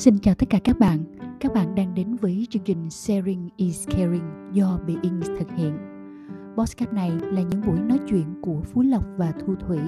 Xin 0.00 0.18
chào 0.18 0.34
tất 0.34 0.46
cả 0.50 0.58
các 0.64 0.78
bạn. 0.78 0.98
Các 1.40 1.54
bạn 1.54 1.74
đang 1.74 1.94
đến 1.94 2.16
với 2.16 2.46
chương 2.50 2.62
trình 2.62 2.90
Sharing 2.90 3.48
is 3.56 3.88
Caring 3.88 4.50
do 4.52 4.78
Being 4.86 5.20
thực 5.20 5.48
hiện. 5.56 5.78
Podcast 6.56 6.92
này 6.92 7.10
là 7.10 7.42
những 7.42 7.60
buổi 7.66 7.80
nói 7.80 7.98
chuyện 8.08 8.24
của 8.42 8.60
Phú 8.62 8.82
Lộc 8.82 9.04
và 9.16 9.32
Thu 9.40 9.54
Thủy 9.54 9.78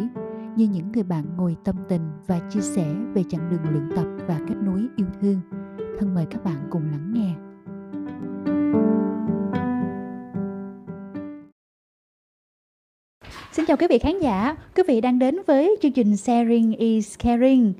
như 0.56 0.68
những 0.68 0.92
người 0.92 1.02
bạn 1.02 1.24
ngồi 1.36 1.56
tâm 1.64 1.76
tình 1.88 2.02
và 2.26 2.40
chia 2.50 2.60
sẻ 2.60 2.94
về 3.14 3.22
chặng 3.30 3.50
đường 3.50 3.72
luyện 3.72 3.90
tập 3.96 4.06
và 4.28 4.40
kết 4.48 4.54
nối 4.62 4.86
yêu 4.96 5.06
thương. 5.20 5.40
Thân 5.98 6.14
mời 6.14 6.26
các 6.30 6.44
bạn 6.44 6.68
cùng 6.70 6.82
lắng 6.90 7.12
nghe. 7.14 7.34
Xin 13.52 13.66
chào 13.66 13.76
quý 13.76 13.86
vị 13.90 13.98
khán 13.98 14.20
giả, 14.20 14.56
quý 14.76 14.82
vị 14.88 15.00
đang 15.00 15.18
đến 15.18 15.36
với 15.46 15.76
chương 15.82 15.92
trình 15.92 16.16
Sharing 16.16 16.72
is 16.72 17.18
Caring. 17.18 17.72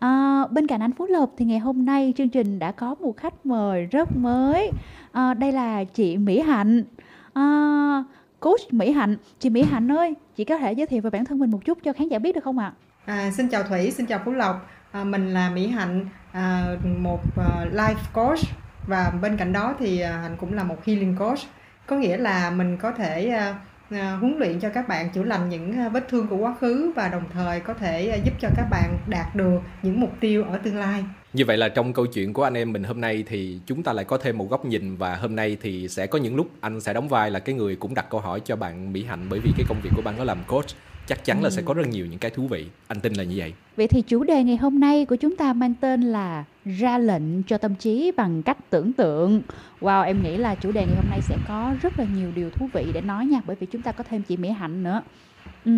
À, 0.00 0.46
bên 0.50 0.66
cạnh 0.66 0.80
anh 0.80 0.92
Phú 0.92 1.06
Lộc 1.06 1.30
thì 1.36 1.44
ngày 1.44 1.58
hôm 1.58 1.84
nay 1.84 2.12
chương 2.16 2.28
trình 2.28 2.58
đã 2.58 2.72
có 2.72 2.94
một 2.94 3.16
khách 3.16 3.46
mời 3.46 3.86
rất 3.86 4.16
mới. 4.16 4.70
À, 5.12 5.34
đây 5.34 5.52
là 5.52 5.84
chị 5.84 6.16
Mỹ 6.16 6.40
Hạnh. 6.40 6.84
À, 7.32 8.04
coach 8.40 8.60
Mỹ 8.72 8.92
Hạnh. 8.92 9.16
Chị 9.38 9.50
Mỹ 9.50 9.62
Hạnh 9.62 9.92
ơi, 9.92 10.14
chị 10.36 10.44
có 10.44 10.58
thể 10.58 10.72
giới 10.72 10.86
thiệu 10.86 11.02
về 11.02 11.10
bản 11.10 11.24
thân 11.24 11.38
mình 11.38 11.50
một 11.50 11.64
chút 11.64 11.78
cho 11.84 11.92
khán 11.92 12.08
giả 12.08 12.18
biết 12.18 12.34
được 12.34 12.44
không 12.44 12.58
ạ? 12.58 12.72
À, 13.06 13.30
xin 13.30 13.48
chào 13.48 13.62
Thủy, 13.62 13.90
xin 13.90 14.06
chào 14.06 14.20
Phú 14.24 14.32
Lộc. 14.32 14.66
À, 14.92 15.04
mình 15.04 15.34
là 15.34 15.50
Mỹ 15.50 15.66
Hạnh, 15.66 16.06
à, 16.32 16.76
một 16.98 17.20
uh, 17.40 17.72
life 17.74 17.94
coach 18.12 18.40
và 18.86 19.12
bên 19.22 19.36
cạnh 19.36 19.52
đó 19.52 19.74
thì 19.78 20.00
à, 20.00 20.18
Hạnh 20.22 20.36
cũng 20.40 20.52
là 20.52 20.64
một 20.64 20.84
healing 20.84 21.16
coach. 21.16 21.38
Có 21.86 21.96
nghĩa 21.96 22.16
là 22.16 22.50
mình 22.50 22.76
có 22.76 22.92
thể 22.92 23.34
uh, 23.50 23.56
À, 23.90 24.16
huấn 24.20 24.38
luyện 24.38 24.60
cho 24.60 24.68
các 24.68 24.88
bạn 24.88 25.10
chữa 25.10 25.22
lành 25.22 25.48
những 25.48 25.72
à, 25.72 25.88
vết 25.88 26.08
thương 26.08 26.26
của 26.26 26.36
quá 26.36 26.54
khứ 26.60 26.92
và 26.96 27.08
đồng 27.08 27.24
thời 27.32 27.60
có 27.60 27.74
thể 27.74 28.08
à, 28.08 28.16
giúp 28.24 28.34
cho 28.40 28.48
các 28.56 28.66
bạn 28.70 28.98
đạt 29.06 29.36
được 29.36 29.58
những 29.82 30.00
mục 30.00 30.10
tiêu 30.20 30.44
ở 30.44 30.58
tương 30.58 30.76
lai. 30.76 31.04
Như 31.32 31.44
vậy 31.44 31.56
là 31.56 31.68
trong 31.68 31.92
câu 31.92 32.06
chuyện 32.06 32.32
của 32.32 32.42
anh 32.42 32.54
em 32.54 32.72
mình 32.72 32.84
hôm 32.84 33.00
nay 33.00 33.24
thì 33.26 33.60
chúng 33.66 33.82
ta 33.82 33.92
lại 33.92 34.04
có 34.04 34.18
thêm 34.18 34.38
một 34.38 34.50
góc 34.50 34.64
nhìn 34.64 34.96
và 34.96 35.14
hôm 35.14 35.36
nay 35.36 35.56
thì 35.62 35.88
sẽ 35.88 36.06
có 36.06 36.18
những 36.18 36.36
lúc 36.36 36.50
anh 36.60 36.80
sẽ 36.80 36.92
đóng 36.92 37.08
vai 37.08 37.30
là 37.30 37.38
cái 37.38 37.54
người 37.54 37.76
cũng 37.76 37.94
đặt 37.94 38.06
câu 38.10 38.20
hỏi 38.20 38.40
cho 38.44 38.56
bạn 38.56 38.92
Mỹ 38.92 39.04
Hạnh 39.04 39.26
bởi 39.30 39.40
vì 39.44 39.50
cái 39.56 39.66
công 39.68 39.80
việc 39.82 39.90
của 39.96 40.02
bạn 40.02 40.14
nó 40.18 40.24
làm 40.24 40.38
coach 40.46 40.66
chắc 41.10 41.24
chắn 41.24 41.42
là 41.42 41.48
ừ. 41.48 41.50
sẽ 41.50 41.62
có 41.62 41.74
rất 41.74 41.88
nhiều 41.88 42.06
những 42.06 42.18
cái 42.18 42.30
thú 42.30 42.46
vị 42.46 42.66
anh 42.88 43.00
tin 43.00 43.12
là 43.12 43.24
như 43.24 43.34
vậy 43.38 43.52
vậy 43.76 43.88
thì 43.88 44.02
chủ 44.02 44.24
đề 44.24 44.44
ngày 44.44 44.56
hôm 44.56 44.80
nay 44.80 45.04
của 45.04 45.16
chúng 45.16 45.36
ta 45.36 45.52
mang 45.52 45.74
tên 45.80 46.02
là 46.02 46.44
ra 46.64 46.98
lệnh 46.98 47.42
cho 47.42 47.58
tâm 47.58 47.74
trí 47.74 48.12
bằng 48.16 48.42
cách 48.42 48.58
tưởng 48.70 48.92
tượng 48.92 49.42
wow 49.80 50.04
em 50.04 50.22
nghĩ 50.22 50.36
là 50.36 50.54
chủ 50.54 50.72
đề 50.72 50.86
ngày 50.86 50.96
hôm 50.96 51.10
nay 51.10 51.22
sẽ 51.22 51.38
có 51.48 51.76
rất 51.82 51.98
là 51.98 52.04
nhiều 52.04 52.32
điều 52.32 52.50
thú 52.50 52.68
vị 52.72 52.92
để 52.94 53.00
nói 53.00 53.26
nha 53.26 53.40
bởi 53.46 53.56
vì 53.60 53.66
chúng 53.66 53.82
ta 53.82 53.92
có 53.92 54.04
thêm 54.04 54.22
chị 54.22 54.36
mỹ 54.36 54.48
hạnh 54.50 54.82
nữa 54.82 55.02
ừ. 55.64 55.72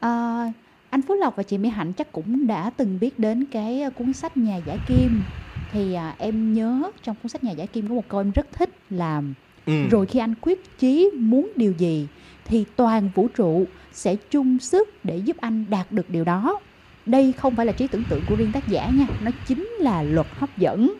à, 0.00 0.52
anh 0.90 1.02
phú 1.02 1.14
lộc 1.14 1.36
và 1.36 1.42
chị 1.42 1.58
mỹ 1.58 1.68
hạnh 1.68 1.92
chắc 1.92 2.12
cũng 2.12 2.46
đã 2.46 2.70
từng 2.70 3.00
biết 3.00 3.18
đến 3.18 3.44
cái 3.50 3.82
cuốn 3.94 4.12
sách 4.12 4.36
nhà 4.36 4.56
giả 4.56 4.76
kim 4.86 5.24
thì 5.68 5.94
à, 5.94 6.14
em 6.18 6.52
nhớ 6.52 6.90
trong 7.02 7.16
cuốn 7.22 7.28
sách 7.28 7.44
nhà 7.44 7.52
giả 7.52 7.66
kim 7.66 7.88
có 7.88 7.94
một 7.94 8.08
câu 8.08 8.20
em 8.20 8.30
rất 8.30 8.52
thích 8.52 8.70
là 8.90 9.22
ừ. 9.66 9.72
rồi 9.90 10.06
khi 10.06 10.18
anh 10.18 10.34
quyết 10.40 10.78
chí 10.78 11.10
muốn 11.18 11.52
điều 11.56 11.72
gì 11.72 12.08
thì 12.44 12.64
toàn 12.76 13.10
vũ 13.14 13.28
trụ 13.28 13.68
sẽ 13.92 14.16
chung 14.16 14.58
sức 14.58 14.88
để 15.04 15.16
giúp 15.16 15.36
anh 15.36 15.70
đạt 15.70 15.92
được 15.92 16.10
điều 16.10 16.24
đó. 16.24 16.60
Đây 17.06 17.32
không 17.32 17.56
phải 17.56 17.66
là 17.66 17.72
trí 17.72 17.88
tưởng 17.88 18.04
tượng 18.04 18.26
của 18.26 18.36
riêng 18.36 18.52
tác 18.52 18.66
giả 18.66 18.90
nha 18.90 19.08
nó 19.18 19.30
chính 19.44 19.68
là 19.80 20.02
luật 20.02 20.26
hấp 20.32 20.56
dẫn. 20.56 20.94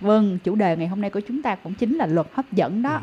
Vâng 0.00 0.38
chủ 0.44 0.54
đề 0.54 0.76
ngày 0.76 0.88
hôm 0.88 1.00
nay 1.00 1.10
của 1.10 1.20
chúng 1.20 1.42
ta 1.42 1.54
cũng 1.56 1.74
chính 1.74 1.94
là 1.96 2.06
luật 2.06 2.26
hấp 2.32 2.52
dẫn 2.52 2.82
đó. 2.82 3.00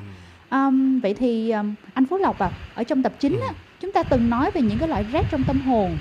Um, 0.52 1.00
vậy 1.00 1.14
thì 1.14 1.52
um, 1.52 1.76
anh 1.94 2.06
phú 2.06 2.18
lộc 2.18 2.40
à 2.40 2.52
ở 2.74 2.84
trong 2.84 3.04
tập 3.04 3.14
chính 3.20 3.40
á, 3.50 3.54
chúng 3.80 3.92
ta 3.94 4.04
từng 4.04 4.30
nói 4.30 4.52
về 4.56 4.62
những 4.62 4.80
cái 4.80 4.90
loại 4.90 5.04
rác 5.04 5.30
trong 5.30 5.44
tâm 5.44 5.62
hồn. 5.62 6.00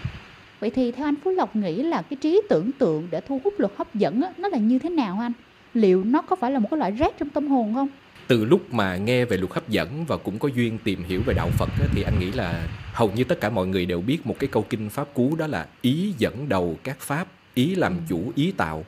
Vậy 0.61 0.71
thì 0.71 0.93
theo 0.93 1.07
anh 1.07 1.17
phú 1.25 1.31
lộc 1.31 1.57
nghĩ 1.57 1.83
là 1.83 2.03
cái 2.03 2.17
trí 2.21 2.43
tưởng 2.49 2.73
tượng 2.73 3.11
để 3.11 3.21
thu 3.21 3.41
hút 3.45 3.55
luật 3.59 3.73
hấp 3.77 3.95
dẫn 3.95 4.21
á, 4.23 4.33
nó 4.37 4.49
là 4.49 4.59
như 4.59 4.79
thế 4.79 4.89
nào 4.91 5.19
anh? 5.21 5.33
Liệu 5.73 6.05
nó 6.05 6.23
có 6.23 6.37
phải 6.37 6.51
là 6.51 6.59
một 6.59 6.69
cái 6.71 6.79
loại 6.79 6.91
rác 6.93 7.15
trong 7.19 7.31
tâm 7.31 7.47
hồn 7.49 7.75
không 7.75 7.89
từ 8.31 8.45
lúc 8.45 8.75
mà 8.75 8.97
nghe 8.97 9.25
về 9.25 9.37
luật 9.37 9.53
hấp 9.53 9.69
dẫn 9.69 10.05
và 10.05 10.17
cũng 10.17 10.39
có 10.39 10.49
duyên 10.49 10.79
tìm 10.85 11.05
hiểu 11.05 11.23
về 11.27 11.35
đạo 11.35 11.51
Phật 11.51 11.69
á, 11.81 11.87
thì 11.93 12.03
anh 12.03 12.19
nghĩ 12.19 12.33
là 12.33 12.69
hầu 12.93 13.11
như 13.13 13.25
tất 13.25 13.41
cả 13.41 13.51
mọi 13.51 13.67
người 13.67 13.87
đều 13.87 14.01
biết 14.01 14.27
một 14.27 14.37
cái 14.39 14.49
câu 14.53 14.65
kinh 14.71 14.91
pháp 14.91 15.15
cú 15.15 15.37
đó 15.37 15.47
là 15.47 15.67
ý 15.83 16.15
dẫn 16.19 16.49
đầu 16.49 16.79
các 16.85 17.01
pháp, 17.01 17.27
ý 17.55 17.75
làm 17.75 17.97
chủ 18.09 18.33
ý 18.37 18.53
tạo. 18.57 18.85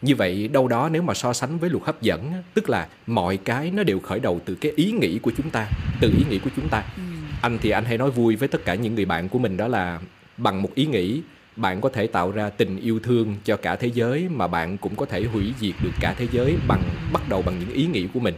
Như 0.00 0.14
vậy 0.14 0.48
đâu 0.48 0.68
đó 0.68 0.88
nếu 0.92 1.02
mà 1.02 1.14
so 1.14 1.32
sánh 1.32 1.58
với 1.58 1.70
luật 1.70 1.84
hấp 1.84 2.02
dẫn 2.02 2.32
tức 2.54 2.70
là 2.70 2.88
mọi 3.06 3.36
cái 3.36 3.70
nó 3.70 3.82
đều 3.82 4.00
khởi 4.00 4.20
đầu 4.20 4.40
từ 4.44 4.54
cái 4.54 4.72
ý 4.76 4.92
nghĩ 4.92 5.18
của 5.18 5.32
chúng 5.36 5.50
ta, 5.50 5.68
từ 6.00 6.12
ý 6.18 6.24
nghĩ 6.30 6.38
của 6.38 6.50
chúng 6.56 6.68
ta. 6.68 6.84
Ừ. 6.96 7.02
Anh 7.42 7.58
thì 7.62 7.70
anh 7.70 7.84
hay 7.84 7.98
nói 7.98 8.10
vui 8.10 8.36
với 8.36 8.48
tất 8.48 8.64
cả 8.64 8.74
những 8.74 8.94
người 8.94 9.04
bạn 9.04 9.28
của 9.28 9.38
mình 9.38 9.56
đó 9.56 9.68
là 9.68 10.00
bằng 10.36 10.62
một 10.62 10.74
ý 10.74 10.86
nghĩ 10.86 11.22
bạn 11.56 11.80
có 11.80 11.88
thể 11.88 12.06
tạo 12.06 12.30
ra 12.30 12.50
tình 12.50 12.80
yêu 12.80 13.00
thương 13.00 13.36
cho 13.44 13.56
cả 13.56 13.76
thế 13.76 13.90
giới 13.94 14.28
mà 14.28 14.46
bạn 14.46 14.78
cũng 14.78 14.96
có 14.96 15.06
thể 15.06 15.24
hủy 15.24 15.52
diệt 15.60 15.74
được 15.82 15.92
cả 16.00 16.14
thế 16.18 16.26
giới 16.32 16.56
bằng 16.68 16.82
bắt 17.12 17.28
đầu 17.28 17.42
bằng 17.42 17.58
những 17.58 17.70
ý 17.70 17.86
nghĩ 17.86 18.08
của 18.14 18.20
mình 18.20 18.34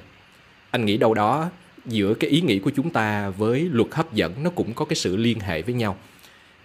anh 0.74 0.86
nghĩ 0.86 0.96
đâu 0.96 1.14
đó 1.14 1.50
giữa 1.86 2.14
cái 2.14 2.30
ý 2.30 2.40
nghĩ 2.40 2.58
của 2.58 2.70
chúng 2.76 2.90
ta 2.90 3.28
với 3.28 3.68
luật 3.72 3.88
hấp 3.92 4.12
dẫn 4.12 4.42
nó 4.42 4.50
cũng 4.50 4.74
có 4.74 4.84
cái 4.84 4.96
sự 4.96 5.16
liên 5.16 5.40
hệ 5.40 5.62
với 5.62 5.74
nhau. 5.74 5.96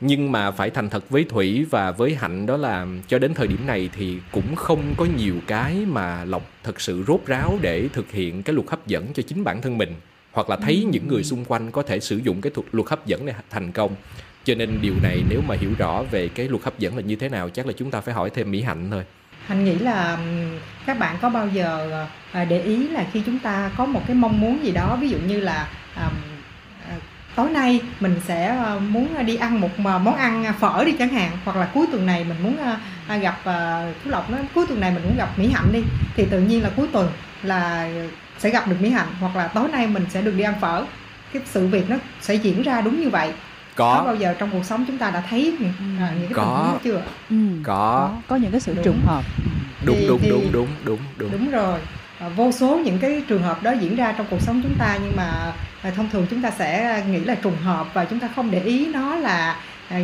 Nhưng 0.01 0.31
mà 0.31 0.51
phải 0.51 0.69
thành 0.69 0.89
thật 0.89 1.09
với 1.09 1.23
thủy 1.23 1.65
và 1.69 1.91
với 1.91 2.15
hạnh 2.15 2.45
đó 2.45 2.57
là 2.57 2.87
cho 3.07 3.19
đến 3.19 3.33
thời 3.33 3.47
điểm 3.47 3.67
này 3.67 3.89
thì 3.97 4.17
cũng 4.31 4.55
không 4.55 4.93
có 4.97 5.05
nhiều 5.17 5.35
cái 5.47 5.75
mà 5.87 6.25
lộc 6.25 6.51
thật 6.63 6.81
sự 6.81 7.03
rốt 7.07 7.21
ráo 7.25 7.59
để 7.61 7.87
thực 7.93 8.11
hiện 8.11 8.43
cái 8.43 8.53
luật 8.53 8.69
hấp 8.69 8.87
dẫn 8.87 9.07
cho 9.13 9.23
chính 9.27 9.43
bản 9.43 9.61
thân 9.61 9.77
mình. 9.77 9.93
Hoặc 10.31 10.49
là 10.49 10.55
thấy 10.55 10.85
những 10.91 11.07
người 11.07 11.23
xung 11.23 11.45
quanh 11.45 11.71
có 11.71 11.83
thể 11.83 11.99
sử 11.99 12.17
dụng 12.17 12.41
cái 12.41 12.51
thuật, 12.55 12.67
luật 12.71 12.89
hấp 12.89 13.05
dẫn 13.05 13.25
này 13.25 13.35
thành 13.49 13.71
công. 13.71 13.95
Cho 14.43 14.55
nên 14.55 14.81
điều 14.81 14.93
này 15.03 15.23
nếu 15.29 15.41
mà 15.47 15.55
hiểu 15.55 15.71
rõ 15.77 16.03
về 16.11 16.27
cái 16.27 16.47
luật 16.47 16.63
hấp 16.63 16.79
dẫn 16.79 16.95
là 16.95 17.01
như 17.01 17.15
thế 17.15 17.29
nào 17.29 17.49
chắc 17.49 17.67
là 17.67 17.73
chúng 17.77 17.91
ta 17.91 18.01
phải 18.01 18.13
hỏi 18.13 18.29
thêm 18.29 18.51
mỹ 18.51 18.61
hạnh 18.61 18.87
thôi 18.91 19.03
anh 19.49 19.65
nghĩ 19.65 19.75
là 19.75 20.17
các 20.85 20.99
bạn 20.99 21.15
có 21.21 21.29
bao 21.29 21.47
giờ 21.47 22.03
ờ, 22.33 22.45
để 22.45 22.61
ý 22.61 22.87
là 22.87 23.05
khi 23.13 23.23
chúng 23.25 23.39
ta 23.39 23.71
có 23.77 23.85
một 23.85 24.01
cái 24.07 24.15
mong 24.15 24.41
muốn 24.41 24.63
gì 24.63 24.71
đó, 24.71 24.97
ví 25.01 25.09
dụ 25.09 25.17
như 25.17 25.39
là 25.39 25.67
ờ, 25.95 26.09
tối 27.35 27.49
nay 27.49 27.81
mình 27.99 28.15
sẽ 28.27 28.47
ờ, 28.47 28.79
muốn 28.79 29.25
đi 29.25 29.35
ăn 29.35 29.61
một 29.61 29.79
món 29.79 30.15
ăn 30.15 30.53
phở 30.59 30.83
đi 30.85 30.91
chẳng 30.91 31.09
hạn, 31.09 31.31
hoặc 31.45 31.57
là 31.57 31.67
cuối 31.73 31.88
tuần 31.91 32.05
này 32.05 32.23
mình 32.23 32.38
muốn 32.43 32.57
gặp 33.21 33.39
phú 34.03 34.09
lộc 34.09 34.29
nó 34.29 34.38
cuối 34.55 34.65
tuần 34.67 34.79
này 34.79 34.91
mình 34.91 35.03
muốn 35.03 35.17
gặp 35.17 35.29
mỹ 35.38 35.51
hạnh 35.53 35.71
đi, 35.73 35.83
thì 36.15 36.25
tự 36.25 36.39
nhiên 36.39 36.63
là 36.63 36.69
cuối 36.75 36.88
tuần 36.91 37.11
là 37.43 37.89
sẽ 38.38 38.49
gặp 38.49 38.67
được 38.67 38.81
mỹ 38.81 38.89
hạnh, 38.89 39.07
hoặc 39.19 39.35
là 39.35 39.47
tối 39.47 39.69
nay 39.69 39.88
mình 39.88 40.05
sẽ 40.09 40.21
được 40.21 40.33
đi 40.38 40.43
ăn 40.43 40.53
phở. 40.61 40.85
Cái 41.33 41.41
sự 41.45 41.67
việc 41.67 41.89
nó 41.89 41.95
sẽ 42.21 42.35
diễn 42.35 42.61
ra 42.61 42.81
đúng 42.81 43.01
như 43.01 43.09
vậy 43.09 43.33
có, 43.79 43.95
có 43.97 44.03
bao 44.03 44.16
giờ 44.16 44.35
trong 44.40 44.50
cuộc 44.51 44.66
sống 44.66 44.85
chúng 44.88 44.97
ta 44.97 45.12
đã 45.12 45.23
thấy 45.29 45.53
những, 45.59 45.97
à, 46.00 46.13
những 46.19 46.29
cái 46.29 46.34
có. 46.34 46.69
tình 46.72 46.81
chưa 46.84 47.01
ừ. 47.29 47.35
có. 47.63 47.73
có 47.73 48.17
có 48.28 48.35
những 48.35 48.51
cái 48.51 48.59
sự 48.59 48.73
đúng. 48.75 48.85
trùng 48.85 49.00
hợp 49.06 49.23
đúng 49.85 49.95
thì, 50.00 50.07
đúng, 50.07 50.19
thì, 50.22 50.29
đúng 50.29 50.51
đúng 50.51 50.67
đúng 50.85 51.00
đúng 51.17 51.31
đúng 51.31 51.51
rồi 51.51 51.79
à, 52.19 52.29
vô 52.29 52.51
số 52.51 52.79
những 52.85 53.00
cái 53.00 53.23
trường 53.28 53.41
hợp 53.41 53.63
đó 53.63 53.72
diễn 53.72 53.95
ra 53.95 54.13
trong 54.18 54.28
cuộc 54.29 54.41
sống 54.41 54.62
chúng 54.63 54.75
ta 54.79 54.97
nhưng 55.03 55.16
mà 55.16 55.53
à, 55.81 55.91
thông 55.95 56.09
thường 56.09 56.28
chúng 56.29 56.41
ta 56.41 56.51
sẽ 56.51 57.03
nghĩ 57.12 57.19
là 57.19 57.35
trùng 57.35 57.57
hợp 57.63 57.88
và 57.94 58.06
chúng 58.06 58.19
ta 58.19 58.29
không 58.35 58.51
để 58.51 58.59
ý 58.59 58.88
nó 58.94 59.16
là 59.16 59.56
à, 59.89 60.00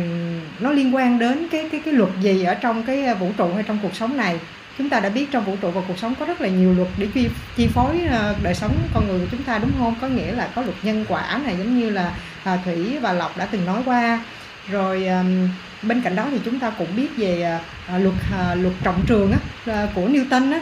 nó 0.60 0.70
liên 0.70 0.94
quan 0.94 1.18
đến 1.18 1.48
cái 1.50 1.68
cái 1.72 1.80
cái 1.84 1.94
luật 1.94 2.10
gì 2.20 2.44
ở 2.44 2.54
trong 2.54 2.82
cái 2.82 3.14
vũ 3.14 3.30
trụ 3.36 3.54
hay 3.54 3.62
trong 3.62 3.78
cuộc 3.82 3.94
sống 3.94 4.16
này 4.16 4.40
chúng 4.78 4.90
ta 4.90 5.00
đã 5.00 5.08
biết 5.08 5.26
trong 5.30 5.44
vũ 5.44 5.56
trụ 5.60 5.70
và 5.70 5.80
cuộc 5.88 5.98
sống 5.98 6.14
có 6.20 6.26
rất 6.26 6.40
là 6.40 6.48
nhiều 6.48 6.74
luật 6.74 6.88
để 6.98 7.08
chi, 7.14 7.28
chi 7.56 7.66
phối 7.66 8.00
đời 8.42 8.54
sống 8.54 8.76
con 8.94 9.08
người 9.08 9.20
của 9.20 9.26
chúng 9.30 9.42
ta 9.42 9.58
đúng 9.58 9.70
không 9.78 9.94
có 10.00 10.08
nghĩa 10.08 10.32
là 10.32 10.48
có 10.54 10.62
luật 10.62 10.76
nhân 10.82 11.04
quả 11.08 11.40
này 11.44 11.56
giống 11.58 11.78
như 11.78 11.90
là 11.90 12.12
à, 12.46 12.58
thủy 12.64 12.98
và 12.98 13.12
lộc 13.12 13.36
đã 13.36 13.46
từng 13.46 13.66
nói 13.66 13.82
qua. 13.84 14.20
Rồi 14.70 15.06
um, 15.06 15.48
bên 15.82 16.02
cạnh 16.02 16.16
đó 16.16 16.26
thì 16.30 16.40
chúng 16.44 16.58
ta 16.58 16.70
cũng 16.70 16.96
biết 16.96 17.08
về 17.16 17.58
uh, 17.94 18.02
luật 18.02 18.14
uh, 18.14 18.58
luật 18.62 18.74
trọng 18.82 19.04
trường 19.06 19.32
á, 19.32 19.38
uh, 19.84 19.94
của 19.94 20.08
Newton 20.08 20.52
á. 20.52 20.60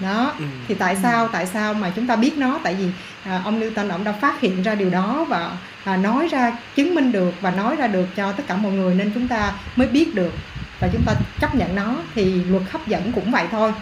Đó 0.00 0.32
ừ. 0.38 0.44
thì 0.68 0.74
tại 0.74 0.96
sao 1.02 1.28
tại 1.28 1.46
sao 1.46 1.74
mà 1.74 1.92
chúng 1.96 2.06
ta 2.06 2.16
biết 2.16 2.38
nó? 2.38 2.58
Tại 2.62 2.74
vì 2.74 2.86
à, 3.24 3.40
ông 3.44 3.60
Newton 3.60 3.90
ông 3.90 4.04
đã 4.04 4.12
phát 4.12 4.40
hiện 4.40 4.62
ra 4.62 4.74
điều 4.74 4.90
đó 4.90 5.26
và 5.28 5.50
à, 5.84 5.96
nói 5.96 6.28
ra 6.28 6.56
chứng 6.74 6.94
minh 6.94 7.12
được 7.12 7.34
và 7.40 7.50
nói 7.50 7.76
ra 7.76 7.86
được 7.86 8.06
cho 8.16 8.32
tất 8.32 8.42
cả 8.46 8.56
mọi 8.56 8.72
người 8.72 8.94
nên 8.94 9.10
chúng 9.14 9.28
ta 9.28 9.52
mới 9.76 9.86
biết 9.86 10.14
được 10.14 10.32
và 10.80 10.88
chúng 10.92 11.02
ta 11.06 11.14
chấp 11.40 11.54
nhận 11.54 11.74
nó. 11.74 11.96
Thì 12.14 12.24
luật 12.44 12.62
hấp 12.70 12.86
dẫn 12.86 13.12
cũng 13.12 13.30
vậy 13.30 13.46
thôi. 13.50 13.72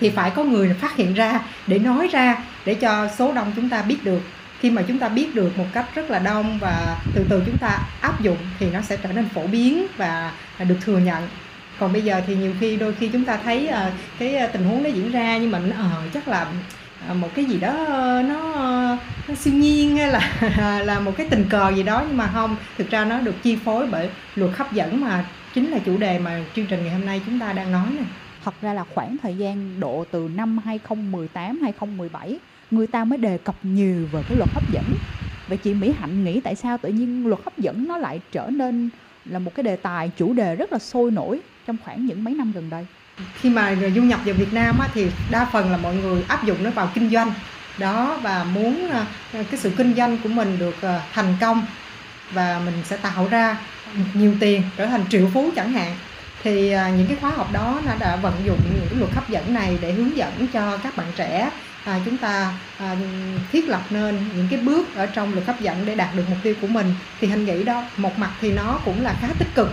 Thì 0.00 0.10
phải 0.10 0.30
có 0.30 0.44
người 0.44 0.74
phát 0.80 0.96
hiện 0.96 1.14
ra 1.14 1.40
để 1.66 1.78
nói 1.78 2.08
ra 2.12 2.36
để 2.64 2.74
cho 2.74 3.08
số 3.18 3.32
đông 3.32 3.52
chúng 3.56 3.68
ta 3.68 3.82
biết 3.82 4.04
được 4.04 4.20
khi 4.62 4.70
mà 4.70 4.82
chúng 4.82 4.98
ta 4.98 5.08
biết 5.08 5.34
được 5.34 5.58
một 5.58 5.64
cách 5.72 5.94
rất 5.94 6.10
là 6.10 6.18
đông 6.18 6.58
và 6.58 6.96
từ 7.14 7.24
từ 7.28 7.42
chúng 7.46 7.58
ta 7.58 7.78
áp 8.00 8.20
dụng 8.20 8.36
thì 8.58 8.70
nó 8.70 8.80
sẽ 8.80 8.96
trở 8.96 9.12
nên 9.12 9.28
phổ 9.28 9.46
biến 9.46 9.86
và 9.96 10.32
được 10.68 10.76
thừa 10.80 10.98
nhận. 10.98 11.28
Còn 11.78 11.92
bây 11.92 12.02
giờ 12.02 12.22
thì 12.26 12.36
nhiều 12.36 12.52
khi 12.60 12.76
đôi 12.76 12.94
khi 12.94 13.08
chúng 13.08 13.24
ta 13.24 13.36
thấy 13.36 13.68
uh, 13.70 13.92
cái 14.18 14.48
tình 14.52 14.64
huống 14.64 14.82
nó 14.82 14.88
diễn 14.88 15.12
ra 15.12 15.38
nhưng 15.38 15.50
mà 15.50 15.58
uh, 15.58 16.12
chắc 16.14 16.28
là 16.28 16.46
ờ, 17.08 17.14
một 17.14 17.28
cái 17.34 17.44
gì 17.44 17.58
đó 17.58 17.72
nó, 18.28 18.38
nó 19.28 19.34
siêu 19.34 19.54
nhiên 19.54 19.96
hay 19.96 20.08
là 20.08 20.30
là 20.84 21.00
một 21.00 21.12
cái 21.16 21.26
tình 21.30 21.44
cờ 21.50 21.72
gì 21.76 21.82
đó 21.82 22.04
nhưng 22.08 22.16
mà 22.16 22.30
không. 22.32 22.56
Thực 22.78 22.90
ra 22.90 23.04
nó 23.04 23.18
được 23.18 23.34
chi 23.42 23.58
phối 23.64 23.86
bởi 23.86 24.08
luật 24.34 24.52
hấp 24.56 24.72
dẫn 24.72 25.00
mà 25.00 25.24
chính 25.54 25.70
là 25.70 25.78
chủ 25.78 25.96
đề 25.96 26.18
mà 26.18 26.40
chương 26.56 26.66
trình 26.66 26.84
ngày 26.84 26.92
hôm 26.92 27.06
nay 27.06 27.20
chúng 27.26 27.40
ta 27.40 27.52
đang 27.52 27.72
nói 27.72 27.86
này 27.96 28.06
thật 28.44 28.54
ra 28.62 28.72
là 28.72 28.84
khoảng 28.94 29.16
thời 29.22 29.36
gian 29.36 29.80
độ 29.80 30.04
từ 30.10 30.30
năm 30.34 30.58
2018 30.64 31.58
2017 31.62 32.38
người 32.72 32.86
ta 32.86 33.04
mới 33.04 33.18
đề 33.18 33.38
cập 33.38 33.54
nhiều 33.62 34.06
về 34.12 34.22
cái 34.28 34.38
luật 34.38 34.50
hấp 34.50 34.72
dẫn. 34.72 34.84
Vậy 35.48 35.58
chị 35.58 35.74
Mỹ 35.74 35.92
Hạnh 36.00 36.24
nghĩ 36.24 36.40
tại 36.40 36.54
sao 36.54 36.78
tự 36.78 36.88
nhiên 36.88 37.26
luật 37.26 37.40
hấp 37.44 37.58
dẫn 37.58 37.88
nó 37.88 37.96
lại 37.96 38.20
trở 38.32 38.50
nên 38.50 38.88
là 39.24 39.38
một 39.38 39.54
cái 39.54 39.62
đề 39.62 39.76
tài 39.76 40.10
chủ 40.16 40.32
đề 40.32 40.56
rất 40.56 40.72
là 40.72 40.78
sôi 40.78 41.10
nổi 41.10 41.40
trong 41.66 41.76
khoảng 41.84 42.06
những 42.06 42.24
mấy 42.24 42.34
năm 42.34 42.52
gần 42.54 42.70
đây? 42.70 42.86
Khi 43.34 43.50
mà 43.50 43.76
du 43.94 44.02
nhập 44.02 44.20
vào 44.24 44.34
Việt 44.34 44.52
Nam 44.52 44.78
á, 44.78 44.88
thì 44.94 45.06
đa 45.30 45.44
phần 45.52 45.70
là 45.70 45.76
mọi 45.76 45.96
người 45.96 46.22
áp 46.28 46.44
dụng 46.44 46.64
nó 46.64 46.70
vào 46.70 46.88
kinh 46.94 47.10
doanh. 47.10 47.32
Đó 47.78 48.18
và 48.22 48.44
muốn 48.54 48.88
ờ, 48.90 49.04
cái 49.32 49.60
sự 49.60 49.70
kinh 49.76 49.94
doanh 49.94 50.18
của 50.22 50.28
mình 50.28 50.56
được 50.58 50.74
ờ, 50.80 51.00
thành 51.12 51.34
công 51.40 51.66
và 52.32 52.60
mình 52.64 52.74
sẽ 52.84 52.96
tạo 52.96 53.28
ra 53.28 53.56
nhiều 54.14 54.34
tiền 54.40 54.62
trở 54.76 54.86
thành 54.86 55.04
triệu 55.10 55.28
phú 55.34 55.50
chẳng 55.56 55.72
hạn 55.72 55.96
thì 56.42 56.70
ờ, 56.70 56.88
những 56.88 57.06
cái 57.06 57.16
khóa 57.20 57.30
học 57.30 57.48
đó 57.52 57.80
nó 57.86 57.92
đã 58.00 58.16
vận 58.16 58.34
dụng 58.44 58.58
những 58.74 58.86
cái 58.90 58.98
luật 58.98 59.12
hấp 59.12 59.28
dẫn 59.28 59.54
này 59.54 59.78
để 59.80 59.92
hướng 59.92 60.16
dẫn 60.16 60.46
cho 60.52 60.78
các 60.82 60.96
bạn 60.96 61.06
trẻ 61.16 61.50
à, 61.84 62.00
chúng 62.04 62.18
ta 62.18 62.60
à, 62.76 62.96
thiết 63.50 63.68
lập 63.68 63.86
nên 63.90 64.32
những 64.34 64.48
cái 64.48 64.60
bước 64.60 64.94
ở 64.94 65.06
trong 65.06 65.34
luật 65.34 65.46
hấp 65.46 65.60
dẫn 65.60 65.84
để 65.84 65.94
đạt 65.94 66.14
được 66.14 66.24
mục 66.28 66.38
tiêu 66.42 66.54
của 66.60 66.66
mình. 66.66 66.94
Thì 67.18 67.26
hình 67.28 67.44
nghĩ 67.44 67.64
đó 67.64 67.90
một 67.96 68.18
mặt 68.18 68.36
thì 68.40 68.52
nó 68.52 68.78
cũng 68.84 69.00
là 69.00 69.14
khá 69.20 69.34
tích 69.38 69.54
cực. 69.54 69.68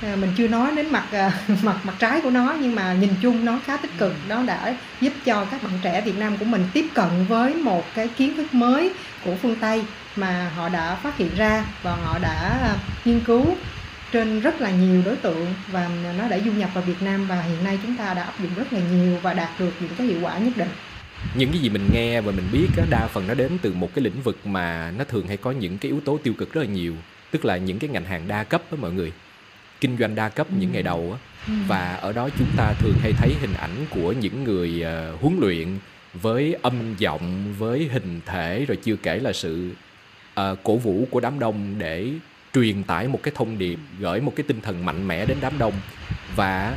À, 0.00 0.16
mình 0.16 0.34
chưa 0.36 0.48
nói 0.48 0.72
đến 0.76 0.90
mặt 0.92 1.08
à, 1.12 1.40
mặt 1.62 1.80
mặt 1.84 1.94
trái 1.98 2.20
của 2.20 2.30
nó 2.30 2.56
nhưng 2.60 2.74
mà 2.74 2.94
nhìn 2.94 3.20
chung 3.20 3.44
nó 3.44 3.60
khá 3.64 3.76
tích 3.76 3.98
cực. 3.98 4.12
Nó 4.26 4.42
đã 4.42 4.78
giúp 5.00 5.12
cho 5.24 5.44
các 5.44 5.62
bạn 5.62 5.80
trẻ 5.82 6.00
Việt 6.00 6.16
Nam 6.16 6.38
của 6.38 6.44
mình 6.44 6.70
tiếp 6.74 6.90
cận 6.94 7.26
với 7.26 7.54
một 7.54 7.94
cái 7.94 8.08
kiến 8.08 8.36
thức 8.36 8.54
mới 8.54 8.94
của 9.20 9.36
phương 9.36 9.60
Tây 9.60 9.84
mà 10.14 10.50
họ 10.56 10.68
đã 10.68 10.96
phát 10.96 11.16
hiện 11.16 11.34
ra 11.34 11.66
và 11.82 11.94
họ 11.96 12.18
đã 12.18 12.78
nghiên 13.04 13.24
cứu 13.24 13.64
trên 14.10 14.40
rất 14.40 14.60
là 14.60 14.70
nhiều 14.70 15.02
đối 15.02 15.16
tượng 15.16 15.62
và 15.66 15.88
nó 15.88 16.28
đã 16.28 16.38
du 16.44 16.52
nhập 16.52 16.70
vào 16.74 16.84
Việt 16.84 17.02
Nam 17.02 17.26
và 17.28 17.42
hiện 17.42 17.64
nay 17.64 17.78
chúng 17.82 17.96
ta 17.96 18.14
đã 18.14 18.22
áp 18.22 18.40
dụng 18.40 18.54
rất 18.54 18.72
là 18.72 18.80
nhiều 18.80 19.20
và 19.20 19.34
đạt 19.34 19.58
được 19.60 19.76
những 19.80 19.96
cái 19.96 20.06
hiệu 20.06 20.20
quả 20.20 20.38
nhất 20.38 20.56
định 20.56 20.68
những 21.34 21.52
cái 21.52 21.60
gì 21.60 21.68
mình 21.68 21.88
nghe 21.92 22.20
và 22.20 22.32
mình 22.32 22.44
biết 22.52 22.68
á, 22.76 22.84
đa 22.90 23.06
phần 23.06 23.26
nó 23.26 23.34
đến 23.34 23.58
từ 23.62 23.74
một 23.74 23.94
cái 23.94 24.04
lĩnh 24.04 24.22
vực 24.22 24.46
mà 24.46 24.92
nó 24.98 25.04
thường 25.04 25.26
hay 25.26 25.36
có 25.36 25.50
những 25.50 25.78
cái 25.78 25.90
yếu 25.90 26.00
tố 26.00 26.18
tiêu 26.22 26.34
cực 26.38 26.52
rất 26.52 26.60
là 26.60 26.66
nhiều 26.66 26.94
tức 27.30 27.44
là 27.44 27.56
những 27.56 27.78
cái 27.78 27.90
ngành 27.90 28.04
hàng 28.04 28.28
đa 28.28 28.44
cấp 28.44 28.62
á 28.70 28.76
mọi 28.80 28.92
người 28.92 29.12
kinh 29.80 29.96
doanh 29.98 30.14
đa 30.14 30.28
cấp 30.28 30.46
ừ. 30.50 30.54
những 30.60 30.72
ngày 30.72 30.82
đầu 30.82 31.12
á 31.12 31.18
ừ. 31.46 31.52
và 31.66 31.94
ở 31.94 32.12
đó 32.12 32.28
chúng 32.38 32.48
ta 32.56 32.72
thường 32.72 32.94
hay 33.00 33.12
thấy 33.12 33.34
hình 33.40 33.54
ảnh 33.54 33.86
của 33.90 34.12
những 34.12 34.44
người 34.44 34.84
uh, 35.14 35.20
huấn 35.20 35.36
luyện 35.40 35.68
với 36.14 36.56
âm 36.62 36.74
giọng 36.98 37.54
với 37.58 37.88
hình 37.92 38.20
thể 38.26 38.64
rồi 38.68 38.78
chưa 38.82 38.96
kể 38.96 39.18
là 39.18 39.32
sự 39.32 39.70
uh, 40.40 40.58
cổ 40.62 40.76
vũ 40.76 41.08
của 41.10 41.20
đám 41.20 41.38
đông 41.38 41.74
để 41.78 42.10
truyền 42.54 42.82
tải 42.82 43.08
một 43.08 43.20
cái 43.22 43.32
thông 43.36 43.58
điệp 43.58 43.78
gửi 43.98 44.20
một 44.20 44.32
cái 44.36 44.44
tinh 44.48 44.60
thần 44.60 44.84
mạnh 44.84 45.08
mẽ 45.08 45.26
đến 45.26 45.38
đám 45.40 45.58
đông 45.58 45.74
và 46.36 46.76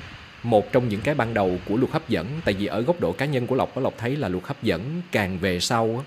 một 0.49 0.71
trong 0.71 0.89
những 0.89 1.01
cái 1.01 1.15
ban 1.15 1.33
đầu 1.33 1.59
của 1.65 1.77
luật 1.77 1.91
hấp 1.91 2.09
dẫn, 2.09 2.27
tại 2.45 2.53
vì 2.53 2.65
ở 2.65 2.81
góc 2.81 2.99
độ 2.99 3.11
cá 3.11 3.25
nhân 3.25 3.47
của 3.47 3.55
lộc 3.55 3.77
lộc 3.77 3.93
thấy 3.97 4.15
là 4.15 4.27
luật 4.27 4.43
hấp 4.43 4.63
dẫn 4.63 5.01
càng 5.11 5.37
về 5.39 5.59
sau 5.59 6.03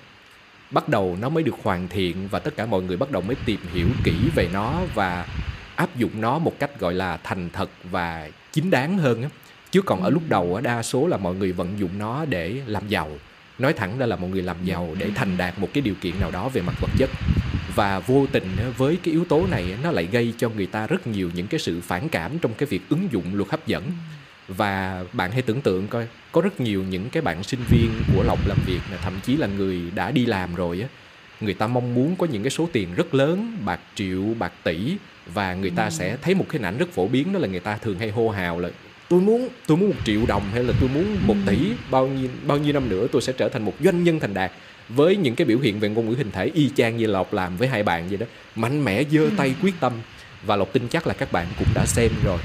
bắt 0.70 0.88
đầu 0.88 1.16
nó 1.20 1.28
mới 1.28 1.42
được 1.42 1.54
hoàn 1.62 1.88
thiện 1.88 2.28
và 2.30 2.38
tất 2.38 2.56
cả 2.56 2.66
mọi 2.66 2.82
người 2.82 2.96
bắt 2.96 3.10
đầu 3.10 3.22
mới 3.22 3.36
tìm 3.46 3.60
hiểu 3.72 3.86
kỹ 4.04 4.14
về 4.34 4.48
nó 4.52 4.80
và 4.94 5.26
áp 5.76 5.96
dụng 5.96 6.20
nó 6.20 6.38
một 6.38 6.58
cách 6.58 6.80
gọi 6.80 6.94
là 6.94 7.16
thành 7.16 7.50
thật 7.52 7.70
và 7.90 8.30
chính 8.52 8.70
đáng 8.70 8.98
hơn 8.98 9.24
chứ 9.70 9.82
còn 9.82 10.02
ở 10.02 10.10
lúc 10.10 10.22
đầu 10.28 10.60
đa 10.60 10.82
số 10.82 11.06
là 11.06 11.16
mọi 11.16 11.34
người 11.34 11.52
vận 11.52 11.78
dụng 11.78 11.98
nó 11.98 12.24
để 12.24 12.54
làm 12.66 12.88
giàu. 12.88 13.10
Nói 13.58 13.72
thẳng 13.72 13.98
ra 13.98 14.06
là 14.06 14.16
mọi 14.16 14.30
người 14.30 14.42
làm 14.42 14.56
giàu 14.64 14.94
để 14.98 15.10
thành 15.14 15.36
đạt 15.36 15.58
một 15.58 15.68
cái 15.72 15.82
điều 15.82 15.94
kiện 16.00 16.20
nào 16.20 16.30
đó 16.30 16.48
về 16.48 16.62
mặt 16.62 16.74
vật 16.80 16.90
chất. 16.98 17.10
Và 17.74 17.98
vô 17.98 18.26
tình 18.32 18.56
với 18.76 18.98
cái 19.02 19.12
yếu 19.12 19.24
tố 19.24 19.46
này 19.50 19.76
nó 19.82 19.90
lại 19.90 20.08
gây 20.12 20.34
cho 20.38 20.48
người 20.48 20.66
ta 20.66 20.86
rất 20.86 21.06
nhiều 21.06 21.30
những 21.34 21.46
cái 21.46 21.60
sự 21.60 21.80
phản 21.80 22.08
cảm 22.08 22.38
trong 22.38 22.54
cái 22.54 22.66
việc 22.66 22.82
ứng 22.88 23.08
dụng 23.12 23.34
luật 23.34 23.50
hấp 23.50 23.66
dẫn 23.66 23.82
và 24.48 25.04
bạn 25.12 25.30
hãy 25.30 25.42
tưởng 25.42 25.60
tượng 25.60 25.88
coi 25.88 26.06
có 26.32 26.40
rất 26.40 26.60
nhiều 26.60 26.84
những 26.90 27.10
cái 27.10 27.22
bạn 27.22 27.42
sinh 27.42 27.60
viên 27.70 27.90
của 28.14 28.22
lộc 28.22 28.46
làm 28.46 28.58
việc 28.66 28.80
thậm 29.02 29.20
chí 29.22 29.36
là 29.36 29.46
người 29.46 29.82
đã 29.94 30.10
đi 30.10 30.26
làm 30.26 30.54
rồi 30.54 30.80
á 30.80 30.88
người 31.40 31.54
ta 31.54 31.66
mong 31.66 31.94
muốn 31.94 32.16
có 32.16 32.26
những 32.26 32.42
cái 32.42 32.50
số 32.50 32.68
tiền 32.72 32.88
rất 32.94 33.14
lớn 33.14 33.58
bạc 33.64 33.80
triệu 33.94 34.22
bạc 34.38 34.52
tỷ 34.64 34.96
và 35.34 35.54
người 35.54 35.70
ta 35.70 35.84
ừ. 35.84 35.90
sẽ 35.90 36.16
thấy 36.22 36.34
một 36.34 36.44
cái 36.48 36.60
ảnh 36.62 36.78
rất 36.78 36.92
phổ 36.92 37.08
biến 37.08 37.32
đó 37.32 37.38
là 37.38 37.48
người 37.48 37.60
ta 37.60 37.76
thường 37.76 37.98
hay 37.98 38.10
hô 38.10 38.28
hào 38.30 38.60
là 38.60 38.70
tôi 39.08 39.20
muốn 39.20 39.48
tôi 39.66 39.76
muốn 39.76 39.88
một 39.88 39.96
triệu 40.04 40.20
đồng 40.28 40.42
hay 40.52 40.64
là 40.64 40.72
tôi 40.80 40.88
muốn 40.94 41.16
một 41.26 41.36
tỷ 41.46 41.56
ừ. 41.56 41.74
bao 41.90 42.06
nhiêu 42.06 42.28
bao 42.46 42.58
nhiêu 42.58 42.72
năm 42.72 42.88
nữa 42.88 43.06
tôi 43.12 43.22
sẽ 43.22 43.32
trở 43.32 43.48
thành 43.48 43.64
một 43.64 43.74
doanh 43.80 44.04
nhân 44.04 44.20
thành 44.20 44.34
đạt 44.34 44.52
với 44.88 45.16
những 45.16 45.34
cái 45.34 45.44
biểu 45.44 45.58
hiện 45.58 45.80
về 45.80 45.88
ngôn 45.88 46.10
ngữ 46.10 46.14
hình 46.14 46.30
thể 46.30 46.50
y 46.54 46.70
chang 46.76 46.96
như 46.96 47.06
lộc 47.06 47.32
làm 47.32 47.56
với 47.56 47.68
hai 47.68 47.82
bạn 47.82 48.08
vậy 48.08 48.16
đó 48.16 48.26
mạnh 48.54 48.84
mẽ 48.84 49.04
giơ 49.04 49.20
ừ. 49.20 49.30
tay 49.36 49.54
quyết 49.62 49.74
tâm 49.80 49.92
và 50.42 50.56
lộc 50.56 50.72
tin 50.72 50.88
chắc 50.88 51.06
là 51.06 51.14
các 51.14 51.32
bạn 51.32 51.46
cũng 51.58 51.68
đã 51.74 51.86
xem 51.86 52.10
rồi 52.24 52.38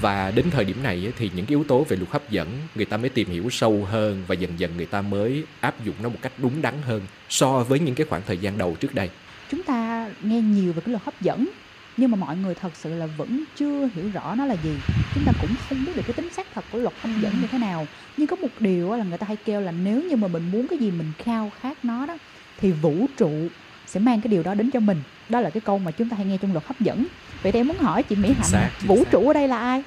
và 0.00 0.30
đến 0.30 0.50
thời 0.50 0.64
điểm 0.64 0.82
này 0.82 1.12
thì 1.18 1.30
những 1.34 1.46
cái 1.46 1.50
yếu 1.50 1.64
tố 1.64 1.84
về 1.88 1.96
luật 1.96 2.10
hấp 2.10 2.30
dẫn, 2.30 2.48
người 2.74 2.84
ta 2.84 2.96
mới 2.96 3.08
tìm 3.08 3.28
hiểu 3.28 3.50
sâu 3.50 3.84
hơn 3.90 4.24
và 4.26 4.34
dần 4.34 4.50
dần 4.58 4.76
người 4.76 4.86
ta 4.86 5.02
mới 5.02 5.44
áp 5.60 5.84
dụng 5.84 5.94
nó 6.02 6.08
một 6.08 6.18
cách 6.22 6.32
đúng 6.38 6.62
đắn 6.62 6.74
hơn 6.82 7.02
so 7.28 7.64
với 7.64 7.80
những 7.80 7.94
cái 7.94 8.06
khoảng 8.10 8.22
thời 8.26 8.38
gian 8.38 8.58
đầu 8.58 8.76
trước 8.80 8.94
đây. 8.94 9.10
Chúng 9.50 9.62
ta 9.62 10.10
nghe 10.22 10.40
nhiều 10.40 10.72
về 10.72 10.80
cái 10.86 10.90
luật 10.90 11.02
hấp 11.02 11.20
dẫn, 11.20 11.48
nhưng 11.96 12.10
mà 12.10 12.16
mọi 12.16 12.36
người 12.36 12.54
thật 12.54 12.72
sự 12.74 12.94
là 12.94 13.06
vẫn 13.06 13.44
chưa 13.56 13.88
hiểu 13.94 14.10
rõ 14.14 14.34
nó 14.34 14.46
là 14.46 14.56
gì. 14.62 14.76
Chúng 15.14 15.24
ta 15.26 15.32
cũng 15.40 15.50
không 15.68 15.84
biết 15.84 15.92
được 15.96 16.02
cái 16.06 16.12
tính 16.12 16.28
xác 16.32 16.46
thật 16.54 16.64
của 16.72 16.78
luật 16.78 16.94
hấp 17.00 17.10
dẫn 17.20 17.32
như 17.40 17.46
thế 17.46 17.58
nào. 17.58 17.86
Nhưng 18.16 18.26
có 18.26 18.36
một 18.36 18.48
điều 18.60 18.96
là 18.96 19.04
người 19.04 19.18
ta 19.18 19.26
hay 19.26 19.36
kêu 19.44 19.60
là 19.60 19.72
nếu 19.72 20.02
như 20.02 20.16
mà 20.16 20.28
mình 20.28 20.50
muốn 20.50 20.68
cái 20.68 20.78
gì 20.78 20.90
mình 20.90 21.12
khao 21.18 21.50
khát 21.60 21.84
nó 21.84 22.06
đó, 22.06 22.16
thì 22.60 22.72
vũ 22.72 23.06
trụ 23.16 23.48
sẽ 23.86 24.00
mang 24.00 24.20
cái 24.20 24.28
điều 24.30 24.42
đó 24.42 24.54
đến 24.54 24.70
cho 24.70 24.80
mình. 24.80 25.02
Đó 25.28 25.40
là 25.40 25.50
cái 25.50 25.60
câu 25.60 25.78
mà 25.78 25.90
chúng 25.90 26.08
ta 26.08 26.16
hay 26.16 26.26
nghe 26.26 26.36
trong 26.36 26.52
luật 26.52 26.66
hấp 26.66 26.80
dẫn 26.80 27.06
vậy 27.42 27.52
thì 27.52 27.60
em 27.60 27.68
muốn 27.68 27.78
hỏi 27.78 28.02
chị 28.02 28.16
mỹ 28.16 28.32
hạnh 28.32 28.46
xác, 28.46 28.70
vũ 28.82 28.96
xác. 28.96 29.10
trụ 29.10 29.28
ở 29.28 29.32
đây 29.32 29.48
là 29.48 29.58
ai? 29.58 29.82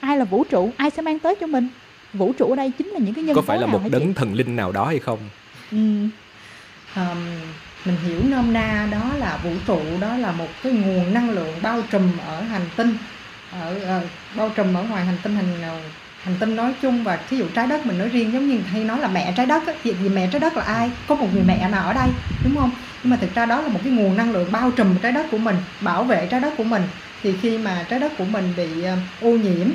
Ai 0.00 0.18
là 0.18 0.24
vũ 0.24 0.44
trụ? 0.44 0.70
Ai 0.76 0.90
sẽ 0.90 1.02
mang 1.02 1.18
tới 1.18 1.34
cho 1.40 1.46
mình? 1.46 1.68
Vũ 2.12 2.32
trụ 2.38 2.50
ở 2.50 2.56
đây 2.56 2.72
chính 2.78 2.88
là 2.88 2.98
những 2.98 3.14
cái 3.14 3.24
nhân 3.24 3.36
có 3.36 3.42
phải 3.42 3.58
là 3.58 3.66
một 3.66 3.80
đấng 3.90 4.06
chị? 4.06 4.12
thần 4.16 4.34
linh 4.34 4.56
nào 4.56 4.72
đó 4.72 4.84
hay 4.84 4.98
không? 4.98 5.18
Ừ. 5.70 5.78
um, 6.96 7.18
mình 7.84 7.96
hiểu 8.06 8.20
nôm 8.28 8.52
na 8.52 8.88
đó 8.90 9.10
là 9.18 9.38
vũ 9.44 9.50
trụ 9.66 9.80
đó 10.00 10.16
là 10.16 10.32
một 10.32 10.48
cái 10.62 10.72
nguồn 10.72 11.14
năng 11.14 11.30
lượng 11.30 11.54
bao 11.62 11.82
trùm 11.90 12.12
ở 12.26 12.42
hành 12.42 12.68
tinh 12.76 12.96
ở 13.52 13.98
uh, 14.02 14.08
bao 14.36 14.50
trùm 14.56 14.74
ở 14.74 14.82
ngoài 14.82 15.04
hành 15.04 15.18
tinh 15.22 15.36
hành 15.36 15.80
hành 16.22 16.34
tinh 16.40 16.56
nói 16.56 16.74
chung. 16.82 17.04
Và 17.04 17.16
thí 17.16 17.36
dụ 17.36 17.44
trái 17.54 17.66
đất 17.66 17.86
mình 17.86 17.98
nói 17.98 18.08
riêng 18.08 18.32
giống 18.32 18.48
như 18.48 18.58
hay 18.58 18.84
nói 18.84 18.98
là 18.98 19.08
mẹ 19.08 19.32
trái 19.36 19.46
đất 19.46 19.66
á, 19.66 19.72
vì 19.82 20.08
mẹ 20.08 20.28
trái 20.32 20.40
đất 20.40 20.56
là 20.56 20.62
ai? 20.62 20.90
Có 21.08 21.14
một 21.14 21.28
người 21.34 21.42
mẹ 21.46 21.68
nào 21.68 21.86
ở 21.86 21.92
đây 21.92 22.08
đúng 22.44 22.56
không 22.56 22.70
nhưng 23.04 23.10
mà 23.10 23.16
thực 23.20 23.34
ra 23.34 23.46
đó 23.46 23.62
là 23.62 23.68
một 23.68 23.80
cái 23.84 23.92
nguồn 23.92 24.16
năng 24.16 24.32
lượng 24.32 24.52
bao 24.52 24.70
trùm 24.70 25.00
trái 25.00 25.12
đất 25.12 25.26
của 25.30 25.38
mình 25.38 25.56
bảo 25.80 26.04
vệ 26.04 26.26
trái 26.30 26.40
đất 26.40 26.54
của 26.56 26.64
mình. 26.64 26.82
Thì 27.20 27.38
khi 27.42 27.58
mà 27.58 27.86
trái 27.90 28.00
đất 28.00 28.12
của 28.18 28.26
mình 28.26 28.56
bị 28.56 28.82
ờ, 28.82 28.98
ô 29.18 29.36
nhiễm 29.36 29.68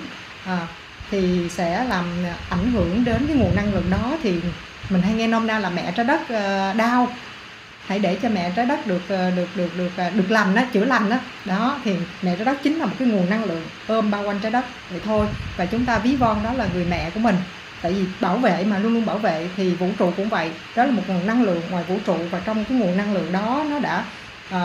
à, 0.44 0.68
thì 1.08 1.50
sẽ 1.52 1.84
làm 1.86 2.24
ờ, 2.24 2.40
ảnh 2.50 2.72
hưởng 2.72 3.04
đến 3.04 3.28
cái 3.28 3.36
nguồn 3.38 3.56
năng 3.56 3.74
lượng 3.74 3.90
đó. 3.90 4.20
Thì 4.22 4.44
mình 4.90 5.02
hay 5.02 5.16
nghe 5.16 5.28
nôm 5.28 5.48
na 5.48 5.60
là 5.60 5.70
mẹ 5.70 5.94
trái 5.96 6.06
đất 6.06 6.22
đau. 6.78 7.18
Hãy 7.84 8.00
để 8.00 8.20
cho 8.22 8.30
mẹ 8.30 8.54
trái 8.56 8.66
đất 8.66 8.88
được 8.88 9.08
được 9.36 9.56
được 9.56 9.76
được 9.76 9.94
được 10.16 10.31
lành 10.31 10.56
đó 10.56 10.64
chữa 10.74 10.86
lành 10.86 11.10
đó 11.10 11.18
đó 11.46 11.81
thì 11.86 12.00
mẹ 12.22 12.38
trái 12.38 12.46
đất 12.46 12.58
chính 12.64 12.80
là 12.80 12.86
một 12.86 12.96
cái 13.00 13.08
nguồn 13.08 13.30
năng 13.30 13.46
lượng 13.46 13.70
ôm 13.86 14.12
bao 14.12 14.24
quanh 14.24 14.40
trái 14.42 14.52
đất 14.52 14.66
vậy 14.90 15.00
thôi. 15.04 15.28
Và 15.57 15.66
chúng 15.66 15.86
ta 15.86 16.00
ví 16.00 16.16
von 16.18 16.44
đó 16.44 16.54
là 16.54 16.68
người 16.68 16.86
mẹ 16.86 17.12
của 17.12 17.19
mình 17.19 17.36
tại 17.81 17.92
vì 17.92 18.06
bảo 18.21 18.38
vệ 18.38 18.64
mà 18.64 18.80
luôn 18.80 18.94
luôn 18.94 19.06
bảo 19.06 19.18
vệ 19.18 19.50
thì 19.57 19.69
vũ 19.69 19.90
trụ 20.00 20.14
cũng 20.18 20.30
vậy. 20.30 20.52
Đó 20.76 20.86
là 20.86 20.92
một 20.92 21.04
nguồn 21.07 21.28
năng 21.28 21.44
lượng 21.44 21.62
ngoài 21.69 21.83
vũ 21.88 21.98
trụ 22.06 22.18
và 22.31 22.42
trong 22.45 22.66
cái 22.66 22.78
nguồn 22.78 22.98
năng 22.98 23.14
lượng 23.14 23.31
đó 23.31 23.66
nó 23.69 23.80
đã 23.80 24.04
uh, 24.56 24.59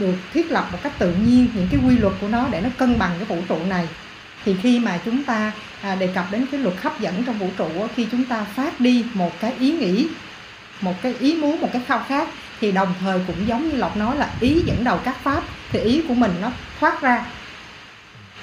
được 0.00 0.14
thiết 0.32 0.50
lập 0.50 0.68
một 0.72 0.78
cách 0.82 0.92
tự 0.98 1.14
nhiên 1.14 1.46
những 1.54 1.68
cái 1.70 1.80
quy 1.86 1.98
luật 1.98 2.14
của 2.20 2.28
nó 2.28 2.46
để 2.50 2.60
nó 2.60 2.68
cân 2.78 2.98
bằng 2.98 3.10
cái 3.18 3.24
vũ 3.24 3.44
trụ 3.48 3.64
này. 3.68 3.88
Thì 4.44 4.56
khi 4.62 4.78
mà 4.78 4.98
chúng 5.04 5.24
ta 5.24 5.52
à, 5.82 5.94
đề 5.94 6.06
cập 6.06 6.24
đến 6.30 6.46
cái 6.50 6.60
luật 6.60 6.74
hấp 6.82 7.00
dẫn 7.00 7.24
trong 7.24 7.38
vũ 7.38 7.48
trụ 7.56 7.68
khi 7.96 8.06
chúng 8.12 8.24
ta 8.24 8.44
phát 8.44 8.80
đi 8.80 9.04
một 9.14 9.40
cái 9.40 9.52
ý 9.58 9.72
nghĩ 9.72 10.06
một 10.80 11.02
cái 11.02 11.14
ý 11.18 11.34
muốn 11.34 11.60
một 11.60 11.68
cái 11.72 11.82
khao 11.86 12.04
khát 12.08 12.28
thì 12.60 12.72
đồng 12.72 12.94
thời 13.00 13.20
cũng 13.26 13.48
giống 13.48 13.68
như 13.68 13.76
lộc 13.76 13.96
nói 13.96 14.16
là 14.16 14.30
ý 14.40 14.62
dẫn 14.66 14.84
đầu 14.84 14.98
các 15.04 15.16
pháp 15.22 15.42
thì 15.70 15.80
ý 15.80 16.02
của 16.08 16.14
mình 16.14 16.32
nó 16.42 16.50
thoát 16.80 17.02
ra 17.02 17.24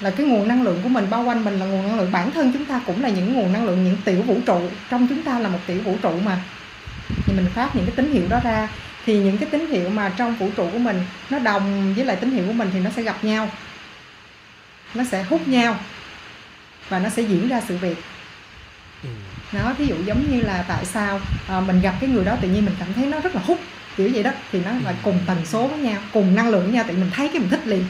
là 0.00 0.10
cái 0.10 0.26
nguồn 0.26 0.48
năng 0.48 0.62
lượng 0.62 0.80
của 0.82 0.88
mình 0.88 1.06
bao 1.10 1.22
quanh 1.22 1.44
mình 1.44 1.58
là 1.58 1.66
nguồn 1.66 1.88
năng 1.88 1.98
lượng. 1.98 2.12
Bản 2.12 2.30
thân 2.30 2.52
chúng 2.52 2.64
ta 2.64 2.80
cũng 2.86 3.02
là 3.02 3.08
những 3.08 3.34
nguồn 3.34 3.52
năng 3.52 3.64
lượng 3.64 3.84
những 3.84 3.96
tiểu 4.04 4.22
vũ 4.22 4.38
trụ. 4.46 4.60
Trong 4.90 5.06
chúng 5.08 5.22
ta 5.22 5.38
là 5.38 5.48
một 5.48 5.58
tiểu 5.66 5.80
vũ 5.82 5.96
trụ 6.02 6.20
mà. 6.24 6.38
Thì 7.26 7.32
mình 7.36 7.46
phát 7.54 7.76
những 7.76 7.86
cái 7.86 7.96
tín 7.96 8.12
hiệu 8.12 8.28
đó 8.28 8.40
ra. 8.44 8.68
Thì 9.06 9.18
những 9.18 9.38
cái 9.38 9.48
tín 9.50 9.66
hiệu 9.66 9.90
mà 9.90 10.12
trong 10.16 10.36
vũ 10.36 10.50
trụ 10.56 10.68
của 10.72 10.78
mình 10.78 11.02
nó 11.30 11.38
đồng 11.38 11.94
với 11.94 12.04
lại 12.04 12.16
tín 12.16 12.30
hiệu 12.30 12.46
của 12.46 12.52
mình 12.52 12.70
thì 12.72 12.80
nó 12.80 12.90
sẽ 12.96 13.02
gặp 13.02 13.24
nhau. 13.24 13.50
Nó 14.94 15.04
sẽ 15.04 15.22
hút 15.22 15.48
nhau. 15.48 15.76
Và 16.88 16.98
nó 16.98 17.08
sẽ 17.08 17.22
diễn 17.22 17.48
ra 17.48 17.60
sự 17.68 17.76
việc. 17.76 17.96
Ừ. 19.02 19.08
nó 19.52 19.72
ví 19.78 19.86
dụ 19.86 19.94
giống 20.06 20.30
như 20.30 20.40
là 20.40 20.64
tại 20.68 20.84
sao 20.84 21.20
à, 21.48 21.60
mình 21.60 21.80
gặp 21.80 21.94
cái 22.00 22.10
người 22.10 22.24
đó 22.24 22.36
tự 22.40 22.48
nhiên 22.48 22.64
mình 22.64 22.74
cảm 22.78 22.92
thấy 22.92 23.06
nó 23.06 23.20
rất 23.20 23.34
là 23.34 23.40
hút 23.46 23.60
kiểu 23.96 24.10
vậy 24.12 24.22
đó. 24.22 24.30
Thì 24.52 24.60
nó 24.64 24.70
là 24.70 24.90
ừ. 24.90 24.96
cùng 25.02 25.18
tần 25.26 25.36
số 25.46 25.66
với 25.66 25.78
nhau 25.78 26.00
cùng 26.12 26.34
năng 26.34 26.48
lượng 26.48 26.62
với 26.62 26.72
nhau 26.72 26.84
tại 26.86 26.96
mình 26.96 27.10
thấy 27.14 27.28
cái 27.28 27.38
mình 27.38 27.50
thích 27.50 27.66
liền 27.66 27.84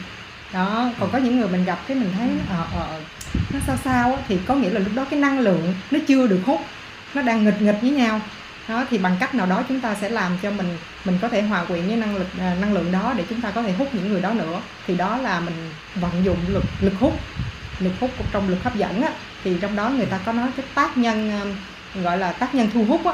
đó 0.53 0.89
còn 0.99 1.09
có 1.11 1.17
những 1.17 1.39
người 1.39 1.47
mình 1.47 1.65
gặp 1.65 1.79
cái 1.87 1.97
mình 1.97 2.11
thấy 2.17 2.29
ờ 2.49 2.61
uh, 2.61 2.99
uh, 2.99 3.53
nó 3.53 3.59
sao 3.67 3.77
sao 3.83 4.13
á, 4.13 4.21
thì 4.27 4.39
có 4.47 4.55
nghĩa 4.55 4.69
là 4.69 4.79
lúc 4.79 4.91
đó 4.95 5.05
cái 5.09 5.19
năng 5.19 5.39
lượng 5.39 5.73
nó 5.91 5.99
chưa 6.07 6.27
được 6.27 6.41
hút 6.45 6.61
nó 7.13 7.21
đang 7.21 7.43
nghịch 7.43 7.61
nghịch 7.61 7.77
với 7.81 7.91
nhau. 7.91 8.21
Đó 8.67 8.85
thì 8.89 8.97
bằng 8.97 9.17
cách 9.19 9.35
nào 9.35 9.45
đó 9.45 9.63
chúng 9.69 9.79
ta 9.79 9.95
sẽ 9.95 10.09
làm 10.09 10.37
cho 10.41 10.51
mình 10.51 10.77
mình 11.05 11.17
có 11.21 11.29
thể 11.29 11.41
hòa 11.41 11.65
quyện 11.65 11.87
với 11.87 11.95
năng 11.95 12.15
lực 12.15 12.27
à, 12.39 12.55
năng 12.61 12.73
lượng 12.73 12.91
đó 12.91 13.13
để 13.17 13.23
chúng 13.29 13.41
ta 13.41 13.51
có 13.51 13.61
thể 13.61 13.71
hút 13.71 13.89
những 13.93 14.09
người 14.09 14.21
đó 14.21 14.33
nữa. 14.33 14.61
Thì 14.87 14.95
đó 14.95 15.17
là 15.17 15.39
mình 15.39 15.71
vận 15.95 16.25
dụng 16.25 16.37
lực 16.47 16.63
lực 16.81 16.93
hút 16.99 17.19
lực 17.79 17.93
hút 17.99 18.11
trong 18.31 18.49
lực 18.49 18.63
hấp 18.63 18.75
dẫn 18.75 19.01
á. 19.01 19.09
Thì 19.43 19.57
trong 19.61 19.75
đó 19.75 19.89
người 19.89 20.05
ta 20.05 20.19
có 20.25 20.33
nói 20.33 20.49
cái 20.57 20.65
tác 20.75 20.97
nhân 20.97 21.31
gọi 22.03 22.17
là 22.17 22.31
tác 22.31 22.55
nhân 22.55 22.69
thu 22.73 22.85
hút 22.85 23.05
á 23.05 23.13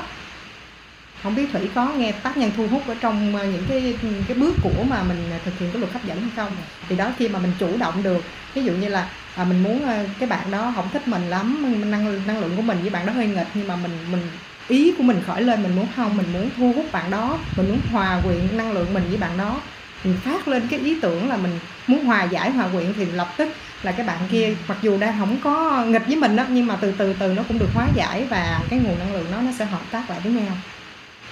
không 1.24 1.36
biết 1.36 1.48
thủy 1.54 1.70
có 1.76 1.88
nghe 1.98 2.12
tác 2.12 2.38
nhân 2.38 2.52
thu 2.58 2.68
hút 2.68 2.88
ở 2.88 2.96
trong 3.02 3.36
ờ, 3.36 3.46
những 3.46 3.64
cái 3.70 3.96
cái 4.28 4.38
bước 4.38 4.56
của 4.62 4.84
mà 4.90 5.04
mình 5.04 5.18
thực 5.46 5.60
hiện 5.60 5.72
cái 5.72 5.80
luật 5.80 5.94
hấp 5.94 6.06
dẫn 6.06 6.22
hay 6.22 6.30
không? 6.36 6.52
Thì 6.90 6.96
đó 6.96 7.12
khi 7.18 7.28
mà 7.28 7.40
mình 7.40 7.52
chủ 7.60 7.78
động 7.78 8.04
được 8.04 8.24
ví 8.54 8.64
dụ 8.64 8.74
như 8.74 8.90
là 8.90 9.10
à, 9.36 9.44
mình 9.44 9.64
muốn 9.64 9.86
ờ, 9.86 10.04
cái 10.20 10.30
bạn 10.30 10.52
đó 10.52 10.74
không 10.76 10.90
thích 10.94 11.08
mình 11.08 11.30
lắm 11.30 11.66
năng 11.92 12.28
năng 12.28 12.40
lượng 12.40 12.56
của 12.56 12.62
mình 12.62 12.78
với 12.82 12.90
bạn 12.90 13.06
đó 13.06 13.14
hơi 13.14 13.28
nghịch 13.28 13.48
nhưng 13.54 13.68
mà 13.68 13.76
mình 13.76 13.92
mình 14.12 14.22
ý 14.68 14.94
của 14.98 15.04
mình 15.04 15.22
khởi 15.28 15.42
lên 15.42 15.64
mình 15.64 15.76
muốn 15.76 15.88
không 15.96 16.18
mình 16.18 16.34
muốn 16.34 16.50
thu 16.58 16.74
hút 16.74 16.86
bạn 16.92 17.12
đó 17.12 17.40
mình 17.58 17.70
muốn 17.70 17.80
hòa 17.92 18.22
quyện 18.24 18.58
năng 18.58 18.72
lượng 18.72 18.94
mình 18.94 19.04
với 19.10 19.18
bạn 19.18 19.38
đó. 19.38 19.62
Mình 20.04 20.18
phát 20.24 20.48
lên 20.48 20.68
cái 20.68 20.80
ý 20.80 21.00
tưởng 21.02 21.30
là 21.30 21.38
mình 21.38 21.60
muốn 21.88 22.06
hòa 22.06 22.24
giải 22.24 22.52
hòa 22.52 22.68
quyện 22.74 22.94
thì 22.94 23.06
lập 23.06 23.34
tức 23.38 23.50
là 23.84 23.92
cái 23.92 24.06
bạn 24.06 24.28
kia 24.32 24.56
mặc 24.68 24.78
dù 24.82 24.98
đang 24.98 25.20
không 25.20 25.40
có 25.42 25.86
nghịch 25.86 26.08
với 26.08 26.16
mình 26.16 26.36
đó 26.36 26.44
nhưng 26.50 26.68
mà 26.68 26.76
từ 26.82 26.92
từ 26.92 27.14
từ 27.14 27.34
nó 27.34 27.44
cũng 27.44 27.60
được 27.60 27.70
hóa 27.74 27.90
giải 27.96 28.28
và 28.30 28.66
cái 28.70 28.80
nguồn 28.80 29.00
năng 29.00 29.14
lượng 29.14 29.32
đó 29.32 29.42
nó 29.42 29.52
sẽ 29.60 29.66
hợp 29.66 29.82
tác 29.92 30.10
lại 30.10 30.20
với 30.24 30.32
nhau 30.32 30.58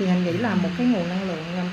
thì 0.01 0.07
anh 0.07 0.25
nghĩ 0.25 0.31
là 0.31 0.55
một 0.55 0.69
cái 0.77 0.87
nguồn 0.87 1.09
năng 1.09 1.27
lượng 1.27 1.43
à, 1.57 1.63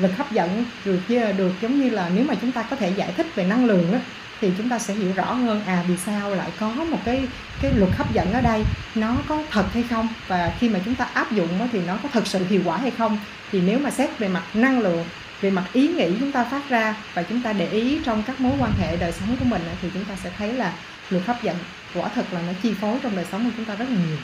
lực 0.00 0.16
hấp 0.16 0.32
dẫn 0.32 0.64
được 0.84 1.00
à, 1.08 1.32
được 1.32 1.52
giống 1.60 1.80
như 1.80 1.90
là 1.90 2.10
nếu 2.14 2.24
mà 2.24 2.34
chúng 2.40 2.52
ta 2.52 2.62
có 2.62 2.76
thể 2.76 2.90
giải 2.96 3.12
thích 3.16 3.26
về 3.34 3.44
năng 3.44 3.66
lượng 3.66 3.92
đó, 3.92 3.98
thì 4.40 4.50
chúng 4.58 4.68
ta 4.68 4.78
sẽ 4.78 4.94
hiểu 4.94 5.12
rõ 5.16 5.32
hơn 5.32 5.62
à 5.66 5.84
vì 5.88 5.96
sao 5.96 6.30
lại 6.30 6.50
có 6.60 6.68
một 6.68 6.98
cái 7.04 7.28
cái 7.62 7.72
luật 7.76 7.92
hấp 7.96 8.12
dẫn 8.12 8.32
ở 8.32 8.40
đây 8.40 8.62
nó 8.94 9.16
có 9.28 9.42
thật 9.50 9.64
hay 9.72 9.82
không? 9.90 10.08
Và 10.28 10.52
khi 10.58 10.68
mà 10.68 10.80
chúng 10.84 10.94
ta 10.94 11.04
áp 11.04 11.32
dụng 11.32 11.58
đó, 11.58 11.66
thì 11.72 11.80
nó 11.86 11.98
có 12.02 12.08
thật 12.12 12.26
sự 12.26 12.44
hiệu 12.48 12.62
quả 12.64 12.76
hay 12.76 12.90
không? 12.90 13.18
Thì 13.52 13.60
nếu 13.60 13.78
mà 13.78 13.90
xét 13.90 14.18
về 14.18 14.28
mặt 14.28 14.42
năng 14.54 14.80
lượng 14.80 15.04
về 15.40 15.50
mặt 15.50 15.64
ý 15.72 15.88
nghĩ 15.88 16.12
chúng 16.20 16.32
ta 16.32 16.44
phát 16.44 16.68
ra 16.68 16.96
và 17.14 17.22
chúng 17.22 17.42
ta 17.42 17.52
để 17.52 17.68
ý 17.68 17.98
trong 18.04 18.22
các 18.26 18.40
mối 18.40 18.52
quan 18.58 18.72
hệ 18.78 18.96
đời 18.96 19.12
sống 19.12 19.36
của 19.36 19.44
mình 19.44 19.62
thì 19.82 19.88
chúng 19.94 20.04
ta 20.04 20.14
sẽ 20.16 20.30
thấy 20.38 20.52
là 20.52 20.72
luật 21.10 21.26
hấp 21.26 21.42
dẫn 21.42 21.56
quả 21.94 22.08
thật 22.14 22.24
là 22.32 22.40
nó 22.46 22.52
chi 22.62 22.74
phối 22.80 22.98
trong 23.02 23.16
đời 23.16 23.24
sống 23.32 23.44
của 23.44 23.50
chúng 23.56 23.64
ta 23.64 23.74
rất 23.74 23.88
là 23.88 23.96
nhiều. 23.96 24.18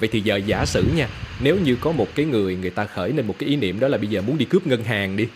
Vậy 0.00 0.08
thì 0.12 0.20
giờ 0.20 0.36
giả 0.36 0.66
sử 0.66 0.84
nha, 0.96 1.08
nếu 1.40 1.56
như 1.58 1.76
có 1.80 1.92
một 1.92 2.08
cái 2.14 2.26
người 2.26 2.56
người 2.56 2.70
ta 2.70 2.84
khởi 2.84 3.12
lên 3.12 3.26
một 3.26 3.34
cái 3.38 3.48
ý 3.48 3.56
niệm 3.56 3.80
đó 3.80 3.88
là 3.88 3.98
bây 3.98 4.06
giờ 4.06 4.22
muốn 4.22 4.38
đi 4.38 4.44
cướp 4.44 4.66
ngân 4.66 4.84
hàng 4.84 5.16
đi. 5.16 5.26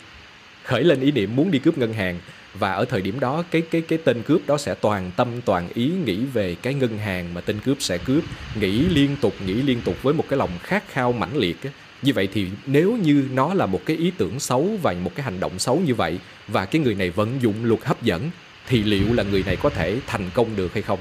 Khởi 0.65 0.85
lên 0.85 1.01
ý 1.01 1.13
niệm 1.13 1.37
muốn 1.37 1.51
đi 1.51 1.59
cướp 1.59 1.79
ngân 1.79 1.93
hàng 1.93 2.21
và 2.55 2.73
ở 2.73 2.85
thời 2.85 3.01
điểm 3.01 3.21
đó 3.21 3.45
cái 3.51 3.63
cái 3.71 3.81
cái 3.81 3.99
tên 4.05 4.23
cướp 4.23 4.41
đó 4.47 4.59
sẽ 4.59 4.75
toàn 4.75 5.11
tâm 5.17 5.29
toàn 5.45 5.69
ý 5.75 5.91
nghĩ 6.07 6.17
về 6.33 6.57
cái 6.63 6.75
ngân 6.75 6.99
hàng 6.99 7.35
mà 7.35 7.41
tên 7.41 7.61
cướp 7.65 7.77
sẽ 7.81 7.99
cướp, 7.99 8.25
nghĩ 8.61 8.71
liên 8.71 9.17
tục 9.21 9.35
nghĩ 9.47 9.55
liên 9.55 9.81
tục 9.85 10.03
với 10.03 10.15
một 10.15 10.25
cái 10.29 10.39
lòng 10.39 10.51
khát 10.63 10.85
khao 10.93 11.13
mãnh 11.13 11.37
liệt 11.37 11.63
á. 11.65 11.71
Như 12.03 12.13
vậy 12.13 12.29
thì 12.35 12.47
nếu 12.67 12.97
như 12.97 13.25
nó 13.33 13.55
là 13.55 13.67
một 13.67 13.81
cái 13.87 13.97
ý 13.97 14.13
tưởng 14.19 14.41
xấu 14.41 14.79
và 14.83 14.93
một 14.93 15.15
cái 15.15 15.25
hành 15.25 15.41
động 15.41 15.59
xấu 15.59 15.81
như 15.87 15.95
vậy 15.95 16.19
và 16.49 16.67
cái 16.67 16.83
người 16.83 16.95
này 16.95 17.11
vận 17.11 17.43
dụng 17.43 17.65
luật 17.65 17.85
hấp 17.85 18.03
dẫn 18.03 18.31
thì 18.69 18.83
liệu 18.83 19.13
là 19.13 19.23
người 19.23 19.43
này 19.47 19.57
có 19.57 19.71
thể 19.71 19.99
thành 20.07 20.31
công 20.35 20.57
được 20.57 20.75
hay 20.75 20.83
không? 20.83 20.99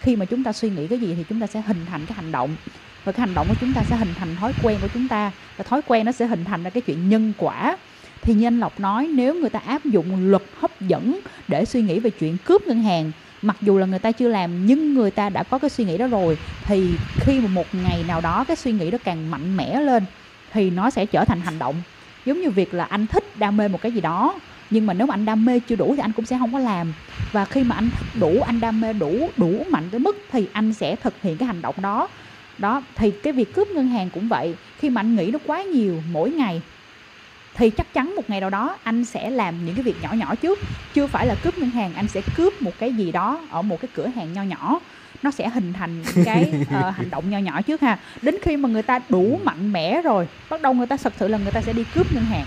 Khi 0.00 0.16
mà 0.16 0.24
chúng 0.24 0.44
ta 0.44 0.52
suy 0.52 0.70
nghĩ 0.70 0.86
cái 0.86 0.98
gì 0.98 1.14
thì 1.14 1.24
chúng 1.28 1.40
ta 1.40 1.46
sẽ 1.46 1.62
hình 1.66 1.86
thành 1.90 2.06
cái 2.06 2.16
hành 2.16 2.32
động. 2.32 2.56
Và 3.04 3.12
cái 3.12 3.20
hành 3.20 3.34
động 3.34 3.46
của 3.48 3.54
chúng 3.60 3.72
ta 3.72 3.82
sẽ 3.82 3.96
hình 3.96 4.14
thành 4.18 4.36
thói 4.36 4.52
quen 4.62 4.78
của 4.82 4.88
chúng 4.94 5.08
ta. 5.08 5.32
Và 5.56 5.64
thói 5.64 5.80
quen 5.86 6.06
nó 6.06 6.12
sẽ 6.12 6.26
hình 6.26 6.44
thành 6.44 6.62
ra 6.62 6.70
cái 6.70 6.80
chuyện 6.80 7.08
nhân 7.08 7.32
quả. 7.38 7.76
Thì 8.22 8.34
như 8.34 8.46
anh 8.46 8.60
Lộc 8.60 8.80
nói, 8.80 9.10
nếu 9.14 9.34
người 9.34 9.50
ta 9.50 9.58
áp 9.58 9.84
dụng 9.84 10.30
luật 10.30 10.42
hấp 10.60 10.80
dẫn 10.80 11.20
để 11.48 11.64
suy 11.64 11.82
nghĩ 11.82 11.98
về 11.98 12.10
chuyện 12.10 12.36
cướp 12.44 12.66
ngân 12.66 12.82
hàng, 12.82 13.12
mặc 13.42 13.56
dù 13.60 13.78
là 13.78 13.86
người 13.86 13.98
ta 13.98 14.12
chưa 14.12 14.28
làm, 14.28 14.66
nhưng 14.66 14.94
người 14.94 15.10
ta 15.10 15.28
đã 15.28 15.42
có 15.42 15.58
cái 15.58 15.70
suy 15.70 15.84
nghĩ 15.84 15.98
đó 15.98 16.06
rồi, 16.06 16.38
thì 16.64 16.90
khi 17.20 17.40
mà 17.40 17.48
một 17.48 17.66
ngày 17.72 18.04
nào 18.08 18.20
đó 18.20 18.44
cái 18.44 18.56
suy 18.56 18.72
nghĩ 18.72 18.90
đó 18.90 18.98
càng 19.04 19.30
mạnh 19.30 19.56
mẽ 19.56 19.80
lên, 19.80 20.04
thì 20.52 20.70
nó 20.70 20.90
sẽ 20.90 21.06
trở 21.06 21.24
thành 21.24 21.40
hành 21.40 21.58
động. 21.58 21.74
Giống 22.26 22.40
như 22.40 22.50
việc 22.50 22.74
là 22.74 22.84
anh 22.84 23.06
thích 23.06 23.24
đam 23.38 23.56
mê 23.56 23.68
một 23.68 23.82
cái 23.82 23.92
gì 23.92 24.00
đó 24.00 24.34
nhưng 24.70 24.86
mà 24.86 24.94
nếu 24.94 25.06
mà 25.06 25.14
anh 25.14 25.24
đam 25.24 25.44
mê 25.44 25.60
chưa 25.60 25.76
đủ 25.76 25.94
thì 25.96 26.02
anh 26.02 26.12
cũng 26.12 26.24
sẽ 26.24 26.38
không 26.38 26.52
có 26.52 26.58
làm. 26.58 26.92
Và 27.32 27.44
khi 27.44 27.64
mà 27.64 27.74
anh 27.74 27.90
đủ 28.20 28.40
anh 28.46 28.60
đam 28.60 28.80
mê 28.80 28.92
đủ 28.92 29.30
đủ 29.36 29.64
mạnh 29.70 29.88
tới 29.90 30.00
mức 30.00 30.24
thì 30.32 30.48
anh 30.52 30.72
sẽ 30.72 30.96
thực 30.96 31.22
hiện 31.22 31.36
cái 31.36 31.46
hành 31.46 31.62
động 31.62 31.74
đó. 31.82 32.08
Đó 32.58 32.82
thì 32.96 33.10
cái 33.10 33.32
việc 33.32 33.54
cướp 33.54 33.68
ngân 33.68 33.88
hàng 33.88 34.10
cũng 34.10 34.28
vậy. 34.28 34.54
Khi 34.78 34.90
mà 34.90 35.00
anh 35.00 35.16
nghĩ 35.16 35.30
nó 35.30 35.38
quá 35.46 35.62
nhiều 35.62 36.02
mỗi 36.12 36.30
ngày 36.30 36.62
thì 37.54 37.70
chắc 37.70 37.92
chắn 37.92 38.16
một 38.16 38.30
ngày 38.30 38.40
nào 38.40 38.50
đó 38.50 38.76
anh 38.82 39.04
sẽ 39.04 39.30
làm 39.30 39.66
những 39.66 39.74
cái 39.74 39.82
việc 39.82 39.96
nhỏ 40.02 40.12
nhỏ 40.12 40.34
trước. 40.34 40.58
Chưa 40.94 41.06
phải 41.06 41.26
là 41.26 41.34
cướp 41.34 41.58
ngân 41.58 41.70
hàng 41.70 41.94
anh 41.94 42.08
sẽ 42.08 42.20
cướp 42.36 42.62
một 42.62 42.72
cái 42.78 42.92
gì 42.92 43.12
đó 43.12 43.40
ở 43.50 43.62
một 43.62 43.80
cái 43.80 43.88
cửa 43.94 44.06
hàng 44.06 44.32
nho 44.32 44.42
nhỏ. 44.42 44.80
Nó 45.22 45.30
sẽ 45.30 45.48
hình 45.48 45.72
thành 45.72 46.02
cái 46.24 46.52
uh, 46.62 46.68
hành 46.68 47.10
động 47.10 47.30
nho 47.30 47.38
nhỏ 47.38 47.62
trước 47.62 47.80
ha. 47.80 47.98
Đến 48.22 48.36
khi 48.42 48.56
mà 48.56 48.68
người 48.68 48.82
ta 48.82 49.00
đủ 49.08 49.40
mạnh 49.44 49.72
mẽ 49.72 50.02
rồi 50.02 50.28
bắt 50.50 50.62
đầu 50.62 50.74
người 50.74 50.86
ta 50.86 50.96
thật 50.96 51.12
sự 51.18 51.28
là 51.28 51.38
người 51.38 51.52
ta 51.52 51.60
sẽ 51.60 51.72
đi 51.72 51.84
cướp 51.94 52.14
ngân 52.14 52.24
hàng 52.24 52.46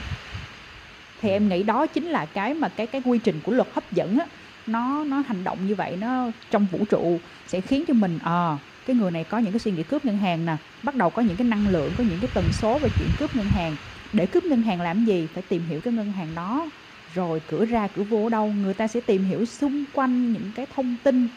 thì 1.23 1.29
em 1.29 1.49
nghĩ 1.49 1.63
đó 1.63 1.87
chính 1.87 2.05
là 2.05 2.25
cái 2.25 2.53
mà 2.53 2.69
cái 2.69 2.87
cái 2.87 3.01
quy 3.05 3.19
trình 3.19 3.41
của 3.41 3.51
luật 3.51 3.67
hấp 3.71 3.91
dẫn 3.91 4.17
á. 4.17 4.27
Nó 4.65 5.03
nó 5.03 5.21
hành 5.27 5.43
động 5.43 5.65
như 5.65 5.75
vậy 5.75 5.97
nó 5.97 6.31
trong 6.51 6.67
vũ 6.67 6.85
trụ 6.85 7.21
sẽ 7.45 7.61
khiến 7.61 7.85
cho 7.87 7.93
mình 7.93 8.17
à, 8.19 8.57
cái 8.85 8.95
người 8.95 9.11
này 9.11 9.23
có 9.23 9.37
những 9.37 9.53
cái 9.53 9.59
suy 9.59 9.71
nghĩ 9.71 9.83
cướp 9.83 10.05
ngân 10.05 10.17
hàng 10.17 10.45
nè 10.45 10.57
bắt 10.81 10.95
đầu 10.95 11.09
có 11.09 11.21
những 11.21 11.37
cái 11.37 11.45
năng 11.45 11.67
lượng 11.67 11.95
có 11.95 12.03
những 12.03 12.19
cái 12.19 12.27
tần 12.33 12.51
số 12.51 12.79
về 12.79 12.89
chuyện 12.89 13.13
cướp 13.13 13.35
ngân 13.35 13.49
hàng. 13.49 13.77
Để 14.11 14.25
cướp 14.25 14.43
ngân 14.43 14.61
hàng 14.61 14.81
làm 14.81 15.03
gì? 15.05 15.27
Phải 15.33 15.43
tìm 15.43 15.65
hiểu 15.65 15.81
cái 15.81 15.93
ngân 15.93 16.11
hàng 16.11 16.35
đó. 16.35 16.69
Rồi 17.07 17.41
cửa 17.47 17.65
ra 17.65 17.87
cửa 17.87 18.03
vô 18.03 18.29
đâu? 18.29 18.53
Người 18.53 18.73
ta 18.73 18.87
sẽ 18.87 19.01
tìm 19.01 19.23
hiểu 19.23 19.45
xung 19.45 19.85
quanh 19.93 20.31
những 20.31 20.51
cái 20.53 20.65
thông 20.69 20.97
tin 20.97 21.29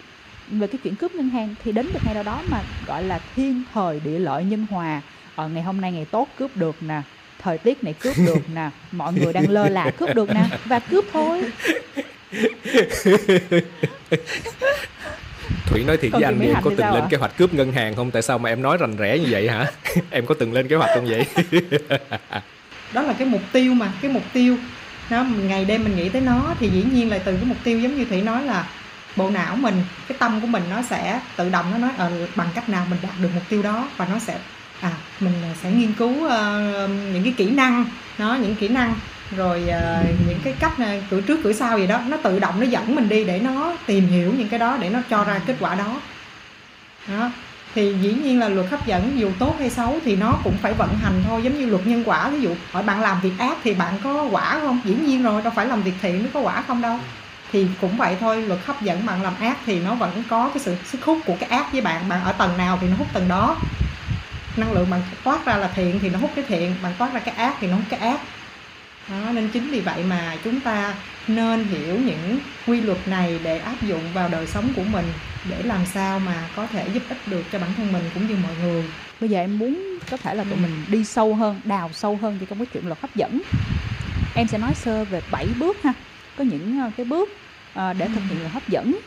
về 0.47 0.67
cái 0.67 0.79
chuyện 0.83 0.97
cướp 0.97 1.13
ngân 1.13 1.29
hàng. 1.29 1.55
Thì 1.59 1.73
đến 1.73 1.93
một 1.93 2.05
ngày 2.05 2.15
nào 2.15 2.23
đó 2.23 2.43
mà 2.43 2.65
gọi 2.81 3.03
là 3.05 3.19
thiên 3.35 3.65
thời 3.65 4.01
địa 4.01 4.19
lợi 4.19 4.45
nhân 4.45 4.63
hòa 4.71 5.03
ở 5.35 5.45
ờ, 5.45 5.49
ngày 5.49 5.63
hôm 5.63 5.81
nay 5.81 5.93
ngày 5.93 6.05
tốt 6.05 6.35
cướp 6.37 6.57
được 6.57 6.83
nè 6.83 7.03
thời 7.47 7.59
tiết 7.59 7.85
này 7.85 7.93
cướp 7.93 8.17
được 8.27 8.51
nè 8.55 8.71
mọi 8.93 9.13
người 9.13 9.33
đang 9.33 9.51
lơ 9.51 9.69
là 9.69 9.91
cướp 9.91 10.15
được 10.15 10.31
nè 10.31 10.45
và 10.65 10.79
cướp 10.79 11.05
thôi 11.13 11.45
Thủy 15.67 15.85
nói 15.85 15.97
thiệt 15.97 16.13
với 16.13 16.23
anh 16.23 16.41
đi 16.41 16.47
em 16.47 16.57
có 16.63 16.71
từng 16.77 16.93
lên 16.95 17.03
à? 17.03 17.07
kế 17.11 17.17
hoạch 17.17 17.37
cướp 17.37 17.55
ngân 17.55 17.73
hàng 17.73 17.97
không? 17.97 18.11
Tại 18.11 18.23
sao 18.23 18.39
mà 18.39 18.51
em 18.51 18.63
nói 18.63 18.77
rành 18.81 18.97
rẽ 18.97 19.19
như 19.19 19.27
vậy 19.31 19.49
hả? 19.49 19.67
em 20.11 20.27
có 20.27 20.35
từng 20.39 20.53
lên 20.53 20.69
kế 20.69 20.77
hoạch 20.77 20.91
không 20.95 21.07
vậy? 21.07 21.27
đó 22.93 23.03
là 23.03 23.13
cái 23.13 23.29
mục 23.29 23.43
tiêu 23.53 23.75
mà 23.75 23.93
cái 24.03 24.11
mục 24.11 24.23
tiêu 24.33 24.57
đó 25.11 25.27
ngày 25.49 25.65
đêm 25.65 25.85
mình 25.85 25.97
nghĩ 25.97 26.09
tới 26.09 26.21
nó 26.21 26.55
thì 26.61 26.69
dĩ 26.69 26.85
nhiên 26.93 27.11
là 27.11 27.19
từ 27.19 27.37
cái 27.37 27.45
mục 27.45 27.59
tiêu 27.65 27.79
giống 27.79 27.97
như 27.97 28.05
thủy 28.05 28.23
nói 28.23 28.43
là 28.43 28.69
bộ 29.17 29.31
não 29.31 29.57
mình 29.57 29.83
cái 30.09 30.19
tâm 30.19 30.41
của 30.41 30.47
mình 30.47 30.63
nó 30.71 30.83
sẽ 30.83 31.21
tự 31.37 31.49
động 31.49 31.67
nó 31.73 31.79
nói 31.79 31.91
ờ, 31.99 32.11
bằng 32.37 32.49
cách 32.55 32.69
nào 32.69 32.87
mình 32.91 32.99
đạt 33.03 33.15
được 33.23 33.31
mục 33.35 33.43
tiêu 33.49 33.63
đó 33.63 33.89
và 33.97 34.07
nó 34.11 34.19
sẽ 34.19 34.39
à 34.81 34.93
mình 35.21 35.33
à, 35.43 35.53
sẽ 35.63 35.71
nghiên 35.71 35.93
cứu 35.93 36.11
uh, 36.11 36.91
những 37.13 37.25
cái 37.25 37.35
kỹ 37.37 37.51
năng 37.51 37.85
nó 38.19 38.35
những 38.35 38.55
kỹ 38.55 38.69
năng 38.69 38.95
rồi 39.37 39.63
uh, 39.63 40.29
những 40.29 40.39
cái 40.45 40.55
cách 40.61 40.73
ờ, 40.79 40.85
này, 40.85 41.03
cửa 41.11 41.21
trước 41.21 41.41
cửa 41.45 41.53
sau 41.53 41.79
gì 41.79 41.87
đó. 41.87 42.01
Nó 42.09 42.17
tự 42.17 42.39
động 42.39 42.61
nó 42.61 42.67
dẫn 42.67 42.95
mình 42.95 43.09
đi 43.09 43.25
để 43.25 43.39
nó 43.39 43.73
tìm 43.87 44.07
hiểu 44.07 44.33
những 44.39 44.49
cái 44.49 44.59
đó 44.59 44.77
để 44.81 44.89
nó 44.89 45.01
cho 45.11 45.25
ra 45.25 45.41
kết 45.47 45.57
quả 45.61 45.75
đó. 45.75 46.01
Đó 47.09 47.31
thì 47.75 47.95
dĩ 48.01 48.13
nhiên 48.13 48.41
là 48.41 48.49
luật 48.49 48.71
hấp 48.71 48.87
dẫn 48.87 49.19
dù 49.19 49.31
tốt 49.39 49.57
hay 49.59 49.71
xấu 49.71 49.99
thì 50.05 50.17
nó 50.17 50.33
cũng 50.45 50.57
phải 50.63 50.73
vận 50.73 50.95
hành 51.03 51.23
thôi 51.29 51.43
giống 51.43 51.59
như 51.59 51.67
luật 51.67 51.87
nhân 51.87 52.03
quả. 52.07 52.29
Ví 52.29 52.41
dụ 52.41 52.55
hỏi 52.73 52.83
bạn 52.83 53.01
làm 53.01 53.21
việc 53.21 53.33
ác 53.39 53.57
thì 53.65 53.75
bạn 53.75 53.95
có 54.05 54.29
quả 54.31 54.61
không? 54.61 54.81
Dĩ 54.85 54.95
nhiên 54.95 55.23
rồi 55.23 55.43
đâu 55.43 55.53
phải 55.57 55.67
làm 55.67 55.83
việc 55.83 55.95
thiện 56.03 56.23
mới 56.23 56.31
có 56.35 56.41
quả 56.41 56.63
không 56.67 56.83
đâu. 56.83 56.99
Thì 57.53 57.67
cũng 57.81 57.97
vậy 57.97 58.17
thôi 58.21 58.43
luật 58.43 58.61
hấp 58.67 58.83
dẫn 58.83 59.07
bạn 59.07 59.23
làm 59.23 59.33
ác 59.41 59.57
thì 59.67 59.81
nó 59.81 59.95
vẫn 59.95 60.23
có 60.29 60.51
cái 60.55 60.59
sự 60.59 60.77
sức 60.85 61.05
hút 61.05 61.19
của 61.27 61.37
cái 61.41 61.49
ác 61.49 61.73
với 61.73 61.81
bạn. 61.81 62.09
Bạn 62.09 62.25
ở 62.25 62.33
tầng 62.33 62.57
nào 62.59 62.79
thì 62.81 62.89
nó 62.89 62.97
hút 62.97 63.09
tầng 63.13 63.29
đó 63.29 63.57
năng 64.59 64.73
lượng 64.73 64.91
bạn 64.91 65.03
toát 65.25 65.47
ra 65.47 65.57
là 65.57 65.71
thiện 65.75 65.99
thì 66.03 66.11
nó 66.11 66.19
hút 66.19 66.31
cái 66.35 66.45
thiện 66.49 66.75
bạn 66.83 66.93
toát 66.99 67.13
ra 67.13 67.21
cái 67.21 67.35
ác 67.35 67.57
thì 67.61 67.67
nó 67.67 67.77
hút 67.77 67.85
cái 67.89 68.01
ác. 68.01 68.21
Đó, 69.09 69.31
nên 69.33 69.49
chính 69.49 69.71
vì 69.71 69.81
vậy 69.81 70.05
mà 70.05 70.37
chúng 70.45 70.61
ta 70.61 70.95
nên 71.29 71.65
hiểu 71.65 71.99
những 72.01 72.39
quy 72.67 72.81
luật 72.81 73.09
này 73.09 73.41
để 73.43 73.59
áp 73.59 73.83
dụng 73.83 74.03
vào 74.15 74.29
đời 74.29 74.47
sống 74.47 74.69
của 74.77 74.83
mình 74.93 75.05
để 75.51 75.63
làm 75.63 75.87
sao 75.87 76.19
mà 76.19 76.49
có 76.57 76.67
thể 76.67 76.89
giúp 76.95 77.03
ích 77.09 77.19
được 77.27 77.43
cho 77.53 77.59
bản 77.59 77.71
thân 77.77 77.93
mình 77.93 78.11
cũng 78.15 78.29
như 78.29 78.37
mọi 78.43 78.53
người. 78.63 78.85
Bây 79.21 79.31
giờ 79.31 79.41
em 79.41 79.59
muốn 79.59 79.99
có 80.11 80.17
thể 80.17 80.35
là 80.35 80.45
tụi 80.45 80.53
ừ. 80.53 80.59
mình 80.63 80.85
đi 80.89 81.05
sâu 81.05 81.35
hơn 81.35 81.61
đào 81.65 81.91
sâu 81.93 82.19
hơn 82.23 82.39
trong 82.49 82.59
cái 82.59 82.67
chuyện 82.73 82.87
luật 82.87 83.01
hấp 83.01 83.15
dẫn. 83.15 83.43
Em 84.35 84.47
sẽ 84.47 84.59
nói 84.59 84.75
sơ 84.75 85.05
về 85.05 85.23
7 85.31 85.47
bước 85.59 85.77
ha. 85.83 85.93
Có 86.37 86.45
những 86.45 86.81
ờ, 86.81 86.91
cái 86.97 87.07
bước 87.07 87.29
ờ, 87.75 87.93
để 87.93 88.09
thực 88.09 88.21
hiện 88.29 88.41
luật 88.41 88.53
hấp 88.53 88.69
dẫn. 88.69 88.99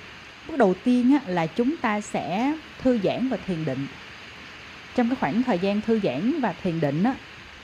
Bước 0.47 0.57
đầu 0.57 0.75
tiên 0.83 1.17
là 1.27 1.45
chúng 1.45 1.77
ta 1.77 2.01
sẽ 2.01 2.53
thư 2.83 2.99
giãn 3.03 3.29
và 3.29 3.37
thiền 3.47 3.65
định 3.65 3.87
trong 4.99 5.09
cái 5.09 5.17
khoảng 5.19 5.43
thời 5.43 5.59
gian 5.59 5.81
thư 5.81 5.99
giãn 6.03 6.39
và 6.41 6.53
thiền 6.63 6.79
định 6.81 7.03
á, 7.03 7.15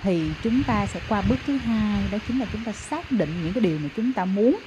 thì 0.03 0.21
chúng 0.43 0.63
ta 0.67 0.85
sẽ 0.85 0.99
qua 1.09 1.23
bước 1.29 1.35
thứ 1.47 1.57
hai 1.57 2.03
đó 2.11 2.17
chính 2.27 2.39
là 2.39 2.45
chúng 2.53 2.63
ta 2.65 2.71
xác 2.71 3.11
định 3.11 3.29
những 3.43 3.53
cái 3.53 3.61
điều 3.61 3.79
mà 3.83 3.89
chúng 3.95 4.13
ta 4.13 4.25
muốn 4.25 4.59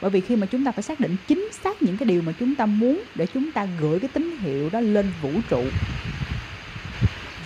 bởi 0.00 0.10
vì 0.10 0.20
khi 0.20 0.36
mà 0.36 0.46
chúng 0.46 0.64
ta 0.64 0.72
phải 0.72 0.82
xác 0.82 1.00
định 1.00 1.16
chính 1.28 1.48
xác 1.52 1.82
những 1.82 1.96
cái 1.96 2.06
điều 2.06 2.22
mà 2.22 2.32
chúng 2.40 2.54
ta 2.54 2.66
muốn 2.66 3.02
để 3.14 3.26
chúng 3.26 3.52
ta 3.52 3.66
gửi 3.80 4.00
cái 4.00 4.08
tín 4.12 4.36
hiệu 4.40 4.70
đó 4.70 4.80
lên 4.80 5.06
vũ 5.22 5.30
trụ 5.50 5.64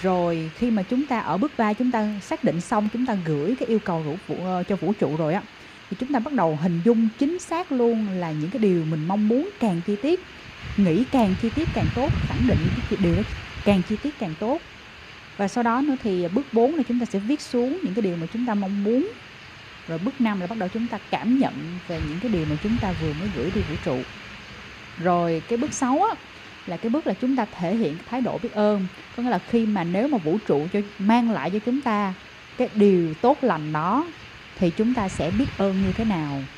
rồi 0.02 0.50
khi 0.58 0.70
mà 0.70 0.82
chúng 0.82 1.06
ta 1.06 1.18
ở 1.18 1.38
bước 1.38 1.52
ba 1.58 1.72
chúng 1.72 1.90
ta 1.90 2.20
xác 2.22 2.44
định 2.44 2.60
xong 2.60 2.88
chúng 2.92 3.06
ta 3.06 3.16
gửi 3.24 3.54
cái 3.60 3.68
yêu 3.68 3.78
cầu 3.78 4.18
vũ, 4.26 4.36
cho 4.68 4.76
vũ 4.76 4.92
trụ 4.92 5.16
rồi 5.16 5.34
á 5.34 5.42
thì 5.90 5.96
chúng 6.00 6.12
ta 6.12 6.18
bắt 6.18 6.32
đầu 6.32 6.56
hình 6.56 6.80
dung 6.84 7.08
chính 7.18 7.38
xác 7.38 7.72
luôn 7.72 8.08
là 8.08 8.32
những 8.32 8.50
cái 8.50 8.58
điều 8.58 8.84
mình 8.84 9.08
mong 9.08 9.28
muốn 9.28 9.50
càng 9.60 9.80
chi 9.86 9.96
tiết 10.02 10.20
nghĩ 10.76 11.04
càng 11.04 11.34
chi 11.42 11.50
tiết 11.54 11.68
càng 11.74 11.86
tốt 11.94 12.08
khẳng 12.28 12.46
định 12.48 12.58
cái 12.90 12.98
điều 13.02 13.16
đó 13.16 13.22
càng 13.64 13.82
chi 13.82 13.96
tiết 13.96 14.18
càng 14.18 14.36
tốt. 14.36 14.62
Và 15.36 15.48
sau 15.48 15.64
đó 15.64 15.82
nữa 15.82 15.96
thì 16.00 16.28
bước 16.28 16.52
4 16.52 16.74
là 16.74 16.82
chúng 16.82 17.00
ta 17.00 17.06
sẽ 17.06 17.18
viết 17.20 17.40
xuống 17.42 17.80
những 17.84 17.94
cái 17.94 18.02
điều 18.02 18.16
mà 18.16 18.26
chúng 18.26 18.46
ta 18.46 18.54
mong 18.54 18.84
muốn. 18.84 19.12
Rồi 19.86 19.98
bước 19.98 20.20
5 20.20 20.40
là 20.40 20.46
bắt 20.46 20.58
đầu 20.58 20.68
chúng 20.68 20.88
ta 20.88 20.98
cảm 20.98 21.38
nhận 21.38 21.80
về 21.86 22.02
những 22.02 22.20
cái 22.20 22.28
điều 22.30 22.46
mà 22.46 22.56
chúng 22.56 22.78
ta 22.78 22.92
vừa 22.92 23.12
mới 23.12 23.28
gửi 23.28 23.50
đi 23.50 23.62
vũ 23.62 23.76
trụ. 23.76 24.06
Rồi 24.96 25.42
cái 25.48 25.56
bước 25.56 25.74
6 25.74 26.02
á, 26.02 26.16
là 26.66 26.76
cái 26.76 26.90
bước 26.90 27.06
là 27.06 27.14
chúng 27.14 27.36
ta 27.36 27.46
thể 27.52 27.76
hiện 27.76 27.98
thái 28.06 28.20
độ 28.20 28.38
biết 28.38 28.52
ơn. 28.52 28.88
Có 29.12 29.22
nghĩa 29.22 29.30
là 29.30 29.38
khi 29.38 29.66
mà 29.66 29.84
nếu 29.84 30.08
mà 30.08 30.18
vũ 30.18 30.38
trụ 30.38 30.68
cho 30.72 30.80
mang 30.98 31.30
lại 31.30 31.50
cho 31.50 31.58
chúng 31.58 31.82
ta 31.82 32.14
cái 32.56 32.68
điều 32.74 33.14
tốt 33.14 33.38
lành 33.42 33.72
đó 33.72 34.12
thì 34.54 34.70
chúng 34.70 34.94
ta 34.94 35.08
sẽ 35.08 35.30
biết 35.30 35.56
ơn 35.56 35.80
như 35.80 35.92
thế 35.92 36.04
nào. 36.04 36.48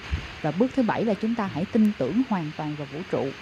Và 0.42 0.52
bước 0.52 0.74
thứ 0.74 0.82
bảy 0.82 1.04
là 1.04 1.14
chúng 1.14 1.34
ta 1.34 1.46
hãy 1.46 1.66
tin 1.66 1.92
tưởng 1.92 2.22
hoàn 2.28 2.52
toàn 2.52 2.76
vào 2.76 2.86
vũ 2.86 3.02
trụ 3.04 3.34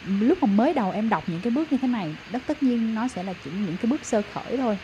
lúc 0.00 0.38
mà 0.40 0.46
mới 0.46 0.74
đầu 0.74 0.90
em 0.90 1.08
đọc 1.08 1.28
những 1.28 1.42
cái 1.42 1.50
bước 1.50 1.72
như 1.72 1.78
thế 1.78 1.88
này 1.88 2.18
đó 2.26 2.38
tất 2.46 2.62
nhiên 2.62 2.94
nó 2.94 3.08
sẽ 3.08 3.22
là 3.22 3.32
chỉ 3.32 3.50
những 3.50 3.78
cái 3.78 3.86
bước 3.88 4.04
sơ 4.04 4.22
khởi 4.22 4.56
thôi. 4.56 4.78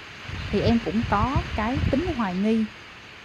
Thì 0.48 0.60
em 0.60 0.80
cũng 0.80 1.02
có 1.08 1.42
cái 1.54 1.80
tính 1.90 2.06
hoài 2.06 2.34
nghi. 2.34 2.66